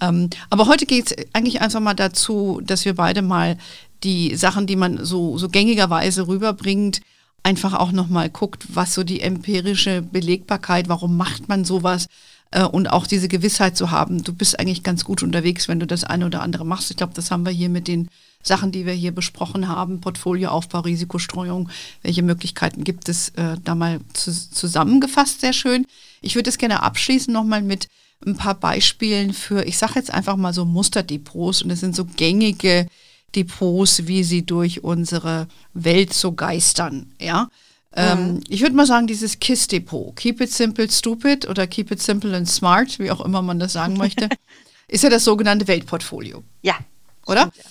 Ähm, 0.00 0.30
aber 0.48 0.66
heute 0.66 0.86
geht 0.86 1.10
es 1.10 1.26
eigentlich 1.32 1.60
einfach 1.60 1.80
mal 1.80 1.94
dazu, 1.94 2.60
dass 2.64 2.84
wir 2.84 2.94
beide 2.94 3.22
mal 3.22 3.58
die 4.02 4.34
Sachen, 4.34 4.66
die 4.66 4.76
man 4.76 5.04
so, 5.04 5.36
so 5.36 5.48
gängigerweise 5.48 6.26
rüberbringt, 6.26 7.00
einfach 7.42 7.74
auch 7.74 7.92
nochmal 7.92 8.30
guckt, 8.30 8.66
was 8.74 8.94
so 8.94 9.02
die 9.02 9.20
empirische 9.20 10.02
Belegbarkeit, 10.02 10.88
warum 10.88 11.16
macht 11.16 11.48
man 11.48 11.64
sowas 11.64 12.08
äh, 12.50 12.64
und 12.64 12.88
auch 12.88 13.06
diese 13.06 13.28
Gewissheit 13.28 13.76
zu 13.76 13.90
haben, 13.90 14.22
du 14.22 14.32
bist 14.32 14.58
eigentlich 14.58 14.82
ganz 14.82 15.04
gut 15.04 15.22
unterwegs, 15.22 15.68
wenn 15.68 15.80
du 15.80 15.86
das 15.86 16.04
eine 16.04 16.26
oder 16.26 16.42
andere 16.42 16.64
machst. 16.64 16.90
Ich 16.90 16.96
glaube, 16.96 17.14
das 17.14 17.30
haben 17.30 17.44
wir 17.44 17.52
hier 17.52 17.68
mit 17.68 17.88
den 17.88 18.08
Sachen, 18.42 18.72
die 18.72 18.86
wir 18.86 18.92
hier 18.92 19.12
besprochen 19.12 19.68
haben, 19.68 20.00
Portfolioaufbau, 20.00 20.80
Risikostreuung, 20.80 21.68
welche 22.02 22.22
Möglichkeiten 22.22 22.84
gibt 22.84 23.08
es, 23.08 23.30
äh, 23.30 23.56
da 23.62 23.74
mal 23.74 24.00
zu, 24.14 24.32
zusammengefasst, 24.32 25.40
sehr 25.40 25.52
schön. 25.52 25.86
Ich 26.22 26.34
würde 26.34 26.50
es 26.50 26.58
gerne 26.58 26.82
abschließen 26.82 27.32
nochmal 27.32 27.62
mit 27.62 27.88
ein 28.26 28.36
paar 28.36 28.54
Beispielen 28.54 29.32
für, 29.32 29.64
ich 29.64 29.78
sage 29.78 29.94
jetzt 29.96 30.12
einfach 30.12 30.36
mal 30.36 30.52
so 30.52 30.64
Musterdepots 30.64 31.62
und 31.62 31.68
das 31.70 31.80
sind 31.80 31.96
so 31.96 32.04
gängige 32.04 32.86
Depots, 33.34 34.06
wie 34.06 34.24
sie 34.24 34.44
durch 34.44 34.82
unsere 34.84 35.48
Welt 35.74 36.12
so 36.12 36.32
geistern, 36.32 37.12
ja. 37.20 37.48
Ähm, 37.92 38.34
mhm. 38.34 38.40
ich 38.48 38.60
würde 38.60 38.76
mal 38.76 38.86
sagen, 38.86 39.08
dieses 39.08 39.40
KISS-Depot, 39.40 40.14
Keep 40.14 40.40
It 40.40 40.52
Simple 40.52 40.88
Stupid 40.88 41.48
oder 41.48 41.66
Keep 41.66 41.90
It 41.90 42.00
Simple 42.00 42.36
and 42.36 42.48
Smart, 42.48 43.00
wie 43.00 43.10
auch 43.10 43.20
immer 43.20 43.42
man 43.42 43.58
das 43.58 43.72
sagen 43.72 43.96
möchte, 43.96 44.28
ist 44.88 45.02
ja 45.02 45.10
das 45.10 45.24
sogenannte 45.24 45.66
Weltportfolio. 45.66 46.44
Ja. 46.62 46.78
Oder? 47.26 47.50
Stimmt, 47.52 47.56
ja. 47.56 47.62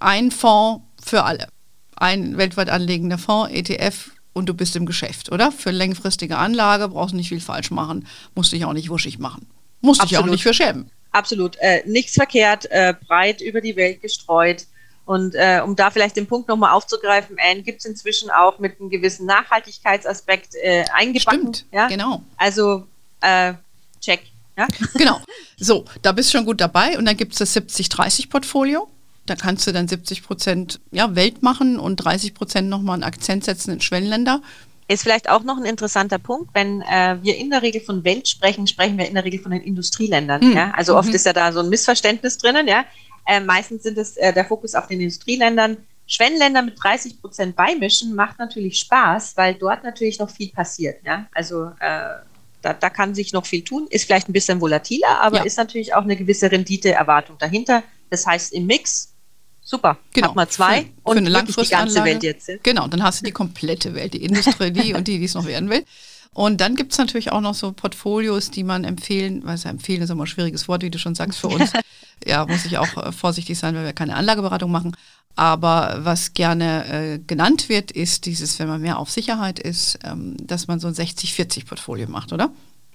Ein 0.00 0.30
Fonds 0.30 0.84
für 1.04 1.24
alle. 1.24 1.48
Ein 1.96 2.38
weltweit 2.38 2.70
anlegender 2.70 3.18
Fonds, 3.18 3.52
ETF, 3.52 4.10
und 4.32 4.48
du 4.48 4.54
bist 4.54 4.76
im 4.76 4.86
Geschäft, 4.86 5.30
oder? 5.32 5.52
Für 5.52 5.70
längfristige 5.70 6.38
Anlage 6.38 6.88
brauchst 6.88 7.12
du 7.12 7.16
nicht 7.16 7.28
viel 7.28 7.40
falsch 7.40 7.70
machen, 7.70 8.06
musst 8.34 8.52
dich 8.52 8.64
auch 8.64 8.72
nicht 8.72 8.88
wuschig 8.88 9.18
machen. 9.18 9.48
Musst 9.80 10.02
dich 10.02 10.16
auch 10.16 10.26
nicht 10.26 10.42
für 10.42 10.54
schämen. 10.54 10.90
Absolut. 11.12 11.56
Äh, 11.60 11.82
nichts 11.86 12.14
verkehrt, 12.14 12.66
äh, 12.70 12.94
breit 13.06 13.40
über 13.40 13.60
die 13.60 13.76
Welt 13.76 14.00
gestreut. 14.00 14.66
Und 15.08 15.34
äh, 15.34 15.62
um 15.64 15.74
da 15.74 15.90
vielleicht 15.90 16.18
den 16.18 16.26
Punkt 16.26 16.50
nochmal 16.50 16.72
aufzugreifen, 16.72 17.38
Anne, 17.42 17.62
gibt 17.62 17.78
es 17.78 17.86
inzwischen 17.86 18.28
auch 18.28 18.58
mit 18.58 18.78
einem 18.78 18.90
gewissen 18.90 19.24
Nachhaltigkeitsaspekt 19.24 20.54
äh, 20.62 20.84
eingebacken. 20.92 21.54
Stimmt, 21.54 21.64
ja? 21.72 21.88
genau. 21.88 22.22
Also 22.36 22.86
äh, 23.22 23.54
check. 24.02 24.20
Ja? 24.58 24.68
Genau. 24.98 25.18
So, 25.56 25.86
da 26.02 26.12
bist 26.12 26.28
du 26.28 26.36
schon 26.36 26.44
gut 26.44 26.60
dabei. 26.60 26.98
Und 26.98 27.06
dann 27.06 27.16
gibt 27.16 27.32
es 27.32 27.38
das 27.38 27.56
70-30-Portfolio. 27.56 28.86
Da 29.24 29.34
kannst 29.34 29.66
du 29.66 29.72
dann 29.72 29.88
70 29.88 30.22
Prozent 30.24 30.78
ja, 30.90 31.14
Welt 31.14 31.42
machen 31.42 31.78
und 31.78 31.96
30 31.96 32.34
Prozent 32.34 32.68
nochmal 32.68 32.94
einen 32.94 33.02
Akzent 33.02 33.44
setzen 33.44 33.72
in 33.72 33.80
Schwellenländer. 33.80 34.42
Ist 34.88 35.04
vielleicht 35.04 35.30
auch 35.30 35.42
noch 35.42 35.56
ein 35.56 35.64
interessanter 35.64 36.18
Punkt, 36.18 36.50
wenn 36.52 36.82
äh, 36.82 37.16
wir 37.22 37.38
in 37.38 37.48
der 37.48 37.62
Regel 37.62 37.80
von 37.80 38.04
Welt 38.04 38.28
sprechen, 38.28 38.66
sprechen 38.66 38.98
wir 38.98 39.08
in 39.08 39.14
der 39.14 39.24
Regel 39.24 39.40
von 39.40 39.52
den 39.52 39.62
Industrieländern. 39.62 40.50
Mhm. 40.50 40.52
Ja? 40.54 40.72
Also 40.76 40.98
oft 40.98 41.08
mhm. 41.08 41.14
ist 41.14 41.24
ja 41.24 41.32
da 41.32 41.50
so 41.50 41.60
ein 41.60 41.70
Missverständnis 41.70 42.36
drinnen. 42.36 42.68
Ja? 42.68 42.84
Äh, 43.28 43.40
meistens 43.40 43.82
sind 43.82 43.98
es 43.98 44.16
äh, 44.16 44.32
der 44.32 44.46
Fokus 44.46 44.74
auf 44.74 44.86
den 44.86 45.00
Industrieländern. 45.00 45.76
Schwellenländer 46.06 46.62
mit 46.62 46.82
30 46.82 47.20
Prozent 47.20 47.54
beimischen 47.54 48.14
macht 48.14 48.38
natürlich 48.38 48.78
Spaß, 48.78 49.36
weil 49.36 49.54
dort 49.54 49.84
natürlich 49.84 50.18
noch 50.18 50.30
viel 50.30 50.50
passiert. 50.50 51.04
Ja? 51.04 51.28
Also 51.34 51.66
äh, 51.78 52.22
da, 52.62 52.72
da 52.72 52.88
kann 52.88 53.14
sich 53.14 53.34
noch 53.34 53.44
viel 53.44 53.62
tun, 53.62 53.86
ist 53.90 54.06
vielleicht 54.06 54.30
ein 54.30 54.32
bisschen 54.32 54.62
volatiler, 54.62 55.20
aber 55.20 55.38
ja. 55.38 55.42
ist 55.44 55.58
natürlich 55.58 55.94
auch 55.94 56.02
eine 56.02 56.16
gewisse 56.16 56.50
Renditeerwartung 56.50 57.36
dahinter. 57.38 57.82
Das 58.08 58.26
heißt, 58.26 58.52
im 58.54 58.66
Mix 58.66 59.14
Super. 59.60 59.98
Genau. 60.14 60.32
Mal 60.32 60.48
zwei 60.48 60.84
für, 60.84 60.88
und 61.02 61.26
für 61.26 61.36
eine 61.36 61.44
die 61.44 61.68
ganze 61.68 62.02
Welt 62.02 62.22
jetzt. 62.22 62.50
Genau, 62.62 62.88
dann 62.88 63.02
hast 63.02 63.20
du 63.20 63.26
die 63.26 63.32
komplette 63.32 63.94
Welt, 63.94 64.14
die 64.14 64.24
Industrie 64.24 64.70
die 64.70 64.94
und 64.94 65.06
die, 65.06 65.18
die 65.18 65.26
es 65.26 65.34
noch 65.34 65.44
werden 65.44 65.68
will. 65.68 65.84
Und 66.32 66.62
dann 66.62 66.74
gibt 66.74 66.92
es 66.92 66.98
natürlich 66.98 67.32
auch 67.32 67.42
noch 67.42 67.54
so 67.54 67.72
Portfolios, 67.72 68.50
die 68.50 68.64
man 68.64 68.84
empfehlen, 68.84 69.42
weil 69.44 69.58
ja 69.58 69.68
empfehlen 69.68 70.00
ist 70.00 70.08
immer 70.08 70.24
ein 70.24 70.26
schwieriges 70.26 70.68
Wort, 70.68 70.82
wie 70.82 70.90
du 70.90 70.98
schon 70.98 71.14
sagst, 71.14 71.38
für 71.38 71.48
uns. 71.48 71.70
ja, 72.26 72.46
muss 72.46 72.64
ich 72.64 72.78
auch 72.78 72.96
äh, 72.96 73.12
vorsichtig 73.12 73.58
sein, 73.58 73.74
weil 73.74 73.84
wir 73.84 73.92
keine 73.92 74.16
Anlageberatung 74.16 74.70
machen. 74.70 74.96
Aber 75.36 75.98
was 76.00 76.32
gerne 76.32 76.86
äh, 76.86 77.18
genannt 77.20 77.68
wird, 77.68 77.92
ist 77.92 78.26
dieses, 78.26 78.58
wenn 78.58 78.66
man 78.66 78.80
mehr 78.80 78.98
auf 78.98 79.10
Sicherheit 79.10 79.60
ist, 79.60 79.98
ähm, 80.02 80.36
dass 80.40 80.66
man 80.66 80.80
so 80.80 80.88
ein 80.88 80.94
60-40-Portfolio 80.94 82.08
macht, 82.08 82.32
oder? 82.32 82.50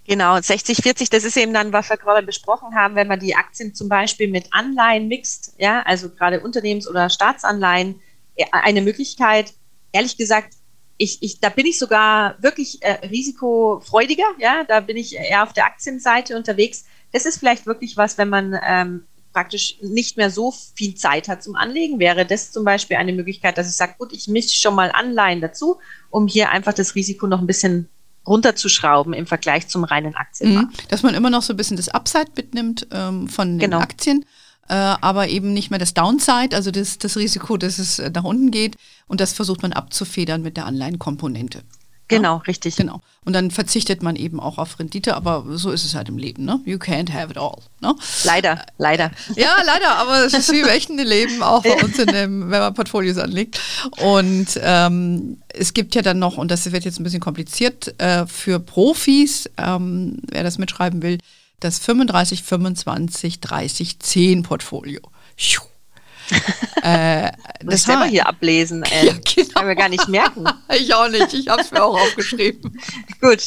Genau, 0.06 0.40
60, 0.40 0.80
40, 0.84 1.10
das 1.10 1.24
ist 1.24 1.38
eben 1.38 1.54
dann, 1.54 1.72
was 1.72 1.90
wir 1.90 1.96
gerade 1.96 2.26
besprochen 2.26 2.76
haben, 2.76 2.96
wenn 2.96 3.08
man 3.08 3.22
die 3.22 3.36
Aktien 3.36 3.74
zum 3.74 3.88
Beispiel 3.88 4.28
mit 4.28 4.48
Anleihen 4.52 5.08
mixt, 5.08 5.54
ja, 5.58 5.82
also 5.84 6.10
gerade 6.10 6.42
Unternehmens- 6.42 6.90
oder 6.90 7.10
Staatsanleihen, 7.10 8.02
äh, 8.36 8.44
eine 8.52 8.82
Möglichkeit, 8.82 9.54
ehrlich 9.94 10.18
gesagt, 10.18 10.56
ich, 10.98 11.24
ich, 11.24 11.40
da 11.40 11.48
bin 11.50 11.66
ich 11.66 11.80
sogar 11.80 12.36
wirklich 12.42 12.84
äh, 12.84 13.08
risikofreudiger, 13.08 14.26
ja, 14.40 14.66
da 14.66 14.82
bin 14.82 14.98
ich 14.98 15.16
eher 15.16 15.44
auf 15.44 15.54
der 15.54 15.66
Aktienseite 15.66 16.36
unterwegs. 16.36 16.84
Das 17.14 17.26
ist 17.26 17.38
vielleicht 17.38 17.66
wirklich 17.66 17.96
was, 17.96 18.18
wenn 18.18 18.30
man 18.30 18.60
ähm, 18.66 19.06
praktisch 19.34 19.78
nicht 19.82 20.16
mehr 20.16 20.30
so 20.30 20.54
viel 20.76 20.96
Zeit 20.96 21.28
hat 21.28 21.44
zum 21.44 21.56
Anlegen, 21.56 22.00
wäre 22.00 22.26
das 22.26 22.52
zum 22.52 22.64
Beispiel 22.64 22.98
eine 22.98 23.14
Möglichkeit, 23.14 23.58
dass 23.58 23.68
ich 23.68 23.76
sage, 23.76 23.96
gut, 23.98 24.14
ich 24.14 24.28
mische 24.28 24.56
schon 24.56 24.76
mal 24.76 24.92
Anleihen 24.94 25.42
dazu, 25.42 25.80
um 26.10 26.28
hier 26.28 26.52
einfach 26.52 26.74
das 26.74 26.96
Risiko 26.96 27.28
noch 27.28 27.40
ein 27.40 27.48
bisschen 27.48 27.90
runterzuschrauben 28.26 29.14
im 29.14 29.26
Vergleich 29.26 29.68
zum 29.68 29.84
reinen 29.84 30.16
Aktienmarkt. 30.16 30.72
Mhm. 30.72 30.88
Dass 30.88 31.04
man 31.04 31.16
immer 31.16 31.30
noch 31.30 31.42
so 31.42 31.54
ein 31.54 31.58
bisschen 31.58 31.78
das 31.78 31.90
Upside 31.90 32.32
mitnimmt 32.36 32.88
ähm, 32.92 33.28
von 33.28 33.58
den 33.58 33.72
genau. 33.72 33.80
Aktien, 33.80 34.24
äh, 34.70 34.74
aber 34.76 35.28
eben 35.28 35.54
nicht 35.54 35.72
mehr 35.72 35.80
das 35.80 35.94
Downside, 35.94 36.56
also 36.56 36.72
das, 36.72 37.00
das 37.00 37.18
Risiko, 37.18 37.58
dass 37.58 37.80
es 37.80 38.00
äh, 38.00 38.12
nach 38.14 38.24
unten 38.24 38.52
geht. 38.52 38.78
Und 39.08 39.20
das 39.20 39.34
versucht 39.34 39.62
man 39.62 39.74
abzufedern 39.74 40.42
mit 40.42 40.56
der 40.56 40.66
Anleihenkomponente. 40.66 41.64
Genau, 42.16 42.38
ja? 42.38 42.44
richtig. 42.48 42.76
Genau. 42.76 43.02
Und 43.26 43.34
dann 43.34 43.52
verzichtet 43.52 44.04
man 44.04 44.16
eben 44.16 44.40
auch 44.40 44.58
auf 44.58 44.80
Rendite, 44.80 45.16
aber 45.16 45.46
so 45.52 45.72
ist 45.72 45.86
es 45.86 45.96
halt 45.96 46.10
im 46.10 46.18
Leben, 46.18 46.44
ne? 46.44 46.60
You 46.66 46.78
can't 46.78 47.12
have 47.12 47.32
it 47.32 47.38
all. 47.38 47.58
Ne? 47.82 47.96
Leider, 48.24 48.66
leider. 48.78 49.12
Ja, 49.36 49.56
leider, 49.66 49.96
aber 49.98 50.26
es 50.26 50.34
ist 50.34 50.52
wie 50.52 50.60
im 50.60 50.68
echten 50.68 50.98
Leben, 50.98 51.42
auch 51.42 51.64
bei 51.64 51.82
uns 51.84 51.98
in 52.00 52.08
dem, 52.08 52.52
wenn 52.52 52.60
man 52.60 52.74
Portfolios 52.74 53.18
anlegt. 53.18 53.60
Und 53.98 54.60
ähm, 54.62 55.38
es 55.50 55.74
gibt 55.74 55.96
ja 55.96 56.02
dann 56.02 56.20
noch, 56.20 56.38
und 56.38 56.52
das 56.52 56.70
wird 56.72 56.84
jetzt 56.86 57.00
ein 57.00 57.04
bisschen 57.04 57.22
kompliziert, 57.22 58.00
äh, 58.02 58.26
für 58.28 58.60
Profis, 58.60 59.50
ähm, 59.58 60.20
wer 60.30 60.44
das 60.44 60.58
mitschreiben 60.58 61.02
will, 61.02 61.20
das 61.60 61.80
35, 61.80 62.44
25, 62.44 63.40
30, 63.40 64.00
10 64.00 64.44
Portfolio. 64.44 65.02
Äh, 66.82 67.32
das 67.64 67.84
selber 67.84 68.06
hier 68.06 68.28
ablesen. 68.28 68.84
Äh, 68.84 69.06
ja, 69.08 69.14
genau. 69.14 69.50
Kann 69.54 69.66
mir 69.68 69.76
gar 69.76 69.90
nicht 69.90 70.08
merken. 70.08 70.46
ich 70.78 70.94
auch 70.94 71.10
nicht. 71.10 71.34
Ich 71.34 71.48
habe 71.48 71.62
es 71.62 71.72
mir 71.72 71.84
auch 71.84 72.00
aufgeschrieben. 72.00 72.80
Gut. 73.22 73.42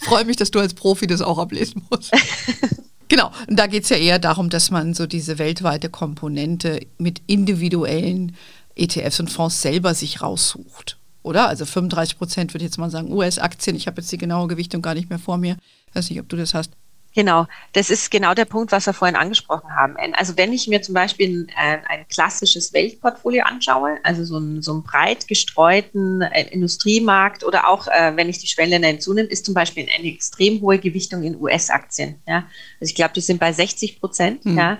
Freue 0.00 0.24
mich, 0.24 0.36
dass 0.36 0.50
du 0.50 0.60
als 0.60 0.74
Profi 0.74 1.06
das 1.06 1.22
auch 1.22 1.38
ablesen 1.38 1.86
musst. 1.90 2.12
Genau, 3.08 3.32
und 3.48 3.58
da 3.58 3.66
geht 3.66 3.84
es 3.84 3.88
ja 3.88 3.96
eher 3.96 4.18
darum, 4.18 4.50
dass 4.50 4.70
man 4.70 4.92
so 4.92 5.06
diese 5.06 5.38
weltweite 5.38 5.88
Komponente 5.88 6.80
mit 6.98 7.22
individuellen 7.26 8.36
ETFs 8.74 9.20
und 9.20 9.30
Fonds 9.30 9.62
selber 9.62 9.94
sich 9.94 10.20
raussucht. 10.22 10.98
Oder? 11.22 11.48
Also 11.48 11.66
35 11.66 12.18
Prozent 12.18 12.54
würde 12.54 12.64
ich 12.64 12.70
jetzt 12.70 12.78
mal 12.78 12.90
sagen, 12.90 13.12
US-Aktien. 13.12 13.76
Ich 13.76 13.86
habe 13.86 14.00
jetzt 14.00 14.12
die 14.12 14.18
genaue 14.18 14.48
Gewichtung 14.48 14.82
gar 14.82 14.94
nicht 14.94 15.10
mehr 15.10 15.18
vor 15.18 15.36
mir. 15.36 15.56
Ich 15.88 15.94
weiß 15.96 16.10
nicht, 16.10 16.20
ob 16.20 16.28
du 16.28 16.36
das 16.36 16.54
hast. 16.54 16.70
Genau, 17.14 17.46
das 17.72 17.90
ist 17.90 18.10
genau 18.10 18.34
der 18.34 18.44
Punkt, 18.44 18.70
was 18.70 18.86
wir 18.86 18.92
vorhin 18.92 19.16
angesprochen 19.16 19.74
haben. 19.74 19.96
Also 20.14 20.36
wenn 20.36 20.52
ich 20.52 20.68
mir 20.68 20.82
zum 20.82 20.94
Beispiel 20.94 21.48
ein, 21.56 21.80
ein 21.86 22.06
klassisches 22.08 22.72
Weltportfolio 22.72 23.44
anschaue, 23.44 23.98
also 24.04 24.24
so 24.24 24.36
einen, 24.36 24.62
so 24.62 24.72
einen 24.72 24.82
breit 24.82 25.26
gestreuten 25.26 26.22
äh, 26.22 26.48
Industriemarkt 26.50 27.44
oder 27.44 27.68
auch, 27.68 27.88
äh, 27.88 28.12
wenn 28.14 28.28
ich 28.28 28.38
die 28.38 28.46
Schwellenländer 28.46 28.88
hinzunehme, 28.88 29.28
ist 29.28 29.46
zum 29.46 29.54
Beispiel 29.54 29.88
eine 29.92 30.06
extrem 30.06 30.60
hohe 30.60 30.78
Gewichtung 30.78 31.22
in 31.22 31.40
US-Aktien. 31.40 32.22
Ja? 32.26 32.46
Also 32.80 32.90
ich 32.90 32.94
glaube, 32.94 33.14
die 33.14 33.20
sind 33.20 33.40
bei 33.40 33.52
60 33.52 34.00
Prozent. 34.00 34.44
Hm. 34.44 34.56
Ja? 34.56 34.78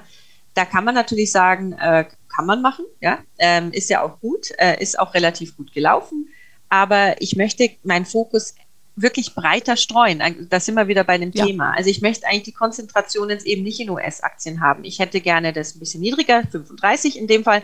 Da 0.55 0.65
kann 0.65 0.85
man 0.85 0.95
natürlich 0.95 1.33
sagen, 1.33 1.73
äh, 1.73 2.05
kann 2.35 2.47
man 2.47 2.63
machen, 2.63 2.85
ja, 3.01 3.19
ähm, 3.39 3.73
ist 3.73 3.91
ja 3.91 4.03
auch 4.03 4.21
gut, 4.21 4.53
äh, 4.59 4.81
ist 4.81 4.99
auch 4.99 5.15
relativ 5.15 5.57
gut 5.57 5.73
gelaufen. 5.73 6.29
Aber 6.69 7.21
ich 7.21 7.35
möchte 7.35 7.71
meinen 7.83 8.07
Fokus 8.07 8.55
wirklich 9.01 9.35
breiter 9.35 9.77
streuen. 9.77 10.49
Da 10.49 10.61
sind 10.61 10.75
wir 10.75 10.89
wieder 10.89 11.05
bei 11.05 11.19
dem 11.19 11.33
ja. 11.33 11.47
Thema. 11.47 11.73
Also 11.77 11.91
ich 11.91 12.01
möchte 12.01 12.27
eigentlich 12.27 12.45
die 12.45 12.53
Konzentration 12.53 13.31
jetzt 13.31 13.47
eben 13.47 13.63
nicht 13.63 13.81
in 13.81 13.91
US-Aktien 13.91 14.61
haben. 14.61 14.85
Ich 14.85 14.99
hätte 14.99 15.21
gerne 15.21 15.53
das 15.53 15.75
ein 15.75 15.79
bisschen 15.81 16.01
niedriger, 16.01 16.43
35 16.51 17.19
in 17.19 17.27
dem 17.27 17.45
Fall. 17.45 17.63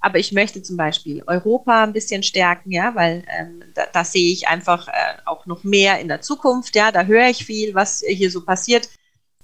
Aber 0.00 0.18
ich 0.18 0.32
möchte 0.32 0.62
zum 0.62 0.76
Beispiel 0.76 1.22
Europa 1.26 1.82
ein 1.82 1.94
bisschen 1.94 2.22
stärken, 2.22 2.70
ja, 2.70 2.94
weil 2.94 3.24
ähm, 3.38 3.62
da, 3.74 3.86
da, 3.90 4.04
sehe 4.04 4.32
ich 4.32 4.48
einfach 4.48 4.86
äh, 4.88 4.92
auch 5.24 5.46
noch 5.46 5.64
mehr 5.64 5.98
in 5.98 6.08
der 6.08 6.20
Zukunft, 6.20 6.76
ja, 6.76 6.92
da 6.92 7.04
höre 7.04 7.30
ich 7.30 7.46
viel, 7.46 7.74
was 7.74 8.04
hier 8.06 8.30
so 8.30 8.44
passiert. 8.44 8.90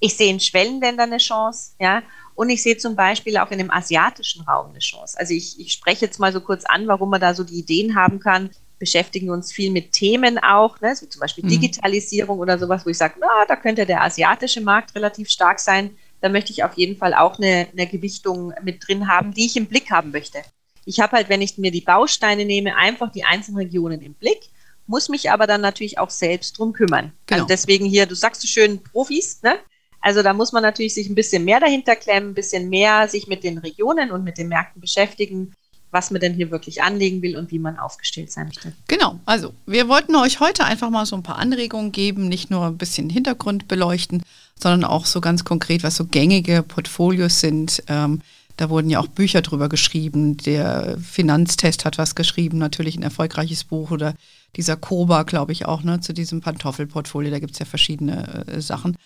Ich 0.00 0.18
sehe 0.18 0.30
in 0.30 0.38
Schwellenländern 0.38 1.08
eine 1.08 1.16
Chance, 1.16 1.72
ja, 1.80 2.02
und 2.34 2.50
ich 2.50 2.62
sehe 2.62 2.76
zum 2.76 2.94
Beispiel 2.94 3.38
auch 3.38 3.50
in 3.50 3.56
dem 3.56 3.70
asiatischen 3.70 4.42
Raum 4.42 4.70
eine 4.70 4.80
Chance. 4.80 5.18
Also 5.18 5.32
ich, 5.32 5.58
ich 5.58 5.72
spreche 5.72 6.04
jetzt 6.04 6.18
mal 6.18 6.32
so 6.32 6.42
kurz 6.42 6.66
an, 6.66 6.86
warum 6.88 7.08
man 7.08 7.22
da 7.22 7.32
so 7.32 7.42
die 7.42 7.58
Ideen 7.58 7.94
haben 7.94 8.20
kann, 8.20 8.50
beschäftigen 8.80 9.30
uns 9.30 9.52
viel 9.52 9.70
mit 9.70 9.92
Themen 9.92 10.38
auch, 10.38 10.80
ne, 10.80 10.96
so 10.96 11.06
zum 11.06 11.20
Beispiel 11.20 11.44
mhm. 11.44 11.50
Digitalisierung 11.50 12.40
oder 12.40 12.58
sowas, 12.58 12.84
wo 12.84 12.90
ich 12.90 12.98
sage, 12.98 13.14
na, 13.20 13.44
da 13.46 13.54
könnte 13.54 13.86
der 13.86 14.02
asiatische 14.02 14.62
Markt 14.62 14.96
relativ 14.96 15.28
stark 15.28 15.60
sein. 15.60 15.90
Da 16.20 16.28
möchte 16.28 16.50
ich 16.50 16.64
auf 16.64 16.74
jeden 16.74 16.96
Fall 16.96 17.14
auch 17.14 17.38
eine, 17.38 17.68
eine 17.72 17.86
Gewichtung 17.86 18.52
mit 18.62 18.86
drin 18.86 19.06
haben, 19.06 19.32
die 19.32 19.46
ich 19.46 19.56
im 19.56 19.66
Blick 19.66 19.90
haben 19.90 20.10
möchte. 20.10 20.38
Ich 20.86 20.98
habe 20.98 21.12
halt, 21.12 21.28
wenn 21.28 21.42
ich 21.42 21.58
mir 21.58 21.70
die 21.70 21.82
Bausteine 21.82 22.44
nehme, 22.44 22.74
einfach 22.74 23.12
die 23.12 23.24
einzelnen 23.24 23.58
Regionen 23.58 24.00
im 24.00 24.14
Blick, 24.14 24.40
muss 24.86 25.08
mich 25.08 25.30
aber 25.30 25.46
dann 25.46 25.60
natürlich 25.60 25.98
auch 25.98 26.10
selbst 26.10 26.58
drum 26.58 26.72
kümmern. 26.72 27.04
Also 27.04 27.14
genau. 27.26 27.36
Also 27.42 27.46
deswegen 27.48 27.84
hier, 27.84 28.06
du 28.06 28.14
sagst 28.14 28.40
so 28.40 28.48
schön 28.48 28.82
Profis, 28.82 29.42
ne? 29.42 29.58
Also 30.00 30.22
da 30.22 30.32
muss 30.32 30.52
man 30.52 30.62
natürlich 30.62 30.94
sich 30.94 31.08
ein 31.10 31.14
bisschen 31.14 31.44
mehr 31.44 31.60
dahinter 31.60 31.94
klemmen, 31.94 32.30
ein 32.30 32.34
bisschen 32.34 32.70
mehr 32.70 33.06
sich 33.08 33.26
mit 33.26 33.44
den 33.44 33.58
Regionen 33.58 34.10
und 34.10 34.24
mit 34.24 34.38
den 34.38 34.48
Märkten 34.48 34.80
beschäftigen 34.80 35.54
was 35.90 36.10
man 36.10 36.20
denn 36.20 36.34
hier 36.34 36.50
wirklich 36.50 36.82
anlegen 36.82 37.22
will 37.22 37.36
und 37.36 37.50
wie 37.50 37.58
man 37.58 37.78
aufgestellt 37.78 38.30
sein 38.30 38.46
möchte. 38.46 38.72
Genau, 38.88 39.18
also 39.24 39.54
wir 39.66 39.88
wollten 39.88 40.14
euch 40.16 40.40
heute 40.40 40.64
einfach 40.64 40.90
mal 40.90 41.06
so 41.06 41.16
ein 41.16 41.22
paar 41.22 41.38
Anregungen 41.38 41.92
geben, 41.92 42.28
nicht 42.28 42.50
nur 42.50 42.66
ein 42.66 42.78
bisschen 42.78 43.10
Hintergrund 43.10 43.68
beleuchten, 43.68 44.22
sondern 44.60 44.84
auch 44.84 45.06
so 45.06 45.20
ganz 45.20 45.44
konkret, 45.44 45.82
was 45.82 45.96
so 45.96 46.04
gängige 46.04 46.62
Portfolios 46.62 47.40
sind. 47.40 47.82
Ähm, 47.88 48.20
da 48.56 48.68
wurden 48.68 48.90
ja 48.90 49.00
auch 49.00 49.06
Bücher 49.06 49.40
drüber 49.40 49.68
geschrieben. 49.68 50.36
Der 50.36 50.98
Finanztest 50.98 51.84
hat 51.84 51.96
was 51.96 52.14
geschrieben, 52.14 52.58
natürlich 52.58 52.96
ein 52.96 53.02
erfolgreiches 53.02 53.64
Buch 53.64 53.90
oder 53.90 54.14
dieser 54.56 54.76
Koba, 54.76 55.22
glaube 55.22 55.52
ich, 55.52 55.64
auch, 55.64 55.82
ne, 55.82 56.00
zu 56.00 56.12
diesem 56.12 56.40
Pantoffelportfolio. 56.40 57.30
Da 57.30 57.38
gibt 57.38 57.52
es 57.52 57.58
ja 57.58 57.64
verschiedene 57.64 58.46
äh, 58.46 58.60
Sachen. 58.60 58.96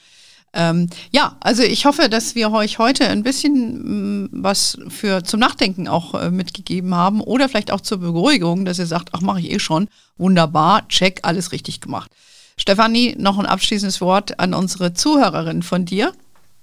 Ähm, 0.54 0.88
ja, 1.10 1.36
also 1.40 1.62
ich 1.62 1.84
hoffe, 1.84 2.08
dass 2.08 2.36
wir 2.36 2.52
euch 2.52 2.78
heute 2.78 3.08
ein 3.08 3.24
bisschen 3.24 4.28
mh, 4.28 4.28
mm, 4.28 4.30
was 4.32 4.78
für 4.88 5.24
zum 5.24 5.40
Nachdenken 5.40 5.88
auch 5.88 6.14
äh, 6.14 6.30
mitgegeben 6.30 6.94
haben 6.94 7.20
oder 7.20 7.48
vielleicht 7.48 7.72
auch 7.72 7.80
zur 7.80 7.98
Beruhigung, 7.98 8.64
dass 8.64 8.78
ihr 8.78 8.86
sagt, 8.86 9.10
ach, 9.12 9.20
mache 9.20 9.40
ich 9.40 9.50
eh 9.50 9.58
schon. 9.58 9.88
Wunderbar, 10.16 10.86
check, 10.88 11.20
alles 11.22 11.50
richtig 11.50 11.80
gemacht. 11.80 12.10
Stefanie, 12.56 13.16
noch 13.18 13.38
ein 13.38 13.46
abschließendes 13.46 14.00
Wort 14.00 14.38
an 14.38 14.54
unsere 14.54 14.94
Zuhörerin 14.94 15.64
von 15.64 15.84
dir. 15.84 16.12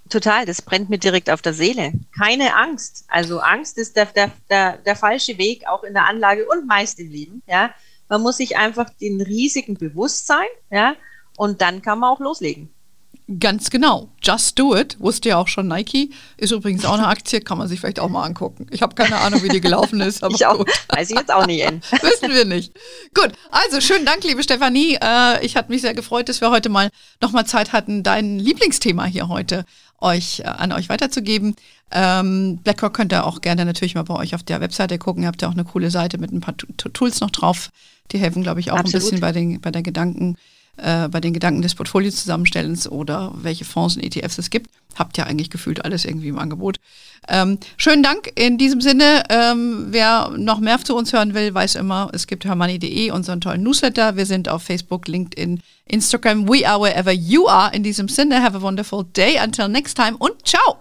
Total, 0.09 0.45
das 0.45 0.61
brennt 0.61 0.89
mir 0.89 0.97
direkt 0.97 1.29
auf 1.29 1.41
der 1.41 1.53
Seele. 1.53 1.91
Keine 2.17 2.55
Angst. 2.55 3.05
Also 3.09 3.39
Angst 3.39 3.77
ist 3.77 3.97
der, 3.97 4.05
der, 4.05 4.31
der, 4.49 4.77
der 4.77 4.95
falsche 4.95 5.37
Weg, 5.37 5.67
auch 5.67 5.83
in 5.83 5.93
der 5.93 6.07
Anlage 6.07 6.45
und 6.49 6.65
meist 6.65 6.99
im 6.99 7.09
Leben. 7.09 7.43
Ja? 7.47 7.71
Man 8.07 8.21
muss 8.21 8.37
sich 8.37 8.57
einfach 8.57 8.89
den 9.01 9.21
Risiken 9.21 9.75
bewusst 9.75 10.27
sein, 10.27 10.47
ja, 10.69 10.95
und 11.37 11.61
dann 11.61 11.81
kann 11.81 11.99
man 11.99 12.09
auch 12.09 12.19
loslegen. 12.19 12.69
Ganz 13.39 13.69
genau. 13.69 14.09
Just 14.21 14.59
Do 14.59 14.75
It, 14.75 14.99
wusste 14.99 15.29
ja 15.29 15.37
auch 15.37 15.47
schon 15.47 15.67
Nike. 15.67 16.11
Ist 16.37 16.51
übrigens 16.51 16.83
auch 16.85 16.95
eine 16.95 17.07
Aktie, 17.07 17.39
kann 17.39 17.57
man 17.57 17.67
sich 17.67 17.79
vielleicht 17.79 17.99
auch 17.99 18.09
mal 18.09 18.23
angucken. 18.23 18.67
Ich 18.71 18.81
habe 18.81 18.95
keine 18.95 19.17
Ahnung, 19.17 19.41
wie 19.43 19.49
die 19.49 19.61
gelaufen 19.61 20.01
ist. 20.01 20.23
Aber 20.23 20.35
ich 20.35 20.45
auch. 20.45 20.57
Gut. 20.57 20.69
Weiß 20.89 21.09
ich 21.09 21.17
jetzt 21.17 21.31
auch 21.31 21.45
nicht. 21.45 21.63
Wissen 22.01 22.33
wir 22.33 22.45
nicht. 22.45 22.73
Gut, 23.13 23.31
also 23.51 23.79
schönen 23.79 24.05
Dank, 24.05 24.23
liebe 24.23 24.43
Stefanie. 24.43 24.97
Äh, 25.01 25.45
ich 25.45 25.55
hatte 25.55 25.71
mich 25.71 25.81
sehr 25.81 25.93
gefreut, 25.93 26.29
dass 26.29 26.41
wir 26.41 26.49
heute 26.49 26.69
mal 26.69 26.89
nochmal 27.21 27.45
Zeit 27.45 27.71
hatten, 27.71 28.03
dein 28.03 28.37
Lieblingsthema 28.37 29.05
hier 29.05 29.29
heute 29.29 29.65
euch 30.01 30.39
äh, 30.39 30.43
an 30.43 30.73
euch 30.73 30.89
weiterzugeben. 30.89 31.55
Ähm, 31.91 32.59
BlackRock 32.63 32.93
könnt 32.93 33.13
ihr 33.13 33.25
auch 33.25 33.41
gerne 33.41 33.65
natürlich 33.65 33.95
mal 33.95 34.03
bei 34.03 34.15
euch 34.15 34.35
auf 34.35 34.43
der 34.43 34.61
Webseite 34.61 34.97
gucken. 34.97 35.23
Ihr 35.23 35.27
habt 35.27 35.41
ja 35.41 35.47
auch 35.47 35.53
eine 35.53 35.65
coole 35.65 35.91
Seite 35.91 36.17
mit 36.17 36.31
ein 36.31 36.41
paar 36.41 36.55
Tools 36.57 37.19
noch 37.21 37.31
drauf. 37.31 37.69
Die 38.11 38.17
helfen, 38.17 38.43
glaube 38.43 38.59
ich, 38.59 38.71
auch 38.71 38.77
Absolut. 38.77 38.95
ein 38.95 38.99
bisschen 38.99 39.19
bei, 39.21 39.31
den, 39.31 39.61
bei 39.61 39.71
der 39.71 39.83
Gedanken 39.83 40.37
äh, 40.77 41.07
bei 41.09 41.19
den 41.19 41.33
Gedanken 41.33 41.61
des 41.61 41.75
Portfoliozusammenstellens 41.75 42.89
oder 42.89 43.33
welche 43.35 43.65
Fonds 43.65 43.95
und 43.95 44.03
ETFs 44.03 44.37
es 44.37 44.49
gibt. 44.49 44.69
Habt 44.95 45.17
ja 45.17 45.25
eigentlich 45.25 45.49
gefühlt 45.49 45.85
alles 45.85 46.05
irgendwie 46.05 46.27
im 46.27 46.39
Angebot. 46.39 46.77
Ähm, 47.27 47.59
schönen 47.77 48.03
Dank 48.03 48.31
in 48.35 48.57
diesem 48.57 48.81
Sinne. 48.81 49.23
Ähm, 49.29 49.87
wer 49.89 50.31
noch 50.37 50.59
mehr 50.59 50.79
zu 50.79 50.95
uns 50.95 51.13
hören 51.13 51.33
will, 51.33 51.53
weiß 51.53 51.75
immer, 51.75 52.09
es 52.13 52.27
gibt 52.27 52.45
hermanni.de, 52.45 53.11
unseren 53.11 53.41
tollen 53.41 53.63
Newsletter. 53.63 54.17
Wir 54.17 54.25
sind 54.25 54.49
auf 54.49 54.63
Facebook, 54.63 55.07
LinkedIn, 55.07 55.61
Instagram. 55.85 56.47
We 56.49 56.67
are 56.67 56.81
wherever 56.81 57.11
you 57.11 57.47
are. 57.47 57.73
In 57.73 57.83
diesem 57.83 58.07
Sinne, 58.07 58.41
have 58.41 58.57
a 58.57 58.61
wonderful 58.61 59.05
day. 59.15 59.37
Until 59.41 59.67
next 59.67 59.95
time 59.95 60.17
und 60.17 60.33
ciao. 60.45 60.77